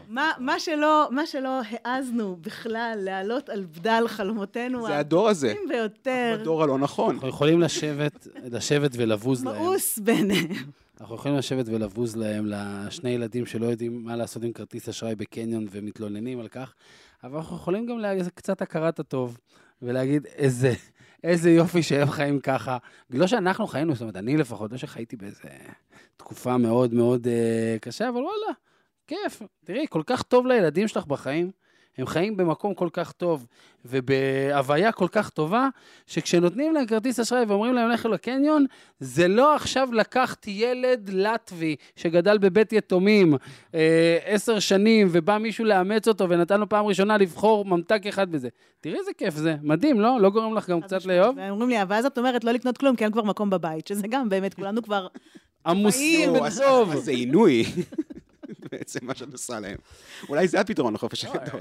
מה, 0.08 0.32
מה, 0.38 0.60
שלא, 0.60 1.08
מה 1.10 1.26
שלא 1.26 1.60
העזנו 1.70 2.36
בכלל 2.40 2.98
להעלות 3.02 3.48
על 3.48 3.64
בדל 3.64 4.04
חלומותינו 4.06 4.86
זה 4.86 4.98
הדור 4.98 5.28
הזה. 5.28 5.54
ביותר, 5.68 6.38
הדור 6.40 6.62
הלא 6.62 6.78
נכון. 6.78 7.14
אנחנו 7.14 7.28
יכולים 7.28 7.60
לשבת, 7.60 8.28
לשבת 8.44 8.90
ולבוז 8.94 9.44
להם. 9.44 9.54
מאוס 9.54 9.98
ביניהם. 9.98 10.83
אנחנו 11.04 11.16
יכולים 11.16 11.36
לשבת 11.36 11.64
ולבוז 11.68 12.16
להם, 12.16 12.46
לשני 12.46 13.10
ילדים 13.10 13.46
שלא 13.46 13.66
יודעים 13.66 14.04
מה 14.04 14.16
לעשות 14.16 14.42
עם 14.42 14.52
כרטיס 14.52 14.88
אשראי 14.88 15.14
בקניון 15.14 15.66
ומתלוננים 15.70 16.40
על 16.40 16.48
כך, 16.48 16.74
אבל 17.24 17.36
אנחנו 17.36 17.56
יכולים 17.56 17.86
גם 17.86 17.98
להגיד 17.98 18.28
קצת 18.28 18.62
הכרת 18.62 18.98
הטוב, 19.00 19.38
ולהגיד 19.82 20.26
איזה, 20.26 20.72
איזה 21.24 21.50
יופי 21.50 21.82
שהם 21.82 22.10
חיים 22.10 22.40
ככה. 22.40 22.78
לא 23.10 23.26
שאנחנו 23.26 23.66
חיינו, 23.66 23.94
זאת 23.94 24.00
אומרת, 24.00 24.16
אני 24.16 24.36
לפחות, 24.36 24.72
לא 24.72 24.78
שחייתי 24.78 25.16
באיזה 25.16 25.48
תקופה 26.16 26.58
מאוד 26.58 26.94
מאוד 26.94 27.26
אה, 27.26 27.76
קשה, 27.80 28.08
אבל 28.08 28.22
וואלה, 28.22 28.54
כיף. 29.06 29.42
תראי, 29.64 29.86
כל 29.90 30.02
כך 30.06 30.22
טוב 30.22 30.46
לילדים 30.46 30.88
שלך 30.88 31.06
בחיים. 31.06 31.50
הם 31.98 32.06
חיים 32.06 32.36
במקום 32.36 32.74
כל 32.74 32.88
כך 32.92 33.12
טוב 33.12 33.46
ובהוויה 33.84 34.92
כל 34.92 35.08
כך 35.12 35.30
טובה, 35.30 35.68
שכשנותנים 36.06 36.74
להם 36.74 36.86
כרטיס 36.86 37.20
אשראי 37.20 37.44
ואומרים 37.48 37.74
להם 37.74 37.90
לכו 37.90 38.08
לקניון, 38.08 38.66
זה 38.98 39.28
לא 39.28 39.54
עכשיו 39.54 39.88
לקחתי 39.92 40.50
ילד 40.50 41.10
לטבי 41.12 41.76
שגדל 41.96 42.38
בבית 42.38 42.72
יתומים 42.72 43.34
אה, 43.74 44.18
עשר 44.24 44.58
שנים 44.58 45.08
ובא 45.10 45.38
מישהו 45.38 45.64
לאמץ 45.64 46.08
אותו 46.08 46.28
ונתן 46.28 46.60
לו 46.60 46.68
פעם 46.68 46.86
ראשונה 46.86 47.16
לבחור 47.16 47.64
ממתק 47.64 48.06
אחד 48.08 48.30
בזה. 48.32 48.48
תראי 48.80 48.98
איזה 48.98 49.10
כיף 49.18 49.34
זה, 49.34 49.54
מדהים, 49.62 50.00
לא? 50.00 50.20
לא 50.20 50.30
גורם 50.30 50.54
לך 50.54 50.70
גם 50.70 50.80
קצת 50.80 51.04
לאהוב? 51.04 51.36
והם 51.36 51.50
אומרים 51.50 51.70
לי, 51.70 51.76
ואז 51.88 52.06
את 52.06 52.18
אומרת 52.18 52.44
לא 52.44 52.52
לקנות 52.52 52.78
כלום, 52.78 52.96
כי 52.96 53.04
אין 53.04 53.12
כבר 53.12 53.22
מקום 53.22 53.50
בבית, 53.50 53.86
שזה 53.86 54.06
גם 54.08 54.28
באמת, 54.28 54.54
כולנו 54.54 54.82
כבר... 54.82 55.06
עמוסים 55.66 56.34
טוב, 56.34 56.44
אז- 56.44 56.60
בטוב. 56.60 56.92
אז 56.92 56.98
זה 57.04 57.10
עינוי, 57.10 57.64
בעצם 58.78 59.06
מה 59.06 59.14
שאת 59.14 59.32
עושה 59.32 59.60
להם. 59.60 59.76
אולי 60.28 60.48
זה 60.48 60.60
הפתרון 60.60 60.94
לחופש 60.94 61.24
הגדול. 61.24 61.60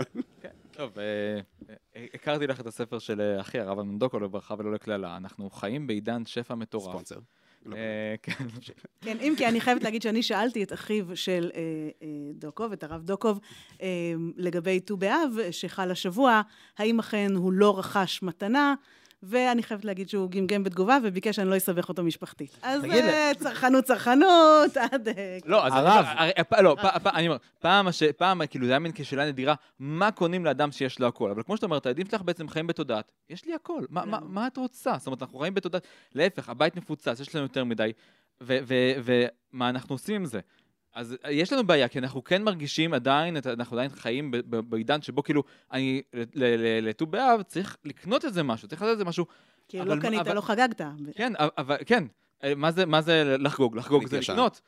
טוב, 0.71 0.99
אה, 0.99 1.03
אה, 1.95 2.05
הכרתי 2.13 2.47
לך 2.47 2.59
את 2.59 2.67
הספר 2.67 2.99
של 2.99 3.21
אה, 3.21 3.41
אחי, 3.41 3.59
הרב 3.59 3.79
אמנדוקו 3.79 4.19
לברכה 4.19 4.55
ולא 4.57 4.73
לקללה. 4.73 5.17
אנחנו 5.17 5.49
חיים 5.49 5.87
בעידן 5.87 6.25
שפע 6.25 6.55
מטורף. 6.55 6.89
ספונסר. 6.89 7.19
לא. 7.65 7.75
אה, 7.75 8.15
כן. 8.23 8.45
כן, 9.01 9.17
אם 9.19 9.33
כי 9.37 9.47
אני 9.47 9.61
חייבת 9.61 9.83
להגיד 9.83 10.01
שאני 10.01 10.23
שאלתי 10.23 10.63
את 10.63 10.73
אחיו 10.73 11.17
של 11.17 11.51
אה, 11.55 11.61
אה, 12.01 12.07
דוקוב, 12.33 12.71
את 12.71 12.83
הרב 12.83 13.03
דוקוב, 13.03 13.39
אה, 13.81 13.87
לגבי 14.37 14.79
ט"ו 14.79 14.97
באב, 14.97 15.31
שחל 15.51 15.91
השבוע, 15.91 16.41
האם 16.77 16.99
אכן 16.99 17.31
הוא 17.35 17.53
לא 17.53 17.79
רכש 17.79 18.23
מתנה, 18.23 18.75
ואני 19.25 19.63
חייבת 19.63 19.85
להגיד 19.85 20.09
שהוא 20.09 20.29
גמגם 20.31 20.63
בתגובה 20.63 20.97
וביקש 21.03 21.35
שאני 21.35 21.49
לא 21.49 21.57
אסבך 21.57 21.89
אותו 21.89 22.03
משפחתית. 22.03 22.57
אז 22.61 22.85
אה, 22.85 23.31
צרכנות, 23.39 23.83
צרכנות, 23.85 24.77
עד... 24.91 25.07
אה, 25.07 25.37
לא, 25.45 25.65
אז 25.65 25.73
הרב. 25.75 26.05
פ- 26.49 26.53
לא, 26.53 26.75
אני 27.13 27.27
אומר, 27.27 27.37
פעם, 28.17 28.45
כאילו, 28.47 28.65
זה 28.65 28.71
היה 28.71 28.79
מין 28.79 28.91
כשאלה 28.95 29.25
נדירה, 29.27 29.55
מה 29.79 30.11
קונים 30.11 30.45
לאדם 30.45 30.71
שיש 30.71 30.99
לו 30.99 31.07
הכל? 31.07 31.31
אבל 31.31 31.43
כמו 31.43 31.55
שאתה 31.55 31.65
אומרת, 31.65 31.85
הילדים 31.85 32.05
שלך 32.11 32.21
בעצם 32.21 32.47
חיים 32.47 32.67
בתודעת, 32.67 33.11
יש 33.29 33.45
לי 33.45 33.53
הכל, 33.53 33.81
מה- 33.89 34.19
מה 34.21 34.47
את 34.47 34.57
רוצה? 34.57 34.93
זאת 34.97 35.07
אומרת, 35.07 35.21
אנחנו 35.21 35.39
חיים 35.39 35.53
בתודעת, 35.53 35.87
להפך, 36.15 36.49
הבית 36.49 36.75
מפוצץ, 36.75 37.19
יש 37.19 37.35
לנו 37.35 37.45
יותר 37.45 37.63
מדי, 37.63 37.91
ו- 38.43 38.57
ו- 38.67 38.91
ומה 39.53 39.69
אנחנו 39.69 39.95
עושים 39.95 40.15
עם 40.15 40.25
זה? 40.25 40.39
אז 40.93 41.15
יש 41.29 41.53
לנו 41.53 41.67
בעיה, 41.67 41.87
כי 41.87 41.99
אנחנו 41.99 42.23
כן 42.23 42.43
מרגישים 42.43 42.93
עדיין, 42.93 43.37
אנחנו 43.45 43.77
עדיין 43.77 43.89
חיים 43.89 44.31
ב- 44.31 44.37
ב- 44.37 44.69
בעידן 44.69 45.01
שבו 45.01 45.23
כאילו, 45.23 45.43
אני 45.71 46.01
ל- 46.13 46.23
ל- 46.35 46.89
לט"ו 46.89 47.05
באב 47.05 47.41
צריך 47.41 47.77
לקנות 47.85 48.25
איזה 48.25 48.43
משהו, 48.43 48.67
צריך 48.67 48.81
לעשות 48.81 48.93
איזה 48.93 49.05
משהו, 49.05 49.25
כאילו 49.67 49.85
לא 49.85 50.01
קנית, 50.01 50.19
אבל- 50.19 50.35
לא 50.35 50.41
חגגת. 50.41 50.81
כן, 51.15 51.33
אבל, 51.39 51.77
כן, 51.85 52.03
אה, 52.43 52.55
מה 52.55 52.71
זה, 52.71 52.85
מה 52.85 53.01
זה 53.01 53.35
לחגוג? 53.39 53.77
לחגוג 53.77 54.07
זה. 54.07 54.19
לקנות. 54.19 54.61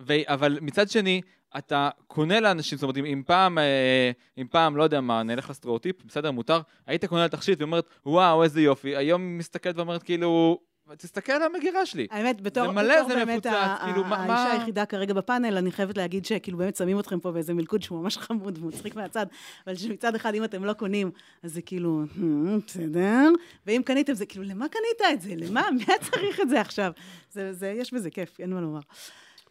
ו, 0.00 0.12
אבל 0.26 0.58
מצד 0.62 0.88
שני, 0.88 1.20
אתה 1.58 1.90
קונה 2.06 2.40
לאנשים, 2.40 2.78
זאת 2.78 2.82
אומרת, 2.82 2.96
אם, 2.96 3.04
אם 3.04 3.22
פעם, 3.26 3.58
אה, 3.58 4.10
אם 4.38 4.46
פעם, 4.50 4.76
לא 4.76 4.82
יודע 4.82 5.00
מה, 5.00 5.22
נלך 5.22 5.50
לסטריאוטיפ, 5.50 6.04
בסדר, 6.04 6.30
מותר, 6.30 6.60
היית 6.86 7.04
קונה 7.04 7.22
לה 7.22 7.28
תכשיט 7.28 7.60
ואומרת, 7.60 7.84
וואו, 8.06 8.42
איזה 8.42 8.60
יופי, 8.60 8.96
היום 8.96 9.38
מסתכלת 9.38 9.76
ואומרת, 9.76 10.02
כאילו, 10.02 10.60
תסתכל 10.96 11.32
על 11.32 11.42
המגירה 11.42 11.86
שלי. 11.86 12.06
האמת, 12.10 12.40
בתור, 12.40 12.66
זה 12.66 12.72
מלא, 12.72 12.94
בתור 12.96 13.08
זה 13.08 13.14
באמת 13.14 13.28
מפוצץ, 13.46 13.46
ה- 13.52 13.76
כאילו, 13.84 14.04
ה- 14.04 14.08
מה- 14.08 14.16
האישה 14.16 14.52
היחידה 14.52 14.86
כרגע 14.86 15.14
בפאנל, 15.14 15.56
אני 15.56 15.72
חייבת 15.72 15.96
להגיד 15.96 16.24
שכאילו 16.24 16.58
באמת 16.58 16.76
שמים 16.76 16.98
אתכם 17.00 17.20
פה 17.20 17.32
באיזה 17.32 17.54
מלכוד 17.54 17.82
שהוא 17.82 18.00
ממש 18.02 18.18
חמוד 18.18 18.58
ומצחיק 18.62 18.96
מהצד, 18.96 19.26
אבל 19.66 19.74
שמצד 19.76 20.14
אחד, 20.14 20.34
אם 20.34 20.44
אתם 20.44 20.64
לא 20.64 20.72
קונים, 20.72 21.10
אז 21.42 21.52
זה 21.54 21.62
כאילו, 21.62 22.04
"Hmm, 22.16 22.20
בסדר, 22.66 23.28
ואם 23.66 23.82
קניתם, 23.84 24.14
זה 24.14 24.26
כאילו, 24.26 24.44
למה 24.44 24.66
קנית 24.68 25.12
את 25.14 25.20
זה? 25.20 25.30
למה? 25.36 25.68
מי 25.76 25.84
היה 25.88 25.98
צריך 25.98 26.40
את 26.40 26.48
זה 26.48 26.60
עכשיו? 26.60 26.92
זה, 27.32 27.52
זה, 27.52 27.68
יש 27.68 27.94
בזה 27.94 28.10
כיף, 28.10 28.40
אין 28.40 28.50
מה 28.54 28.60
לומר. 28.60 28.80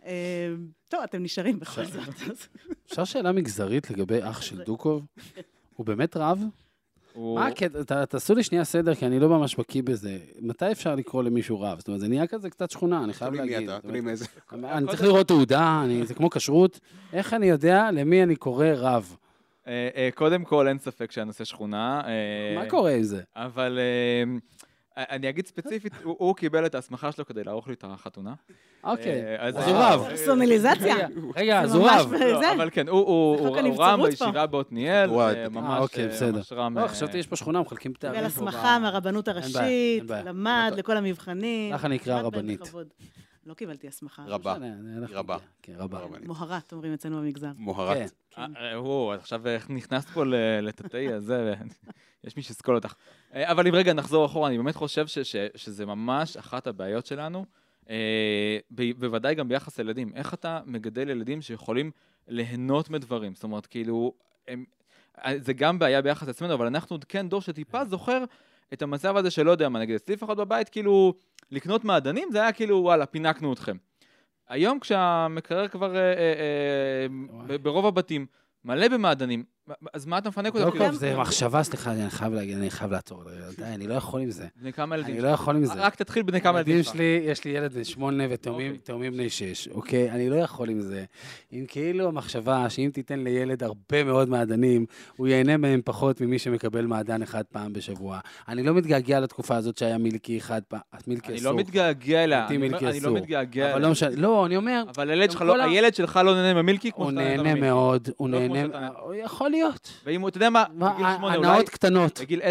אה, 0.06 0.12
טוב, 0.90 1.02
אתם 1.04 1.24
נשארים 1.24 1.60
בכל 1.60 1.86
זאת. 1.86 2.04
אפשר 2.88 3.04
שאלה 3.04 3.32
מגזרית 3.32 3.90
לגבי 3.92 4.20
אח 4.30 4.42
של 4.42 4.64
דוקוב? 4.64 5.06
הוא 5.76 5.86
באמת 5.86 6.18
רב? 6.18 6.40
הוא... 7.18 7.36
מה 7.40 7.48
הקטע? 7.48 7.84
ת- 7.84 7.92
תעשו 7.92 8.36
לי 8.36 8.44
שנייה 8.44 8.64
סדר, 8.64 8.96
כי 8.96 9.06
אני 9.06 9.20
לא 9.20 9.30
ממש 9.30 9.56
בקיא 9.56 9.84
בזה. 9.84 10.18
מתי 10.42 10.72
אפשר 10.72 10.96
לקרוא 10.96 11.24
למישהו 11.24 11.62
רב? 11.62 11.80
זאת 11.80 11.88
אומרת, 11.88 12.00
זה 12.02 12.08
נהיה 12.08 12.28
כזה 12.28 12.50
קצת 12.50 12.72
שכונה, 12.72 13.04
אני 13.04 13.14
חייב 13.14 13.32
תלוי 13.34 13.46
מי 13.46 13.52
להגיד. 13.54 13.70
אתה, 13.70 13.88
תלוי. 13.88 14.02
אני 14.78 14.88
צריך 14.88 15.02
לראות 15.04 15.28
תעודה, 15.28 15.82
אני- 15.84 16.06
זה 16.06 16.14
כמו 16.14 16.30
כשרות. 16.30 16.80
איך 17.14 17.34
אני 17.34 17.46
יודע 17.50 17.90
למי 17.94 18.24
אני 18.24 18.36
קורא 18.36 18.66
רב? 18.76 19.16
אה, 19.68 19.90
אה, 19.96 20.10
קודם 20.16 20.44
כל, 20.44 20.68
אין 20.68 20.80
ספק 20.80 21.12
שהנושא 21.12 21.44
שכונה. 21.44 22.02
אה, 22.06 22.56
מה 22.64 22.70
קורה 22.70 22.92
עם 22.96 23.04
זה? 23.04 23.22
אבל 23.36 23.80
אה, 23.80 24.38
אני 24.98 25.30
אגיד 25.30 25.48
ספציפית, 25.48 25.94
הוא 26.04 26.36
קיבל 26.36 26.66
את 26.66 26.76
ההסמכה 26.76 27.12
שלו 27.12 27.26
כדי 27.26 27.44
לערוך 27.44 27.68
לי 27.68 27.74
את 27.74 27.84
החתונה. 27.88 28.34
אוקיי, 28.84 29.22
אה, 29.26 29.48
אז- 29.48 29.56
הוא 29.56 29.64
רב. 29.78 30.06
פרסונליזציה. 30.10 30.96
רגע, 31.36 31.62
אז 31.62 31.72
זה 31.72 31.78
הוא 31.78 31.90
רב. 31.90 32.14
אבל 32.56 32.70
כן, 32.72 32.88
הוא- 32.88 33.58
רם. 33.80 34.02
בישיבה 34.04 34.46
בעתניאל, 34.46 35.10
אה, 35.10 35.50
ממש 35.50 35.80
אוקיי, 35.80 36.04
אה, 36.04 36.10
בסדר. 36.10 36.32
ממש 36.38 36.52
רם. 36.54 36.78
לא, 36.78 36.88
חשבתי 36.88 37.18
יש 37.18 37.28
פה 37.28 37.36
שכונה, 37.36 37.62
מחלקים 37.62 37.94
תארים. 37.94 38.16
קיבל 38.16 38.26
הסמכה 38.26 38.80
מהרבנות 38.80 39.28
הראשית. 39.28 40.04
למד 40.26 40.72
לכל 40.78 40.98
המבחנים. 40.98 41.74
ככה 41.74 41.88
נקרא 41.88 42.22
רבנית. 42.22 42.62
לא 43.48 43.54
קיבלתי 43.54 43.88
הסמכה. 43.88 44.24
רבה. 44.28 44.56
הולך 44.96 45.12
רבה. 45.12 45.38
כן, 45.62 45.74
רבה. 45.78 46.00
מוהרת, 46.26 46.74
אומרים 46.74 46.94
אצלנו 46.94 47.18
במגזר. 47.22 47.48
כן. 47.48 47.54
מוהרת. 47.58 48.12
אה, 48.38 48.46
אה, 48.58 48.74
הוא, 48.76 49.14
עכשיו 49.14 49.48
איך 49.48 49.70
נכנסת 49.70 50.10
פה 50.10 50.24
לתתי 50.62 51.14
הזה, 51.14 51.54
יש 52.24 52.38
מי 52.38 52.44
שיסקול 52.44 52.76
אותך. 52.76 52.94
אה, 53.34 53.52
אבל 53.52 53.68
אם 53.68 53.76
רגע 53.76 53.94
נחזור 53.94 54.26
אחורה, 54.26 54.50
אני 54.50 54.58
באמת 54.58 54.76
חושב 54.76 55.08
ש- 55.08 55.20
ש- 55.20 55.36
שזה 55.56 55.86
ממש 55.86 56.38
אחת 56.38 56.68
הבעיות 56.68 57.06
שלנו, 57.06 57.46
אה, 57.90 58.58
ב- 58.72 58.92
בוודאי 59.00 59.36
גם 59.36 59.48
ביחס 59.48 59.78
לילדים. 59.80 60.12
איך 60.16 60.34
אתה 60.34 60.62
מגדל 60.66 61.10
ילדים 61.10 61.42
שיכולים 61.42 61.92
ליהנות 62.28 62.90
מדברים? 62.90 63.36
זאת 63.36 63.44
אומרת, 63.44 63.66
כאילו, 63.66 64.14
אה, 64.50 64.54
זה 65.40 65.54
גם 65.54 65.80
בעיה 65.80 66.02
ביחס 66.02 66.28
לעצמנו, 66.28 66.54
אבל 66.54 66.66
אנחנו 66.66 66.94
עוד 66.94 67.04
כן 67.06 67.30
דור 67.30 67.42
שטיפה 67.42 67.86
זוכר 67.86 68.24
את 68.74 68.82
המצב 68.82 69.18
הזה 69.18 69.32
שלא 69.32 69.52
יודע 69.52 69.70
מה, 69.70 69.80
נגיד, 69.80 69.96
אצלי 69.96 70.16
לפחות 70.16 70.38
בבית, 70.38 70.70
כאילו, 70.70 71.14
לקנות 71.52 71.84
מעדנים 71.84 72.32
זה 72.32 72.42
היה 72.42 72.52
כאילו, 72.52 72.78
וואלה, 72.78 73.06
פינקנו 73.06 73.54
אתכם. 73.54 73.78
היום 74.50 74.80
כשהמקרר 74.80 75.68
כבר 75.68 75.96
אה, 75.96 76.02
אה, 76.02 77.08
אה, 77.50 77.58
ברוב 77.58 77.86
הבתים 77.86 78.26
מלא 78.66 78.88
במעדנים, 78.88 79.44
אז 79.94 80.06
מה 80.06 80.18
אתה 80.18 80.30
מפנק 80.30 80.56
אותם? 80.56 80.66
לא 80.66 80.72
כאילו, 80.72 80.94
זה 80.94 81.16
מחשבה, 81.18 81.64
סליחה, 81.64 81.92
אני 81.92 82.10
חייב 82.10 82.34
להגיד, 82.34 82.58
אני 82.58 82.70
חייב 82.72 82.92
לעצור. 82.92 83.24
די, 83.58 83.64
אני 83.64 83.88
לא 83.88 83.94
יכול 83.94 84.22
עם 84.22 84.32
זה. 84.32 84.46
בני 84.62 84.74
כמה 84.74 84.96
ילדים? 84.96 85.14
אני 85.14 85.24
לא 85.24 85.28
יכול 85.28 85.56
עם 85.56 85.66
זה. 85.66 85.74
רק 85.74 85.96
תתחיל 85.96 86.24
בני 86.24 86.42
כמה 86.42 86.58
ילדים 86.58 86.84
שלך. 86.84 86.94
שלי, 86.94 87.22
יש 87.26 87.46
לי 87.46 87.52
ילד 87.52 87.74
בן 87.74 87.84
שמונה 87.84 88.24
ותאומים 88.30 88.76
אוקיי. 88.90 89.10
בני 89.12 89.30
שש, 89.30 89.68
אוקיי? 89.68 90.12
אני 90.12 90.30
לא 90.30 90.36
יכול 90.36 90.70
עם 90.70 90.82
זה. 90.82 91.04
אם 91.54 91.66
כאילו 91.68 92.08
המחשבה 92.08 92.70
שאם 92.70 92.90
תיתן 92.94 93.20
לילד 93.20 93.64
הרבה 93.64 94.04
מאוד 94.04 94.30
מעדנים, 94.30 94.86
הוא 95.16 95.28
ייהנה 95.28 95.58
מהם 95.58 95.82
פחות 95.86 96.22
ממי 96.22 96.40
שמקבל 96.40 96.86
מעדן 96.86 97.22
אחד 97.22 97.44
פעם 97.52 97.74
בשבוע. 97.74 98.20
אני 98.48 98.64
לא 98.64 98.74
מתגעגע 98.74 99.20
לתקופה 99.20 99.56
הזאת 99.56 99.78
שהיה 99.78 99.98
מילקי 99.98 100.38
אחד 100.38 100.62
פעם, 100.68 100.80
מילקי 101.08 101.28
אני 101.32 101.38
אסור. 101.38 101.52
לא 101.52 101.58
מתגעגע 101.58 102.24
אליה, 102.24 102.48
אני 102.48 102.56
אני 102.58 102.70
לא 102.70 102.90
אסור. 102.90 103.14
מתגעגע 103.18 103.66
אליה. 103.66 103.78
לא 103.80 103.94
לא, 104.18 104.46
אני 104.46 104.58
אומר, 104.58 104.84
אבל 104.96 105.10
הילד 105.10 105.96
שלך 105.96 106.16
לא- 106.16 106.24
לא 106.26 106.34
נהנה 106.36 106.62
ממילקי 106.62 106.92
כמו 106.92 107.06
שאתה 107.06 107.16
נהנה 107.16 107.30
נהנה 107.30 107.44
ממילקי. 107.44 107.62
מאוד, 107.70 108.10
הוא 108.18 108.30
לא 108.30 108.40
נהנה, 108.40 108.54
נהנה. 108.68 108.88
הוא 109.00 109.14
יכול 109.14 109.50
להיות. 109.58 110.02
ואם 110.06 110.22
הוא, 110.22 110.30
אתה 110.30 110.38
יודע 110.38 110.50
מה, 110.50 110.66
בגיל 110.74 111.06
שמונה 111.16 111.36
אולי, 111.36 111.48
הנאות 111.48 111.70
קטנות. 111.70 112.20
בגיל 112.22 112.42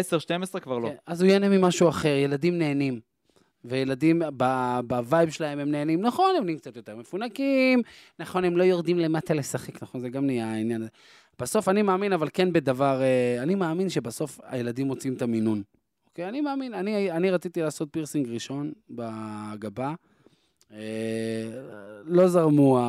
10-12 0.55 0.59
כבר 0.59 0.77
לא. 0.77 0.87
כן, 0.87 0.95
אז 1.07 1.21
הוא 1.21 1.29
ייהנה 1.29 1.49
ממשהו 1.49 1.89
אחר, 1.89 2.15
ילדים 2.15 2.57
נהנים. 2.57 2.99
וילדים 3.65 4.21
ב 4.87 4.95
vibe 4.95 5.29
שלהם 5.29 5.59
הם 5.59 5.71
נהנים, 5.71 6.01
נכון, 6.01 6.35
הם 6.37 6.43
נהיים 6.43 6.59
קצת 6.59 6.75
יותר 6.75 6.95
מפונקים, 6.95 7.81
נכון, 8.19 8.43
הם 8.43 8.57
לא 8.57 8.63
יורדים 8.63 8.99
למטה 8.99 9.33
לשחק, 9.33 9.83
נכון, 9.83 10.01
זה 10.01 10.09
גם 10.09 10.25
נהיה 10.25 10.47
העניין 10.47 10.81
הזה. 10.81 10.89
בסוף 11.39 11.69
אני 11.69 11.81
מאמין, 11.81 12.13
אבל 12.13 12.27
כן 12.33 12.53
בדבר, 12.53 13.01
אה, 13.01 13.43
אני 13.43 13.55
מאמין 13.55 13.89
שבסוף 13.89 14.39
הילדים 14.43 14.87
מוצאים 14.87 15.13
את 15.13 15.21
המינון. 15.21 15.61
אוקיי, 16.09 16.29
אני 16.29 16.41
מאמין, 16.41 16.73
אני, 16.73 17.11
אני 17.11 17.31
רציתי 17.31 17.61
לעשות 17.61 17.87
פירסינג 17.91 18.29
ראשון 18.29 18.71
בגבה. 18.89 19.93
אה, 20.73 20.79
לא 22.05 22.27
זרמו 22.27 22.79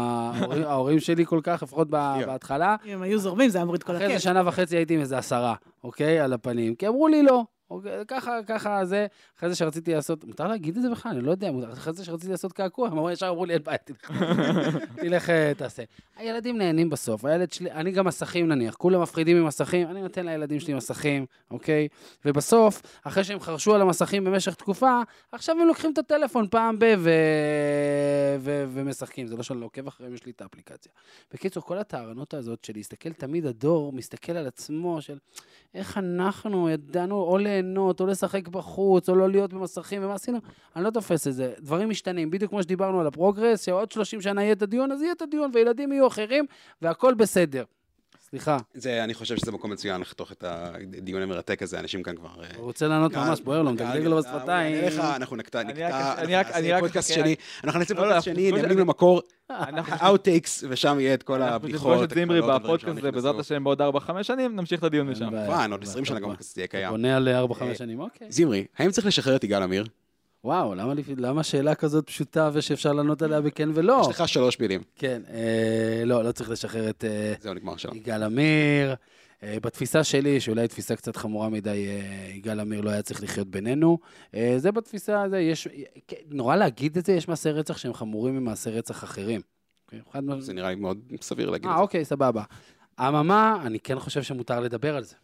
ההורים, 0.66 1.01
שלי 1.01 1.26
כל 1.26 1.41
כך, 1.43 1.62
לפחות 1.62 1.91
בהתחלה. 1.91 2.76
אם 2.87 2.91
הם 2.93 3.03
היו 3.03 3.18
זורמים, 3.18 3.51
זה 3.51 3.59
היה 3.59 3.64
מוריד 3.64 3.83
כל 3.83 3.93
אחרי 3.93 4.07
זה 4.07 4.12
הכיף. 4.12 4.22
שנה 4.24 4.43
וחצי 4.49 4.76
הייתי 4.76 4.95
עם 4.95 5.01
איזה 5.01 5.18
עשרה, 5.18 5.55
אוקיי? 5.85 6.20
על 6.20 6.33
הפנים. 6.33 6.74
כי 6.74 6.89
אמרו 6.89 7.09
לי 7.09 7.22
לא. 7.22 7.45
אוקיי, 7.71 7.93
ככה, 8.09 8.39
ככה 8.47 8.85
זה, 8.85 9.07
אחרי 9.39 9.49
זה 9.49 9.55
שרציתי 9.55 9.95
לעשות, 9.95 10.25
מותר 10.25 10.49
להגיד 10.49 10.77
את 10.77 10.83
זה 10.83 10.91
בכלל? 10.91 11.12
אני 11.12 11.21
לא 11.21 11.31
יודע, 11.31 11.51
אחרי 11.73 11.93
זה 11.93 12.05
שרציתי 12.05 12.31
לעשות 12.31 12.53
קעקוע, 12.53 12.87
הם 12.87 12.93
אמרו- 12.93 13.11
ישר 13.11 13.29
אמרו 13.29 13.45
לי, 13.47 13.55
אין 13.55 13.62
בעיה, 13.64 13.79
תלך, 13.79 14.11
תלך, 15.01 15.31
אה, 15.31 15.53
תעשה. 15.57 15.83
הילדים 16.16 16.59
נהנים 16.59 16.91
בסוף, 16.91 17.25
הילד 17.25 17.53
שלי, 17.53 17.71
אני 17.71 17.91
גם 17.91 18.07
מסכים 18.07 18.49
נניח, 18.49 18.75
כולם 18.75 19.03
מפחידים 19.03 19.37
עם 19.37 19.47
מסכים, 19.47 19.89
אני 19.89 20.03
נותן 20.03 20.27
לילדים 20.27 20.61
שלי 20.61 20.75
מסכים, 20.75 21.27
אוקיי? 21.51 21.89
ובסוף, 22.25 22.83
אחרי 23.05 23.25
שהם 23.25 23.41
חרשו 23.41 23.75
על 23.75 23.81
המסכים 23.81 24.25
במשך 24.25 24.55
תקופה, 24.55 25.01
עכשיו 25.33 25.57
הם 25.61 25.66
לוקחים 25.66 25.93
את 25.93 25.99
הטלפון 25.99 26.47
פעם 26.51 26.79
ב... 26.79 26.85
ו... 26.99 27.11
ו... 28.39 28.64
ומשחקים, 28.73 29.27
זה 29.27 29.37
לא 29.37 29.43
שאני 29.43 29.61
לא 29.61 29.64
עוקב 29.64 29.87
אחריהם, 29.87 30.14
יש 30.14 30.27
לי 30.27 30.33
את 30.33 30.41
האפליקציה. 30.41 30.93
בקיצור, 31.35 31.62
כל 31.62 31.79
הטהרנות 31.79 32.35
הזאת 32.35 32.64
של 32.64 32.73
להסתכל 32.77 33.12
תמיד, 33.12 33.47
הדור 33.47 33.93
מסתכל 33.93 34.33
על 34.33 34.47
עצמו, 34.47 35.03
של 35.03 35.19
איך 35.75 35.99
אנחנו 35.99 36.71
ידענו 36.71 37.14
או 37.14 37.39
ליהנות, 37.62 38.00
או 38.00 38.06
לשחק 38.06 38.48
בחוץ, 38.48 39.09
או 39.09 39.14
לא 39.14 39.30
להיות 39.30 39.52
במסכים, 39.52 40.04
ומה 40.04 40.14
עשינו? 40.14 40.38
אני 40.76 40.84
לא 40.84 40.90
תופס 40.90 41.26
את 41.26 41.34
זה. 41.34 41.52
דברים 41.61 41.90
משתנים, 41.90 42.30
בדיוק 42.30 42.50
כמו 42.50 42.62
שדיברנו 42.62 43.00
על 43.00 43.06
ה 43.07 43.12
progress, 43.12 43.62
שעוד 43.62 43.92
30 43.92 44.20
שנה 44.20 44.42
יהיה 44.42 44.52
את 44.52 44.62
הדיון, 44.62 44.92
אז 44.92 45.02
יהיה 45.02 45.12
את 45.12 45.22
הדיון, 45.22 45.50
וילדים 45.54 45.92
יהיו 45.92 46.06
אחרים, 46.06 46.46
והכל 46.82 47.14
בסדר. 47.14 47.64
סליחה, 48.31 48.57
זה, 48.74 49.05
אני 49.05 49.14
חושב 49.14 49.37
שזה 49.37 49.53
מקום 49.53 49.72
מצוין 49.72 50.01
לחתוך 50.01 50.33
את 50.33 50.45
הדיון 50.47 51.22
המרתק 51.22 51.62
הזה, 51.62 51.81
אנשים 51.81 52.03
כאן 52.03 52.16
כבר... 52.16 52.29
אה, 52.43 52.49
הוא 52.57 52.64
רוצה 52.64 52.89
לענות 52.89 53.14
ממש, 53.14 53.41
בוער 53.41 53.62
לו, 53.62 53.72
מדגדג 53.72 54.05
לו 54.05 54.16
בשפתיים. 54.16 54.74
אני 54.74 54.81
אליך, 54.81 54.99
אנחנו 54.99 55.37
נקטע, 55.37 55.61
אני 55.61 55.72
נקטע, 55.72 56.22
אנחנו 56.22 56.81
פודקאסט 56.81 57.12
שני, 57.12 57.35
אנחנו 57.64 57.79
נעשה 57.81 57.95
לא, 57.95 58.01
לא, 58.01 58.07
פודקאסט 58.07 58.29
אנחנו 58.29 58.41
שני, 58.41 58.53
נאמין 58.53 58.79
למקור, 58.79 59.22
אנחנו 59.51 59.93
ה 59.99 60.05
outtakes, 60.05 60.64
ושם 60.68 61.01
יהיה 61.01 61.14
את 61.14 61.22
כל 61.22 61.43
אנחנו 61.43 61.55
הבדיחות. 61.55 61.93
נפגוש 61.93 62.05
את 62.05 62.12
הדברים 62.12 62.29
בפודקאסט 62.29 62.99
הזה, 62.99 63.12
בעזרת. 63.12 63.39
השם, 63.41 63.64
בעוד 63.64 63.83
4-5 63.83 64.22
שנים, 64.22 64.57
נמשיך 64.57 64.79
את 64.79 64.85
הדיון 64.85 65.11
משם. 65.11 65.31
כמובן, 65.31 65.72
עוד 65.72 65.83
20 65.83 66.05
שנה 66.05 66.20
גם 66.20 66.24
הפודקאסט 66.24 66.57
יהיה 66.57 66.66
קיים. 66.66 66.91
בונה 66.91 67.16
על 67.16 67.29
4-5 67.29 67.62
אה, 67.62 67.74
שנים, 67.74 68.01
אוקיי. 68.01 68.26
זמרי, 68.31 68.66
האם 68.79 68.91
צריך 68.91 69.07
לשחרר 69.07 69.37
את 69.37 69.45
יגאל 69.45 69.62
עמיר? 69.62 69.87
וואו, 70.45 70.74
למה 70.74 70.93
למה 71.16 71.43
שאלה 71.43 71.74
כזאת 71.74 72.07
פשוטה 72.07 72.51
ושאפשר 72.53 72.93
לענות 72.93 73.22
עליה 73.22 73.41
בכן 73.41 73.68
ולא? 73.74 74.03
יש 74.11 74.20
לך 74.20 74.28
שלוש 74.28 74.61
מילים. 74.61 74.82
כן, 74.97 75.22
אה, 75.30 76.03
לא, 76.05 76.24
לא 76.24 76.32
צריך 76.32 76.51
לשחרר 76.51 76.91
את 76.91 77.05
אה, 77.05 77.34
זהו, 77.41 77.55
נגמר 77.55 77.76
שלום. 77.76 77.97
יגאל 77.97 78.22
עמיר. 78.22 78.95
אה, 79.43 79.57
בתפיסה 79.62 80.05
שלי, 80.05 80.41
שאולי 80.41 80.68
תפיסה 80.68 80.97
קצת 80.97 81.16
חמורה 81.16 81.49
מדי, 81.49 81.86
אה, 81.89 82.30
יגאל 82.34 82.61
עמיר 82.61 82.80
לא 82.80 82.91
היה 82.91 83.03
צריך 83.03 83.22
לחיות 83.22 83.49
בינינו. 83.49 83.99
אה, 84.34 84.55
זה 84.57 84.72
בתפיסה, 84.72 85.24
זה 85.30 85.39
יש, 85.39 85.68
נורא 86.28 86.57
להגיד 86.57 86.97
את 86.97 87.07
זה, 87.07 87.12
יש 87.12 87.28
מעשי 87.28 87.51
רצח 87.51 87.76
שהם 87.76 87.95
חמורים 87.95 88.36
ממעשי 88.36 88.70
רצח 88.70 89.05
אחרים. 89.05 89.41
אוקיי. 89.84 90.22
זה 90.41 90.53
נראה 90.53 90.68
לי 90.68 90.74
מאוד 90.74 90.99
סביר 91.20 91.51
להגיד 91.51 91.66
את 91.66 91.72
אה, 91.72 91.76
זה. 91.76 91.82
אוקיי, 91.82 92.05
סבבה. 92.05 92.43
אממה, 93.01 93.62
אני 93.66 93.80
כן 93.80 93.99
חושב 93.99 94.22
שמותר 94.22 94.61
לדבר 94.61 94.97
על 94.97 95.05
זה. 95.05 95.14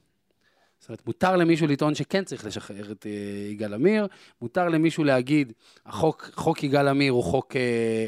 זאת 0.84 0.88
אומרת, 0.88 1.06
מותר 1.06 1.36
למישהו 1.36 1.66
לטעון 1.66 1.94
שכן 1.94 2.24
צריך 2.24 2.44
לשחרר 2.44 2.92
את 2.92 3.06
אה, 3.06 3.50
יגאל 3.50 3.74
עמיר, 3.74 4.06
מותר 4.42 4.68
למישהו 4.68 5.04
להגיד, 5.04 5.52
החוק, 5.86 6.30
חוק 6.34 6.62
יגאל 6.64 6.88
עמיר 6.88 7.12
הוא 7.12 7.22
חוק 7.22 7.56
אה, 7.56 8.06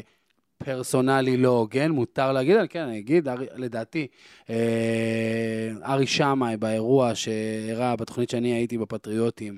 פרסונלי 0.57 1.37
לא 1.37 1.49
הוגן, 1.49 1.91
מותר 1.91 2.31
להגיד, 2.31 2.57
כן, 2.69 2.81
אני 2.81 2.99
אגיד, 2.99 3.27
ארי, 3.27 3.45
לדעתי, 3.55 4.07
אה, 4.49 4.55
ארי 5.85 6.07
שמאי 6.07 6.57
באירוע 6.57 7.15
שאירע 7.15 7.95
בתוכנית 7.95 8.29
שאני 8.29 8.53
הייתי 8.53 8.77
בפטריוטים, 8.77 9.57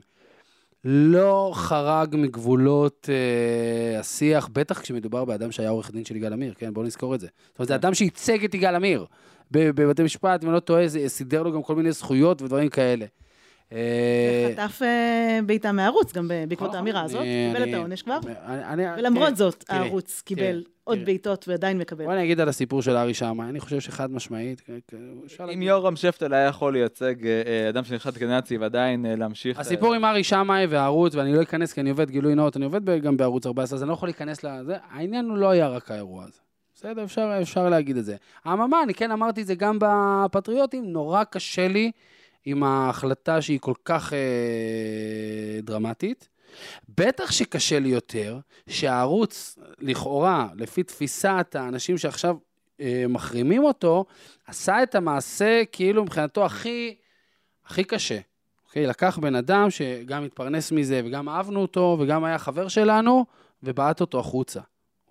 לא 0.84 1.52
חרג 1.56 2.16
מגבולות 2.16 3.10
אה, 3.10 4.00
השיח, 4.00 4.50
בטח 4.54 4.82
כשמדובר 4.82 5.26
באדם 5.26 5.52
שהיה 5.52 5.70
עורך 5.70 5.92
דין 5.92 6.06
של 6.06 6.16
יגאל 6.16 6.34
עמיר, 6.34 6.54
כן? 6.58 6.74
בואו 6.74 6.86
נזכור 6.86 7.16
את 7.16 7.20
זה. 7.20 7.28
זאת 7.48 7.60
אומרת, 7.60 7.68
זה 7.68 7.76
אדם 7.76 7.94
שייצג 7.94 8.44
את 8.44 8.54
יגאל 8.54 8.76
עמיר 8.76 9.06
בבתי 9.52 10.04
משפט, 10.04 10.44
אם 10.44 10.50
אני 10.50 10.56
לא 10.56 10.60
טועה, 10.60 10.88
זה 10.88 11.10
סידר 11.10 11.44
לו 11.44 11.52
גם 11.52 11.64
כל 11.64 11.76
מיני 11.76 11.92
זכויות 11.92 12.42
ודברים 12.42 12.70
כאלה. 12.70 13.06
אה, 13.74 14.50
חטף 14.54 14.82
אה, 14.82 15.40
בעיטה 15.46 15.72
מהערוץ, 15.72 16.14
גם 16.14 16.28
ב- 16.28 16.34
בעקבות 16.48 16.68
נכון, 16.68 16.76
האמירה 16.78 17.02
הזאת, 17.04 17.22
קיבל 17.22 17.64
את 17.64 17.68
אני- 17.68 17.76
העונש 17.76 18.02
כבר. 18.02 18.20
ולמרות 18.98 19.36
זאת, 19.38 19.64
הערוץ 19.70 20.22
קיבל 20.26 20.64
עוד. 20.84 21.00
בעיטות 21.06 21.48
ועדיין 21.48 21.78
מקבל. 21.78 22.06
בוא 22.06 22.14
אני 22.14 22.24
אגיד 22.24 22.40
על 22.40 22.50
הסיפור 22.50 22.82
של 22.82 22.96
ארי 22.96 23.14
שמאי, 23.14 23.50
אני 23.50 23.60
חושב 23.60 23.80
שחד 23.80 24.12
משמעית, 24.12 24.62
אפשר 25.26 25.46
אם. 25.54 25.62
יורם 25.62 25.96
שפטל 25.96 26.34
היה 26.34 26.46
יכול 26.48 26.74
לייצג 26.74 27.26
אה, 27.28 27.42
אה, 27.46 27.70
אדם 27.70 27.84
שנחשד 27.84 28.18
כנאצי 28.18 28.58
ועדיין 28.58 29.06
אה, 29.06 29.16
להמשיך... 29.16 29.60
הסיפור 29.60 29.92
אה, 29.92 29.96
עם 29.96 30.06
ארי 30.06 30.24
שמאי 30.24 30.66
והערוץ, 30.66 31.16
ואני 31.16 31.34
לא 31.34 31.42
אכנס 31.42 31.74
כי 31.74 31.82
אני 31.82 31.90
עובד 31.90 32.10
גילוי 32.10 32.36
נאות, 32.36 32.58
אני 32.58 32.66
עובד 32.66 33.02
גם 33.02 33.18
בערוץ 33.18 33.46
14, 33.46 33.78
אז 33.78 33.84
אני 33.84 33.88
לא 33.90 33.94
יכול 33.94 34.08
להיכנס 34.10 34.44
לזה. 34.44 34.76
העניין 34.92 35.26
הוא 35.30 35.38
לא 35.38 35.50
היה 35.50 35.68
רק 35.68 35.92
האירוע 35.92 36.24
הזה. 36.24 36.40
בסדר, 36.80 37.04
אפשר, 37.04 37.40
אפשר 37.42 37.70
להגיד 37.70 37.98
את 37.98 38.06
זה. 38.06 38.16
אממה, 38.48 38.84
אני 38.84 38.94
כן 38.94 39.12
אמרתי 39.12 39.42
את 39.42 39.48
זה 39.48 39.56
גם 39.56 39.78
בפטריוטים, 39.82 40.86
נורא 40.86 41.24
קשה 41.24 41.68
לי 41.68 41.92
עם 42.46 42.64
ההחלטה 42.64 43.42
שהיא 43.42 43.60
כל 43.60 43.74
כך 43.86 44.14
אה, 44.14 45.62
דרמטית. 45.64 46.30
בטח 46.98 47.32
שקשה 47.32 47.80
לי 47.80 47.90
יותר 47.90 48.40
שהערוץ, 48.70 49.58
לכאורה, 49.80 50.48
לפי 50.56 50.84
תפיסת 50.84 51.56
האנשים 51.60 51.98
שעכשיו 51.98 52.38
אה, 52.82 53.06
מחרימים 53.10 53.64
אותו, 53.64 54.06
עשה 54.48 54.84
את 54.84 54.96
המעשה 54.96 55.64
כאילו 55.72 56.04
מבחינתו 56.04 56.46
הכי, 56.46 56.96
הכי 57.66 57.84
קשה. 57.84 58.20
אוקיי? 58.68 58.88
לקח 58.88 59.18
בן 59.22 59.36
אדם 59.36 59.70
שגם 59.70 60.24
התפרנס 60.24 60.72
מזה 60.72 61.02
וגם 61.06 61.30
אהבנו 61.30 61.62
אותו 61.62 61.98
וגם 62.00 62.24
היה 62.24 62.38
חבר 62.38 62.68
שלנו 62.68 63.26
ובעט 63.64 64.02
אותו 64.02 64.20
החוצה. 64.20 64.60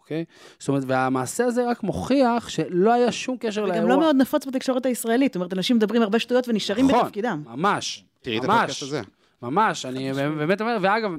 אוקיי? 0.09 0.25
זאת 0.59 0.69
אומרת, 0.69 0.83
והמעשה 0.87 1.45
הזה 1.45 1.71
רק 1.71 1.83
מוכיח 1.83 2.49
שלא 2.49 2.93
היה 2.93 3.13
שום 3.13 3.37
קשר 3.41 3.65
לאירוע. 3.65 3.81
וגם 3.81 3.89
לא 3.89 4.01
מאוד 4.01 4.17
נפוץ 4.17 4.47
בתקשורת 4.47 4.87
הישראלית. 4.87 5.33
זאת 5.33 5.37
אומרת, 5.37 5.53
אנשים 5.53 5.77
מדברים 5.77 6.03
הרבה 6.03 6.19
שטויות 6.19 6.49
ונשארים 6.49 6.87
נכון. 6.87 7.05
בתפקידם. 7.05 7.43
ממש. 7.47 8.05
תראי 8.21 8.39
את 8.39 8.45
ממש. 8.45 8.55
הפודקאסט 8.55 8.83
הזה. 8.83 9.01
ממש, 9.43 9.87
אני 9.87 10.13
באמת 10.13 10.61
אומר, 10.61 10.77
ואגב, 10.81 11.11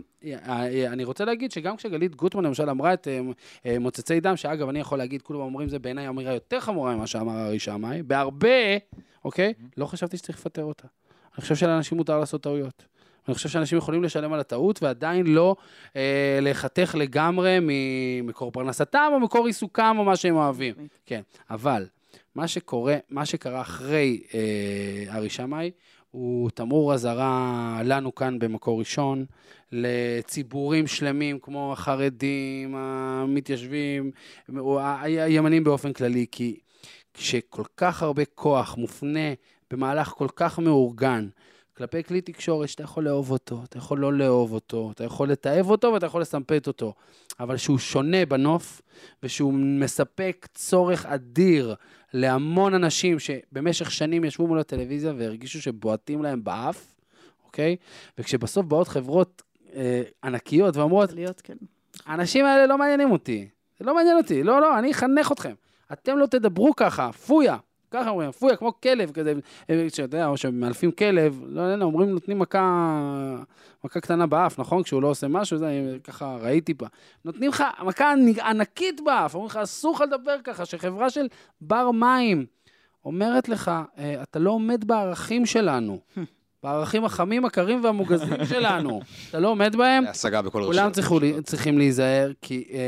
אני 0.88 1.04
רוצה 1.04 1.26
להגיד 1.26 1.52
שגם 1.52 1.78
כשגלית 1.78 2.16
גוטמן 2.16 2.46
למשל 2.46 2.70
אמרה 2.70 2.94
את 2.94 3.08
אה, 3.08 3.20
אה, 3.66 3.80
מוצצי 3.80 4.20
דם, 4.20 4.38
שאגב, 4.38 4.70
אני 4.70 4.80
יכול 4.80 4.98
להגיד, 4.98 5.22
כולם 5.22 5.40
אומרים, 5.40 5.70
זה 5.70 5.80
בעיניי 5.80 6.08
אמירה 6.08 6.34
יותר 6.34 6.60
חמורה 6.60 6.96
ממה 6.96 7.08
שאמר 7.08 7.48
ארי 7.48 7.60
שמאי, 7.60 8.04
בהרבה, 8.04 8.78
אוקיי? 9.26 9.54
לא 9.78 9.86
חשבתי 9.86 10.18
שצריך 10.18 10.40
לפטר 10.40 10.64
אותה. 10.64 10.88
אני 11.36 11.42
חושב 11.42 11.56
שלאנשים 11.56 11.98
מותר 11.98 12.20
לעשות 12.20 12.42
טעויות. 12.42 12.84
אני 13.30 13.36
חושב 13.36 13.50
שאנשים 13.50 13.78
יכולים 13.78 14.04
לשלם 14.04 14.34
על 14.34 14.40
הטעות 14.40 14.84
ועדיין 14.84 15.28
לא 15.28 15.56
אה, 15.96 16.40
להיחתך 16.42 16.96
לגמרי 17.00 17.58
ממקור 17.62 18.52
פרנסתם 18.52 19.12
או 19.14 19.20
מקור 19.20 19.46
עיסוקם 19.46 19.96
או 20.00 20.04
מה 20.04 20.16
שהם 20.16 20.36
אוהבים. 20.36 20.74
כן, 21.06 21.22
אבל 21.50 21.86
מה 22.36 22.48
שקורה, 22.48 22.98
מה 23.10 23.26
שקרה 23.26 23.62
אחרי 23.62 24.22
אה, 24.34 25.16
ארי 25.18 25.30
שמאי, 25.30 25.72
הוא 26.12 26.50
תמרור 26.50 26.94
אזהרה 26.94 27.82
לנו 27.84 28.16
כאן 28.16 28.40
במקור 28.40 28.80
ראשון, 28.80 29.26
לציבורים 29.72 30.88
שלמים 30.88 31.40
כמו 31.40 31.74
החרדים, 31.74 32.76
המתיישבים, 32.76 34.12
או 34.58 34.80
הימנים 35.02 35.64
באופן 35.64 35.94
כללי, 35.94 36.26
כי 36.32 36.60
כשכל 37.14 37.64
כך 37.78 38.04
הרבה 38.04 38.26
כוח 38.26 38.78
מופנה 38.78 39.34
במהלך 39.72 40.08
כל 40.08 40.28
כך 40.36 40.60
מאורגן, 40.60 41.28
כלפי 41.80 42.04
כלי 42.04 42.22
תקשורת 42.22 42.70
שאתה 42.70 42.84
יכול 42.84 43.04
לאהוב 43.04 43.32
אותו, 43.32 43.62
אתה 43.64 43.78
יכול 43.78 44.00
לא 44.00 44.14
לאהוב 44.14 44.54
אותו, 44.54 44.92
אתה 44.92 45.04
יכול 45.04 45.30
לתעב 45.30 45.70
אותו 45.70 45.94
ואתה 45.94 46.06
יכול 46.06 46.22
לסמפת 46.22 46.68
אותו, 46.68 46.94
אבל 47.40 47.58
שהוא 47.58 47.78
שונה 47.78 48.26
בנוף 48.26 48.82
ושהוא 49.24 49.54
מספק 49.54 50.48
צורך 50.54 51.06
אדיר 51.06 51.76
להמון 52.14 52.74
אנשים 52.74 53.20
שבמשך 53.20 53.92
שנים 53.92 54.24
ישבו 54.24 54.48
מול 54.48 54.60
הטלוויזיה 54.60 55.14
והרגישו 55.18 55.62
שבועטים 55.62 56.24
להם 56.24 56.44
באף, 56.44 56.96
אוקיי? 57.46 57.76
וכשבסוף 58.18 58.66
באות 58.66 58.88
חברות 58.88 59.42
אה, 59.76 60.02
ענקיות 60.24 60.78
ואומרות, 60.78 61.14
להיות, 61.14 61.42
כן. 61.42 61.58
האנשים 62.06 62.46
האלה 62.46 62.66
לא 62.66 62.78
מעניינים 62.78 63.12
אותי, 63.12 63.48
זה 63.80 63.86
לא 63.86 63.96
מעניין 63.96 64.18
אותי, 64.18 64.44
לא, 64.44 64.62
לא, 64.62 64.80
אני 64.80 64.92
אחנך 64.92 65.32
אתכם. 65.32 65.54
אתם 65.94 66.18
לא 66.18 66.26
תדברו 66.26 66.76
ככה, 66.76 67.12
פויה. 67.12 67.58
ככה 67.92 68.10
אומרים, 68.10 68.32
פויה, 68.32 68.56
כמו 68.56 68.82
כלב 68.82 69.12
כזה, 69.12 69.34
אה, 69.70 69.86
שאתה 69.90 70.02
יודע, 70.02 70.28
או 70.28 70.38
שמאלפים 70.38 70.92
כלב, 70.92 71.42
לא 71.48 71.62
יודע, 71.62 71.86
אומרים, 71.86 72.10
נותנים 72.10 72.40
מכה, 72.40 73.36
מכה 73.84 74.00
קטנה 74.00 74.28
באף, 74.28 74.60
נכון? 74.60 74.84
כשהוא 74.84 75.02
לא 75.02 75.08
עושה 75.08 75.28
משהו, 75.28 75.58
זה, 75.58 75.68
אני 75.68 76.00
ככה 76.04 76.38
ראיתי 76.42 76.74
פה. 76.74 76.86
נותנים 77.26 77.50
לך 77.50 77.64
מכה 77.86 78.14
ענקית 78.46 79.02
באף, 79.06 79.36
אומרים 79.36 79.50
לך, 79.50 79.58
אסור 79.58 79.96
לך 79.96 80.02
לדבר 80.02 80.36
ככה, 80.44 80.66
שחברה 80.66 81.10
של 81.10 81.28
בר 81.62 81.92
מים 81.92 82.46
אומרת 83.06 83.50
לך, 83.50 83.72
"אה, 83.98 84.22
אתה 84.24 84.40
לא 84.40 84.52
עומד 84.52 84.84
בערכים 84.88 85.46
שלנו, 85.46 86.00
בערכים 86.64 87.06
החמים, 87.06 87.46
הקרים 87.46 87.84
והמוגזים 87.84 88.34
שלנו. 88.50 89.02
אתה 89.30 89.40
לא 89.40 89.48
עומד 89.48 89.76
בהם, 89.76 90.04
השגה 90.08 90.42
בכל 90.42 90.64
כולם 90.66 90.84
רשות. 90.84 90.94
צריכו, 90.94 91.20
לי- 91.20 91.42
צריכים 91.44 91.78
להיזהר, 91.78 92.32
כי 92.42 92.64
אה, 92.72 92.80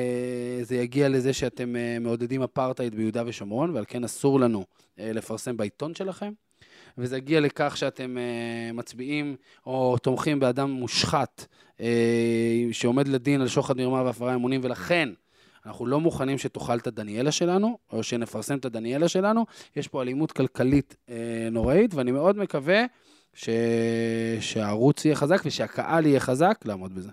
זה 0.64 0.76
יגיע 0.76 1.10
לזה 1.10 1.34
שאתם 1.34 1.76
אה, 1.76 1.98
מעודדים 2.02 2.44
אפרטהייד 2.44 2.96
ביהודה 2.96 3.24
ושומרון, 3.26 3.70
ועל 3.76 3.84
כן 3.88 4.04
אסור 4.04 4.40
לנו 4.40 4.66
אה, 5.00 5.12
לפרסם 5.14 5.58
בעיתון 5.58 5.96
שלכם. 5.96 6.32
וזה 6.98 7.18
יגיע 7.18 7.40
לכך 7.40 7.78
שאתם 7.78 8.18
אה, 8.18 8.24
מצביעים 8.74 9.36
או 9.66 9.98
תומכים 9.98 10.40
באדם 10.40 10.72
מושחת 10.72 11.46
אה, 11.82 11.88
שעומד 12.72 13.08
לדין 13.08 13.42
על 13.42 13.48
שוחד 13.48 13.78
מרמה 13.78 14.04
והפרה 14.04 14.36
אמונים, 14.36 14.62
ולכן 14.64 15.10
אנחנו 15.66 15.86
לא 15.86 16.00
מוכנים 16.00 16.38
שתאכל 16.38 16.78
את 16.78 16.88
הדניאלה 16.88 17.32
שלנו, 17.32 17.78
או 17.94 18.04
שנפרסם 18.04 18.58
את 18.58 18.66
הדניאלה 18.66 19.08
שלנו. 19.08 19.46
יש 19.76 19.88
פה 19.88 20.02
אלימות 20.02 20.32
כלכלית 20.32 20.96
אה, 21.10 21.16
נוראית, 21.52 21.94
ואני 21.94 22.12
מאוד 22.12 22.38
מקווה 22.38 22.84
ש... 23.34 23.50
שהערוץ 24.40 25.06
יהיה 25.06 25.16
חזק 25.16 25.42
ושהקהל 25.46 26.06
יהיה 26.06 26.20
חזק, 26.20 26.60
לעמוד 26.66 26.96
בזה. 26.96 27.12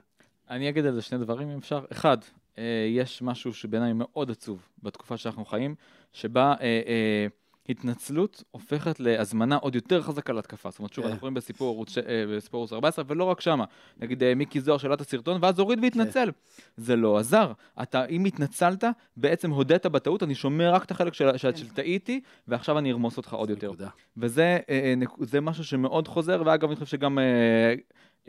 אני 0.51 0.69
אגיד 0.69 0.87
על 0.87 0.95
זה 0.95 1.03
שני 1.03 1.19
דברים 1.19 1.51
אם 1.51 1.59
אפשר. 1.59 1.85
אחד, 1.93 2.19
אה, 2.59 2.87
יש 2.89 3.23
משהו 3.23 3.55
שבעיניי 3.55 3.93
מאוד 3.95 4.31
עצוב 4.31 4.69
בתקופה 4.83 5.17
שאנחנו 5.17 5.45
חיים, 5.45 5.75
שבה 6.13 6.55
אה, 6.61 6.81
אה, 6.87 7.27
התנצלות 7.69 8.43
הופכת 8.51 9.01
להזמנה 9.01 9.57
עוד 9.57 9.75
יותר 9.75 10.03
חזקה 10.03 10.33
להתקפה. 10.33 10.71
זאת 10.71 10.79
אומרת, 10.79 10.93
שוב, 10.93 11.05
כן. 11.05 11.11
אנחנו 11.11 11.21
רואים 11.23 11.35
בסיפור 11.35 11.75
ערוץ 11.75 11.91
ש- 11.91 11.99
אה, 11.99 12.25
בסיפור 12.37 12.59
ערוץ 12.61 12.73
14, 12.73 13.05
ולא 13.09 13.25
רק 13.25 13.41
שמה. 13.41 13.65
נגיד 14.01 14.23
אה, 14.23 14.35
מיקי 14.35 14.61
זוהר 14.61 14.79
שאלה 14.79 14.95
את 14.95 15.01
הסרטון, 15.01 15.39
ואז 15.43 15.59
הוריד 15.59 15.79
והתנצל. 15.83 16.31
זה 16.77 16.97
לא 16.97 17.19
עזר. 17.19 17.53
אתה, 17.83 18.05
אם 18.07 18.25
התנצלת, 18.25 18.85
בעצם 19.17 19.51
הודית 19.51 19.87
בטעות, 19.87 20.23
אני 20.23 20.35
שומר 20.35 20.75
רק 20.75 20.85
את 20.85 20.91
החלק 20.91 21.15
של, 21.15 21.37
של, 21.37 21.57
של 21.57 21.69
טעיתי, 21.69 22.21
ועכשיו 22.49 22.79
אני 22.79 22.93
ארמוס 22.93 23.17
אותך 23.17 23.35
עוד 23.35 23.51
יותר. 23.51 23.73
וזה 24.17 24.59
אה, 24.71 24.95
אה, 25.35 25.41
משהו 25.41 25.65
שמאוד 25.65 26.09
חוזר, 26.09 26.43
ואגב, 26.47 26.69
אני 26.69 26.75
חושב 26.77 26.87
שגם, 26.87 27.19
אה, 27.19 27.75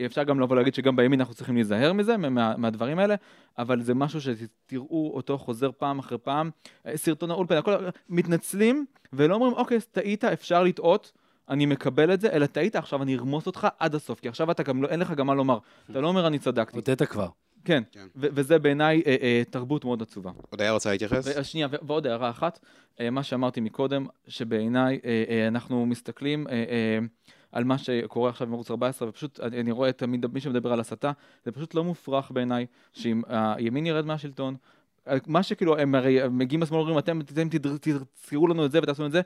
אפשר 0.06 0.22
גם 0.22 0.40
לבוא 0.40 0.56
להגיד 0.56 0.74
שגם 0.74 0.96
בימין 0.96 1.20
אנחנו 1.20 1.34
צריכים 1.34 1.54
להיזהר 1.54 1.92
מזה, 1.92 2.16
מה, 2.16 2.56
מהדברים 2.56 2.98
האלה, 2.98 3.14
אבל 3.58 3.82
זה 3.82 3.94
משהו 3.94 4.20
שתראו 4.20 5.12
אותו 5.14 5.38
חוזר 5.38 5.70
פעם 5.78 5.98
אחרי 5.98 6.18
פעם. 6.18 6.50
אה, 6.86 6.96
סרטון 6.96 7.30
האולפן, 7.30 7.56
הכל, 7.56 7.74
מתנצלים, 8.08 8.86
ולא 9.12 9.34
אומרים, 9.34 9.52
אוקיי, 9.52 9.78
טעית, 9.92 10.24
אפשר 10.24 10.62
לטעות. 10.62 11.12
אני 11.48 11.66
מקבל 11.66 12.14
את 12.14 12.20
זה, 12.20 12.28
אלא 12.32 12.46
טעית, 12.46 12.76
עכשיו 12.76 13.02
אני 13.02 13.16
ארמוס 13.16 13.46
אותך 13.46 13.68
עד 13.78 13.94
הסוף, 13.94 14.20
כי 14.20 14.28
עכשיו 14.28 14.50
אתה 14.50 14.62
גם 14.62 14.82
לא, 14.82 14.88
אין 14.88 15.00
לך 15.00 15.10
גם 15.10 15.26
מה 15.26 15.34
לומר. 15.34 15.58
אתה 15.90 16.00
לא 16.00 16.08
אומר 16.08 16.26
אני 16.26 16.38
צדקתי. 16.38 16.76
הודית 16.76 17.02
כבר. 17.02 17.28
כן, 17.64 17.82
כן. 17.92 18.06
ו- 18.16 18.26
וזה 18.32 18.58
בעיניי 18.58 19.02
אה, 19.06 19.16
אה, 19.22 19.42
תרבות 19.50 19.84
מאוד 19.84 20.02
עצובה. 20.02 20.30
עוד 20.50 20.60
היה 20.60 20.72
רוצה 20.72 20.90
להתייחס? 20.90 21.26
ו- 21.36 21.44
שנייה, 21.44 21.68
ו- 21.70 21.76
ועוד 21.86 22.06
הערה 22.06 22.30
אחת, 22.30 22.60
אה, 23.00 23.10
מה 23.10 23.22
שאמרתי 23.22 23.60
מקודם, 23.60 24.06
שבעיניי 24.28 25.00
אה, 25.04 25.24
אה, 25.28 25.48
אנחנו 25.48 25.86
מסתכלים 25.86 26.46
אה, 26.48 26.52
אה, 26.52 26.98
על 27.52 27.64
מה 27.64 27.78
שקורה 27.78 28.30
עכשיו 28.30 28.46
עם 28.46 28.52
ערוץ 28.52 28.70
14, 28.70 29.08
ופשוט 29.08 29.40
אני 29.40 29.70
רואה 29.70 29.92
תמיד 29.92 30.26
מי 30.26 30.40
שמדבר 30.40 30.72
על 30.72 30.80
הסתה, 30.80 31.12
זה 31.44 31.52
פשוט 31.52 31.74
לא 31.74 31.84
מופרך 31.84 32.30
בעיניי, 32.30 32.66
שאם 32.92 33.22
הימין 33.28 33.86
ירד 33.86 34.06
מהשלטון, 34.06 34.56
מה 35.26 35.42
שכאילו, 35.42 35.78
הם 35.78 35.94
הרי 35.94 36.28
מגיעים 36.30 36.60
בשמאל 36.60 36.80
אומרים, 36.80 36.98
אתם, 36.98 37.20
אתם 37.20 37.48
תזכרו 37.80 38.48
לנו 38.48 38.66
את 38.66 38.70
זה 38.70 38.78
ותעשו 38.82 39.06
את 39.06 39.12
זה, 39.12 39.20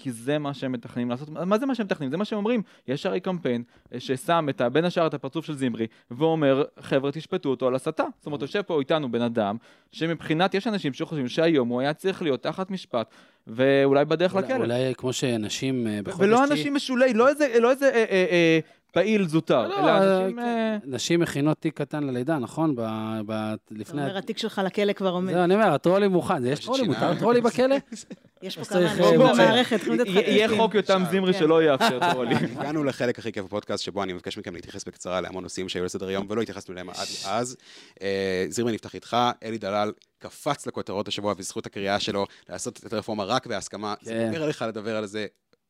כי 0.00 0.12
זה 0.12 0.38
מה 0.38 0.54
שהם 0.54 0.72
מתכננים 0.72 1.10
לעשות. 1.10 1.28
מה 1.30 1.58
זה 1.58 1.66
מה 1.66 1.74
שהם 1.74 1.86
מתכננים? 1.86 2.10
זה 2.10 2.16
מה 2.16 2.24
שהם 2.24 2.38
אומרים. 2.38 2.62
יש 2.88 3.06
הרי 3.06 3.20
קמפיין 3.20 3.62
אה, 3.92 4.00
ששם 4.00 4.46
את, 4.50 4.62
בין 4.72 4.84
השאר 4.84 5.06
את 5.06 5.14
הפרצוף 5.14 5.44
של 5.44 5.54
זמרי, 5.54 5.86
ואומר, 6.10 6.64
חבר'ה, 6.80 7.12
תשפטו 7.12 7.48
אותו 7.48 7.66
על 7.66 7.74
הסתה. 7.74 8.04
זאת 8.18 8.26
אומרת, 8.26 8.42
יושב 8.42 8.62
פה 8.62 8.80
איתנו 8.80 9.10
בן 9.10 9.22
אדם, 9.22 9.56
שמבחינת, 9.92 10.54
יש 10.54 10.66
אנשים 10.66 10.92
שחושבים 10.92 11.28
שהיום 11.28 11.68
הוא 11.68 11.80
היה 11.80 11.94
צריך 11.94 12.22
להיות 12.22 12.42
תחת 12.42 12.70
משפט, 12.70 13.10
ואולי 13.46 14.04
בדרך 14.04 14.34
לכלא. 14.34 14.56
אולי 14.56 14.94
כמו 14.96 15.12
שאנשים 15.12 15.86
אה, 15.86 16.00
בחודש... 16.04 16.26
ולא 16.26 16.44
אנשים 16.44 16.74
משולי, 16.74 17.14
לא 17.14 17.28
איזה, 17.28 17.60
לא 17.60 17.70
איזה 17.70 17.86
אה, 17.88 18.04
אה, 18.10 18.26
אה, 18.30 18.58
פעיל 18.92 19.28
זוטר, 19.28 19.68
לא, 19.68 19.78
אלא 19.78 19.88
אה, 19.88 20.18
אנשים... 20.18 20.36
כן. 20.36 20.42
אה, 20.42 20.76
נשים 20.84 21.20
מכינות 21.20 21.58
תיק 21.60 21.74
קטן 21.74 22.04
ללידה, 22.04 22.38
נכון? 22.38 22.74
ב... 22.76 22.80
ב... 23.26 23.30
אתה 23.30 23.54
לפני... 23.70 24.02
אומר, 24.02 24.18
התיק 24.18 24.38
שלך 24.38 24.60
לכלא 24.64 24.92
כבר 24.92 25.10
עומד. 25.10 25.32
זהו, 25.32 25.44
אני 25.44 25.54
אומר, 25.54 25.72
הטרולי 25.74 26.08
מוכן. 26.08 26.46
יש 26.46 26.64
טרולי. 26.64 26.88
מותר 26.88 27.14
טרולי 27.18 27.40
בכלא? 27.40 27.76
יש 28.42 28.58
פה 28.58 28.64
כמה 28.64 28.78
צריך, 28.78 28.92
אנשים 28.92 29.22
אה, 29.22 29.32
במערכת, 29.32 29.80
יהיה. 30.06 30.48
חוק 30.56 30.74
יותם 30.74 31.02
זמרי 31.10 31.32
כן. 31.32 31.38
שלא 31.38 31.62
יאפשר 31.62 32.12
טרולים. 32.12 32.36
הגענו 32.58 32.84
לחלק 32.84 33.18
הכי 33.18 33.32
כיף 33.32 33.44
בפודקאסט, 33.44 33.84
שבו 33.84 34.02
אני 34.02 34.12
מבקש 34.12 34.38
מכם 34.38 34.54
להתייחס 34.54 34.84
בקצרה 34.84 35.20
להמון 35.20 35.42
נושאים 35.42 35.68
שהיו 35.68 35.84
לסדר 35.84 36.08
היום, 36.08 36.26
ולא 36.28 36.42
התייחסנו 36.42 36.72
אליהם 36.72 36.90
עד 36.90 37.06
אז. 37.26 37.56
אה, 38.02 38.44
זירמי 38.48 38.72
נפתח 38.72 38.94
איתך, 38.94 39.16
אלי 39.42 39.58
דלל 39.58 39.92
קפץ 40.18 40.66
לכותרות 40.66 41.08
השבוע 41.08 41.34
בזכות 41.34 41.66
הקריאה 41.66 42.00
שלו 42.00 42.26
לעשות 42.48 42.80
את 42.86 42.92
הרפורמה 42.92 43.24
רק 43.24 43.46
בהסכמה. 43.46 43.94
זה 44.02 44.10
כן. 44.10 44.28
אומר 44.28 44.42
עליך 44.42 44.64
לדבר 44.68 44.96
על 44.96 45.06
זה, 45.06 45.26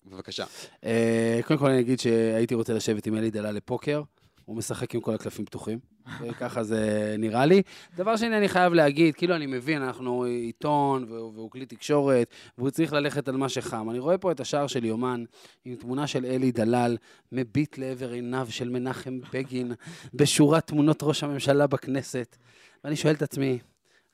בבקשה. 0.09 0.45
אה, 0.85 1.41
קודם 1.47 1.61
כל 1.61 1.71
אני 1.71 1.81
אגיד 1.81 2.01
שהייתי 2.01 2.55
רוצה 2.55 2.75
לשבת 2.75 3.07
עם 3.07 3.17
אלי 3.17 3.31
דלל 3.31 3.55
לפוקר. 3.55 4.03
הוא 4.49 4.57
משחק 4.57 4.95
עם 4.95 5.01
כל 5.01 5.15
הקלפים 5.15 5.45
פתוחים, 5.45 5.79
וככה 6.21 6.63
זה 6.63 7.15
נראה 7.19 7.47
לי. 7.47 7.63
דבר 7.97 8.17
שני, 8.17 8.39
אני 8.39 8.49
חייב 8.49 8.73
להגיד, 8.73 9.15
כאילו 9.15 9.37
אני 9.37 9.47
מבין, 9.47 9.83
אנחנו 9.83 10.25
עיתון 10.25 11.05
והוא 11.09 11.51
כלי 11.51 11.67
תקשורת, 11.67 12.31
והוא 12.59 12.71
צריך 12.71 12.93
ללכת 12.93 13.29
על 13.29 13.37
מה 13.37 13.49
שחם. 13.49 13.91
אני 13.91 13.99
רואה 13.99 14.19
פה 14.19 14.33
את 14.33 14.41
השער 14.41 14.67
של 14.67 14.85
יומן, 14.85 15.25
עם 15.65 15.75
תמונה 15.75 16.07
של 16.07 16.25
אלי 16.25 16.53
דלל, 16.53 16.97
מביט 17.33 17.79
לעבר 17.79 18.11
עיניו 18.11 18.47
של 18.51 18.69
מנחם 18.69 19.19
בגין, 19.33 19.73
בשורת 20.15 20.67
תמונות 20.67 21.03
ראש 21.03 21.23
הממשלה 21.23 21.67
בכנסת. 21.67 22.37
ואני 22.85 22.97
שואל 22.97 23.15
את 23.15 23.23
עצמי, 23.23 23.59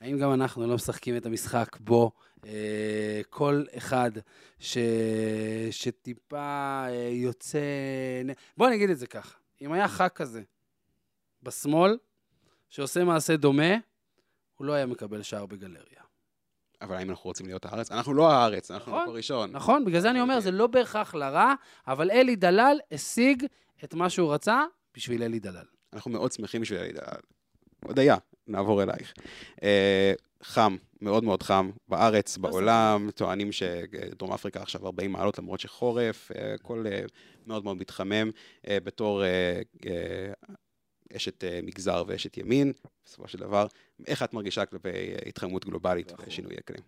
האם 0.01 0.18
גם 0.18 0.32
אנחנו 0.32 0.66
לא 0.66 0.74
משחקים 0.74 1.16
את 1.16 1.26
המשחק 1.26 1.76
בו 1.80 2.11
כל 3.30 3.64
אחד 3.76 4.11
ש... 4.59 4.78
שטיפה 5.70 6.84
אה, 6.88 7.09
יוצא... 7.12 7.59
בוא 8.57 8.68
נגיד 8.68 8.90
את 8.90 8.99
זה 8.99 9.07
ככה, 9.07 9.38
אם 9.62 9.72
היה 9.72 9.88
ח"כ 9.88 10.09
כזה 10.09 10.42
בשמאל, 11.42 11.99
שעושה 12.70 13.05
מעשה 13.05 13.36
דומה, 13.36 13.74
הוא 14.55 14.66
לא 14.66 14.72
היה 14.72 14.86
מקבל 14.86 15.22
שער 15.22 15.47
בגלריה. 15.47 16.05
אבל 16.82 16.97
האם 16.97 17.11
אנחנו 17.11 17.24
רוצים 17.24 17.47
להיות 17.47 17.64
הארץ? 17.64 17.92
אנחנו 17.92 18.14
לא 18.14 18.32
הארץ, 18.32 18.70
אנחנו 18.70 18.92
נכון, 18.92 19.03
מקור 19.03 19.16
ראשון. 19.16 19.51
נכון? 19.51 19.84
בגלל 19.84 20.01
זה 20.01 20.11
אני 20.11 20.20
אומר, 20.20 20.40
זה 20.40 20.51
לא 20.51 20.66
בהכרח 20.66 21.14
לרע, 21.14 21.55
אבל 21.86 22.11
אלי 22.11 22.36
דלל 22.36 22.78
השיג 22.92 23.47
את 23.84 23.95
מה 23.95 24.11
שהוא 24.11 24.34
רצה 24.34 24.64
בשביל 24.95 25.22
אלי 25.22 25.38
דלל. 25.38 25.64
אנחנו 25.92 26.11
מאוד 26.11 26.32
שמחים 26.32 26.61
בשביל 26.61 26.78
אלי 26.78 26.92
דלל. 26.92 27.20
עוד 27.84 27.99
היה, 27.99 28.16
נעבור 28.47 28.82
אלייך. 28.82 29.14
חם, 30.45 30.76
מאוד 31.01 31.24
מאוד 31.24 31.42
חם, 31.42 31.70
בארץ, 31.88 32.36
בעולם, 32.36 33.11
טוענים 33.14 33.53
שדרום 33.53 34.32
אפריקה 34.32 34.62
עכשיו 34.62 34.86
40 34.86 35.12
מעלות 35.12 35.38
למרות 35.38 35.61
שחורף, 35.61 36.30
אה, 36.32 36.55
הכל 36.55 36.84
אה, 36.86 37.03
מאוד 37.47 37.64
מאוד 37.64 37.76
מתחמם. 37.76 38.30
אה, 38.68 38.78
בתור 38.80 39.22
אשת 41.16 41.45
מגזר 41.62 42.05
ואשת 42.07 42.36
ימין, 42.36 42.72
בסופו 43.05 43.28
של 43.28 43.38
דבר, 43.38 43.66
איך 44.07 44.22
את 44.22 44.34
מרגישה 44.34 44.66
כלפי 44.66 44.88
התחממות 45.26 45.64
גלובלית 45.64 46.12
ושינוי 46.26 46.55
אקלים? 46.59 46.82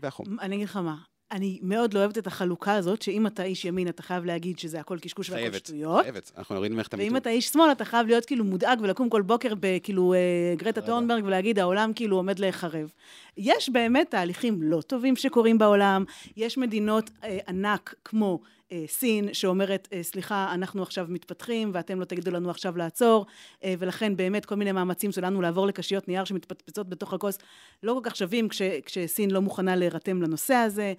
והחום. 0.00 0.40
אני 0.40 0.56
אגיד 0.56 0.68
לך 0.68 0.76
מה, 0.76 0.96
אני 1.32 1.58
מאוד 1.62 1.94
לא 1.94 1.98
אוהבת 1.98 2.18
את 2.18 2.26
החלוקה 2.26 2.74
הזאת, 2.74 3.02
שאם 3.02 3.26
אתה 3.26 3.42
איש 3.42 3.64
ימין, 3.64 3.88
אתה 3.88 4.02
חייב 4.02 4.24
להגיד 4.24 4.58
שזה 4.58 4.80
הכל 4.80 4.98
קשקוש 4.98 5.30
והכל 5.30 5.40
חייבת, 5.40 5.66
שטויות. 5.66 6.02
חייבת, 6.02 6.32
אנחנו 6.38 6.54
נוריד 6.54 6.72
ממך 6.72 6.86
את 6.86 6.94
ואם 6.94 7.00
המיתון. 7.00 7.16
אתה 7.16 7.30
איש 7.30 7.48
שמאל, 7.48 7.72
אתה 7.72 7.84
חייב 7.84 8.06
להיות 8.06 8.24
כאילו 8.24 8.44
מודאג 8.44 8.80
ולקום 8.82 9.08
כל 9.08 9.22
בוקר 9.22 9.52
בכאילו 9.60 10.14
אה, 10.14 10.18
גרטה 10.56 10.80
רגע. 10.80 10.90
טורנברג 10.90 11.24
ולהגיד, 11.24 11.58
העולם 11.58 11.92
כאילו 11.92 12.16
עומד 12.16 12.38
להיחרב. 12.38 12.92
יש 13.36 13.68
באמת 13.68 14.10
תהליכים 14.10 14.62
לא 14.62 14.80
טובים 14.80 15.16
שקורים 15.16 15.58
בעולם, 15.58 16.04
יש 16.36 16.58
מדינות 16.58 17.10
אה, 17.24 17.38
ענק 17.48 17.94
כמו 18.04 18.40
אה, 18.72 18.84
סין, 18.86 19.28
שאומרת, 19.34 19.88
אה, 19.92 20.02
סליחה, 20.02 20.50
אנחנו 20.54 20.82
עכשיו 20.82 21.06
מתפתחים 21.08 21.70
ואתם 21.74 22.00
לא 22.00 22.04
תגידו 22.04 22.30
לנו 22.30 22.50
עכשיו 22.50 22.76
לעצור, 22.76 23.26
אה, 23.64 23.74
ולכן 23.78 24.16
באמת 24.16 24.46
כל 24.46 24.54
מיני 24.54 24.72
מאמצים 24.72 25.12
שלנו 25.12 25.42
לעבור 25.42 25.66
לקשיות 25.66 26.08
נייר 26.08 26.24
שמתפצפצות 26.24 26.88
בתוך 26.88 27.12
הכוס 27.12 27.38
לא 27.82 27.92
כל 27.92 28.00
כך 28.02 28.16
שווים 28.16 28.48
כש, 28.48 28.62
כשסין 28.62 29.30
לא 29.30 29.40
מוכנה 29.40 29.76
להירתם 29.76 30.22
לנושא 30.22 30.54
הזה, 30.54 30.94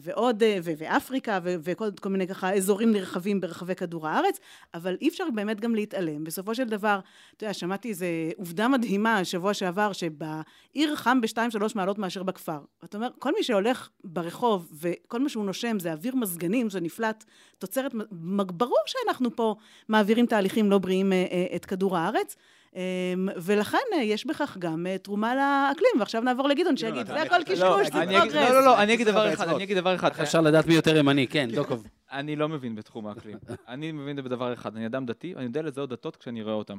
ועוד, 0.00 0.42
אה, 0.42 0.58
ואפריקה, 0.62 1.38
וכל 1.44 1.88
כל 2.00 2.08
מיני 2.08 2.26
ככה 2.26 2.52
אזורים 2.54 2.92
נרחבים 2.92 3.40
ברחבי 3.40 3.74
כדור 3.74 4.08
הארץ, 4.08 4.38
אבל 4.74 4.96
אי 5.00 5.08
אפשר 5.08 5.24
באמת 5.34 5.60
גם 5.60 5.74
להתעלם. 5.74 6.24
בסופו 6.24 6.54
של 6.54 6.64
דבר, 6.64 7.00
אתה 7.36 7.44
יודע, 7.44 7.54
שמעתי 7.54 7.88
איזו 7.88 8.06
עובדה 8.36 8.68
מדהימה 8.68 9.24
שבוע 9.24 9.54
שעבר, 9.54 9.92
שבעיר 9.92 10.96
חם 10.96 11.20
ב-2-3 11.20 11.62
מעלות 11.74 11.98
מאשר 11.98 12.22
בכפר. 12.22 12.58
ואתה 12.82 12.96
אומר, 12.96 13.08
כל 13.18 13.32
מי 13.36 13.42
שהולך 13.42 13.88
ברחוב 14.04 14.68
וכל 14.80 15.20
מה 15.20 15.28
שהוא 15.28 15.44
נושם 15.44 15.78
זה 15.78 15.92
אוויר 15.92 16.16
מזגנים 16.16 16.70
שנפלט 16.70 17.24
תוצרת, 17.58 17.94
מ- 17.94 18.46
ברור 18.46 18.82
שאנחנו 18.86 19.36
פה 19.36 19.54
מעבירים 19.88 20.26
תהליכים 20.26 20.70
לא 20.70 20.78
בריאים 20.78 21.12
אה, 21.12 21.26
אה, 21.30 21.56
את 21.56 21.64
כדור 21.64 21.96
הארץ. 21.96 22.36
אמ, 22.76 23.28
ולכן 23.36 23.78
אה, 23.94 24.02
יש 24.02 24.26
בכך 24.26 24.56
גם 24.58 24.86
אה, 24.86 24.98
תרומה 24.98 25.34
לאקלים, 25.34 25.90
ועכשיו 25.98 26.22
נעבור 26.22 26.48
לגדעון 26.48 26.76
שיגיד, 26.76 27.06
זה 27.06 27.22
הכל 27.22 27.38
לא, 27.38 27.42
קשקוש, 27.44 27.86
זה 27.86 27.92
progress. 27.92 28.34
לא, 28.34 28.50
לא, 28.50 28.64
לא, 28.64 28.82
אני 28.82 28.94
אגיד 28.94 29.06
דבר 29.06 29.32
אחד. 29.32 29.48
אני 29.48 29.64
אגיד 29.64 29.78
דבר 29.78 29.94
אחד. 29.94 30.10
אפשר 30.20 30.40
לדעת 30.40 30.66
מי 30.66 30.74
יותר 30.74 30.96
ימני? 30.96 31.26
כן, 31.26 31.48
דוקוב. 31.54 31.86
אני 32.12 32.36
לא 32.36 32.48
מבין 32.48 32.74
בתחום 32.74 33.06
האקלים. 33.06 33.36
אני 33.68 33.92
מבין 33.92 34.16
בדבר 34.16 34.52
אחד, 34.52 34.76
אני 34.76 34.86
אדם 34.86 35.06
דתי, 35.06 35.34
אני 35.36 35.44
יודע 35.44 35.62
לזהות 35.62 35.90
דתות 35.90 36.16
כשאני 36.16 36.42
רואה 36.42 36.54
אותם. 36.54 36.78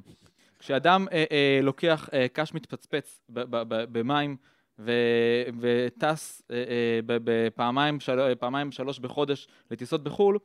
כשאדם 0.59 1.05
אה, 1.11 1.59
לוקח 1.63 2.09
קש 2.33 2.53
מתפצפץ 2.53 3.21
במים 3.91 4.35
ו- 4.79 5.43
וטס 5.59 6.41
פעמיים 8.39 8.71
שלוש 8.71 8.99
בחודש 8.99 9.47
לטיסות 9.71 10.03
בחו"ל, 10.03 10.37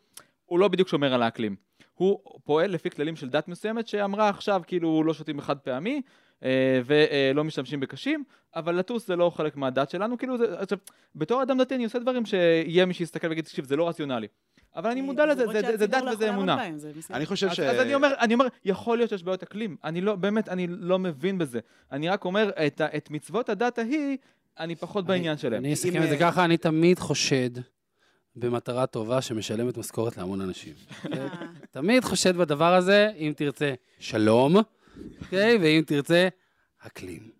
הוא 0.44 0.58
לא 0.58 0.68
בדיוק 0.68 0.88
שומר 0.88 1.14
על 1.14 1.22
האקלים. 1.22 1.67
הוא 1.98 2.18
פועל 2.44 2.70
לפי 2.70 2.90
כללים 2.90 3.16
של 3.16 3.28
דת 3.28 3.48
מסוימת 3.48 3.88
שאמרה 3.88 4.28
עכשיו 4.28 4.62
כאילו 4.66 5.04
לא 5.04 5.14
שותים 5.14 5.40
חד 5.40 5.58
פעמי 5.58 6.02
אה, 6.42 6.80
ולא 6.86 7.44
משתמשים 7.44 7.80
בקשים, 7.80 8.24
אבל 8.56 8.74
לטוס 8.74 9.06
זה 9.06 9.16
לא 9.16 9.30
חלק 9.30 9.56
מהדת 9.56 9.90
שלנו, 9.90 10.18
כאילו 10.18 10.38
זה, 10.38 10.58
עכשיו, 10.58 10.78
בתור 11.14 11.42
אדם 11.42 11.58
דתי 11.58 11.74
אני 11.74 11.84
עושה 11.84 11.98
דברים 11.98 12.26
שיהיה 12.26 12.86
מי 12.86 12.94
שיסתכל 12.94 13.28
ויגיד, 13.28 13.44
תקשיב, 13.44 13.64
זה 13.64 13.76
לא 13.76 13.88
רציונלי. 13.88 14.26
אבל 14.76 14.90
אני 14.90 15.00
מודע 15.00 15.26
לזה, 15.26 15.46
זה, 15.46 15.60
זה, 15.62 15.76
זה 15.76 15.86
דת 15.86 16.02
וזה 16.12 16.30
אמונה. 16.30 16.66
אני 17.10 17.26
חושב 17.26 17.48
ש... 17.50 17.60
אז 17.60 17.80
אני 17.80 17.94
אומר, 17.94 18.14
אני 18.20 18.34
אומר, 18.34 18.46
יכול 18.64 18.98
להיות 18.98 19.10
שיש 19.10 19.22
בעיות 19.22 19.42
אקלים. 19.42 19.76
אני 19.84 20.00
לא, 20.00 20.16
באמת, 20.16 20.48
אני 20.48 20.66
לא 20.68 20.98
מבין 20.98 21.38
בזה. 21.38 21.60
אני 21.92 22.08
רק 22.08 22.24
אומר, 22.24 22.50
את, 22.66 23.10
מצוות 23.10 23.48
הדת 23.48 23.78
ההיא, 23.78 24.16
אני 24.58 24.76
פחות 24.76 25.06
בעניין 25.06 25.38
שלהם. 25.38 25.64
אני 25.64 25.72
אסכם 25.72 26.02
את 26.02 26.08
זה 26.08 26.14
אה, 26.14 26.20
ככה, 26.20 26.44
אני 26.44 26.56
תמיד 26.56 26.98
חושד 26.98 27.50
במטרה 28.38 28.86
טובה 28.86 29.22
שמשלמת 29.22 29.76
משכורת 29.76 30.16
להמון 30.16 30.40
אנשים. 30.40 30.72
אה, 31.12 31.26
תמיד 31.70 32.04
חושד 32.04 32.36
בדבר 32.36 32.74
הזה, 32.74 33.10
אם 33.16 33.32
תרצה, 33.36 33.74
שלום, 33.98 34.56
אוקיי? 35.20 35.58
ואם 35.60 35.82
תרצה, 35.86 36.28
אקלים. 36.78 37.38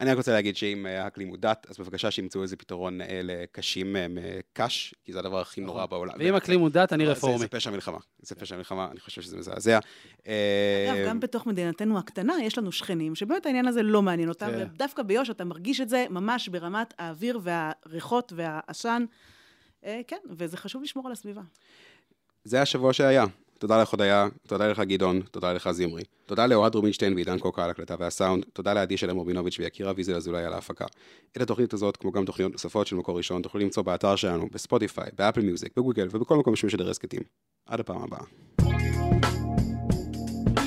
אני 0.00 0.10
רק 0.10 0.16
רוצה 0.16 0.32
להגיד 0.32 0.56
שאם 0.56 0.86
אה, 0.86 1.04
האקלים 1.04 1.28
הוא 1.28 1.36
דת, 1.40 1.66
אז 1.70 1.78
בבקשה 1.78 2.10
שימצאו 2.10 2.42
איזה 2.42 2.56
פתרון 2.56 3.00
אה, 3.00 3.20
לקשים 3.22 3.96
מקש, 4.10 4.94
כי 5.04 5.12
זה 5.12 5.18
הדבר 5.18 5.40
הכי 5.40 5.60
נורא 5.60 5.86
בעולם. 5.86 6.14
ואם 6.18 6.34
אקלים 6.34 6.60
הוא 6.60 6.68
דת, 6.68 6.92
אני 6.92 7.06
רפורמי. 7.06 7.38
זה 7.38 7.48
פשע 7.48 7.70
מלחמה. 7.70 7.98
זה 8.22 8.34
פשע 8.34 8.56
מלחמה, 8.56 8.88
אני 8.90 9.00
חושב 9.00 9.22
שזה 9.22 9.36
מזעזע. 9.36 9.78
אגב, 10.22 11.06
גם 11.06 11.20
בתוך 11.20 11.46
מדינתנו 11.46 11.98
הקטנה, 11.98 12.34
יש 12.42 12.58
לנו 12.58 12.72
שכנים, 12.72 13.14
שבאמת 13.14 13.46
העניין 13.46 13.68
הזה 13.68 13.82
לא 13.82 14.02
מעניין 14.02 14.28
אותם, 14.28 14.46
כן. 14.46 14.68
ודווקא 14.74 15.02
ביו"ש 15.02 15.30
אתה 15.30 15.44
מרגיש 15.44 15.80
את 15.80 15.88
זה 15.88 16.06
ממש 16.10 16.48
ברמת 16.48 16.94
האוויר 16.98 17.40
והריחות 17.42 18.32
והעשן. 18.36 19.04
אה, 19.84 20.00
כן, 20.06 20.16
וזה 20.30 20.56
חשוב 20.56 20.82
לשמור 20.82 21.06
על 21.06 21.12
הסביבה. 21.12 21.42
זה 22.44 22.62
השבוע 22.62 22.92
שהיה. 22.92 23.26
תודה 23.60 23.82
לך 23.82 23.90
הודיה, 23.90 24.28
תודה 24.46 24.68
לך 24.68 24.80
גדעון, 24.80 25.20
תודה 25.30 25.52
לך 25.52 25.70
זמרי. 25.70 26.02
תודה 26.26 26.46
לאוהד 26.46 26.74
רובינשטיין 26.74 27.14
ועידן 27.14 27.38
קוקה 27.38 27.64
על 27.64 27.70
הקלטה 27.70 27.94
והסאונד, 27.98 28.44
תודה 28.52 28.74
לעדי 28.74 28.96
שלם 28.96 29.20
רבינוביץ' 29.20 29.58
ויקירה 29.58 29.92
ויזל 29.96 30.14
אזולאי 30.14 30.44
על 30.44 30.52
ההפקה. 30.52 30.84
את 31.36 31.42
התוכנית 31.42 31.72
הזאת, 31.72 31.96
כמו 31.96 32.12
גם 32.12 32.24
תוכניות 32.24 32.52
נוספות 32.52 32.86
של 32.86 32.96
מקור 32.96 33.16
ראשון, 33.16 33.42
תוכלו 33.42 33.60
למצוא 33.60 33.82
באתר 33.82 34.16
שלנו, 34.16 34.48
בספוטיפיי, 34.52 35.10
באפל 35.18 35.40
מיוזיק, 35.40 35.72
בגוגל 35.76 36.08
ובכל 36.10 36.36
מקום 36.36 36.56
שמשדר 36.56 36.90
הסכתים. 36.90 37.22
עד 37.66 37.80
הפעם 37.80 38.02
הבאה. 38.02 38.24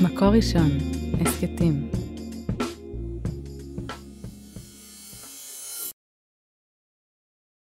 מקור 0.03 0.27
ראשון, 0.27 0.69
הסכתים. 1.21 2.02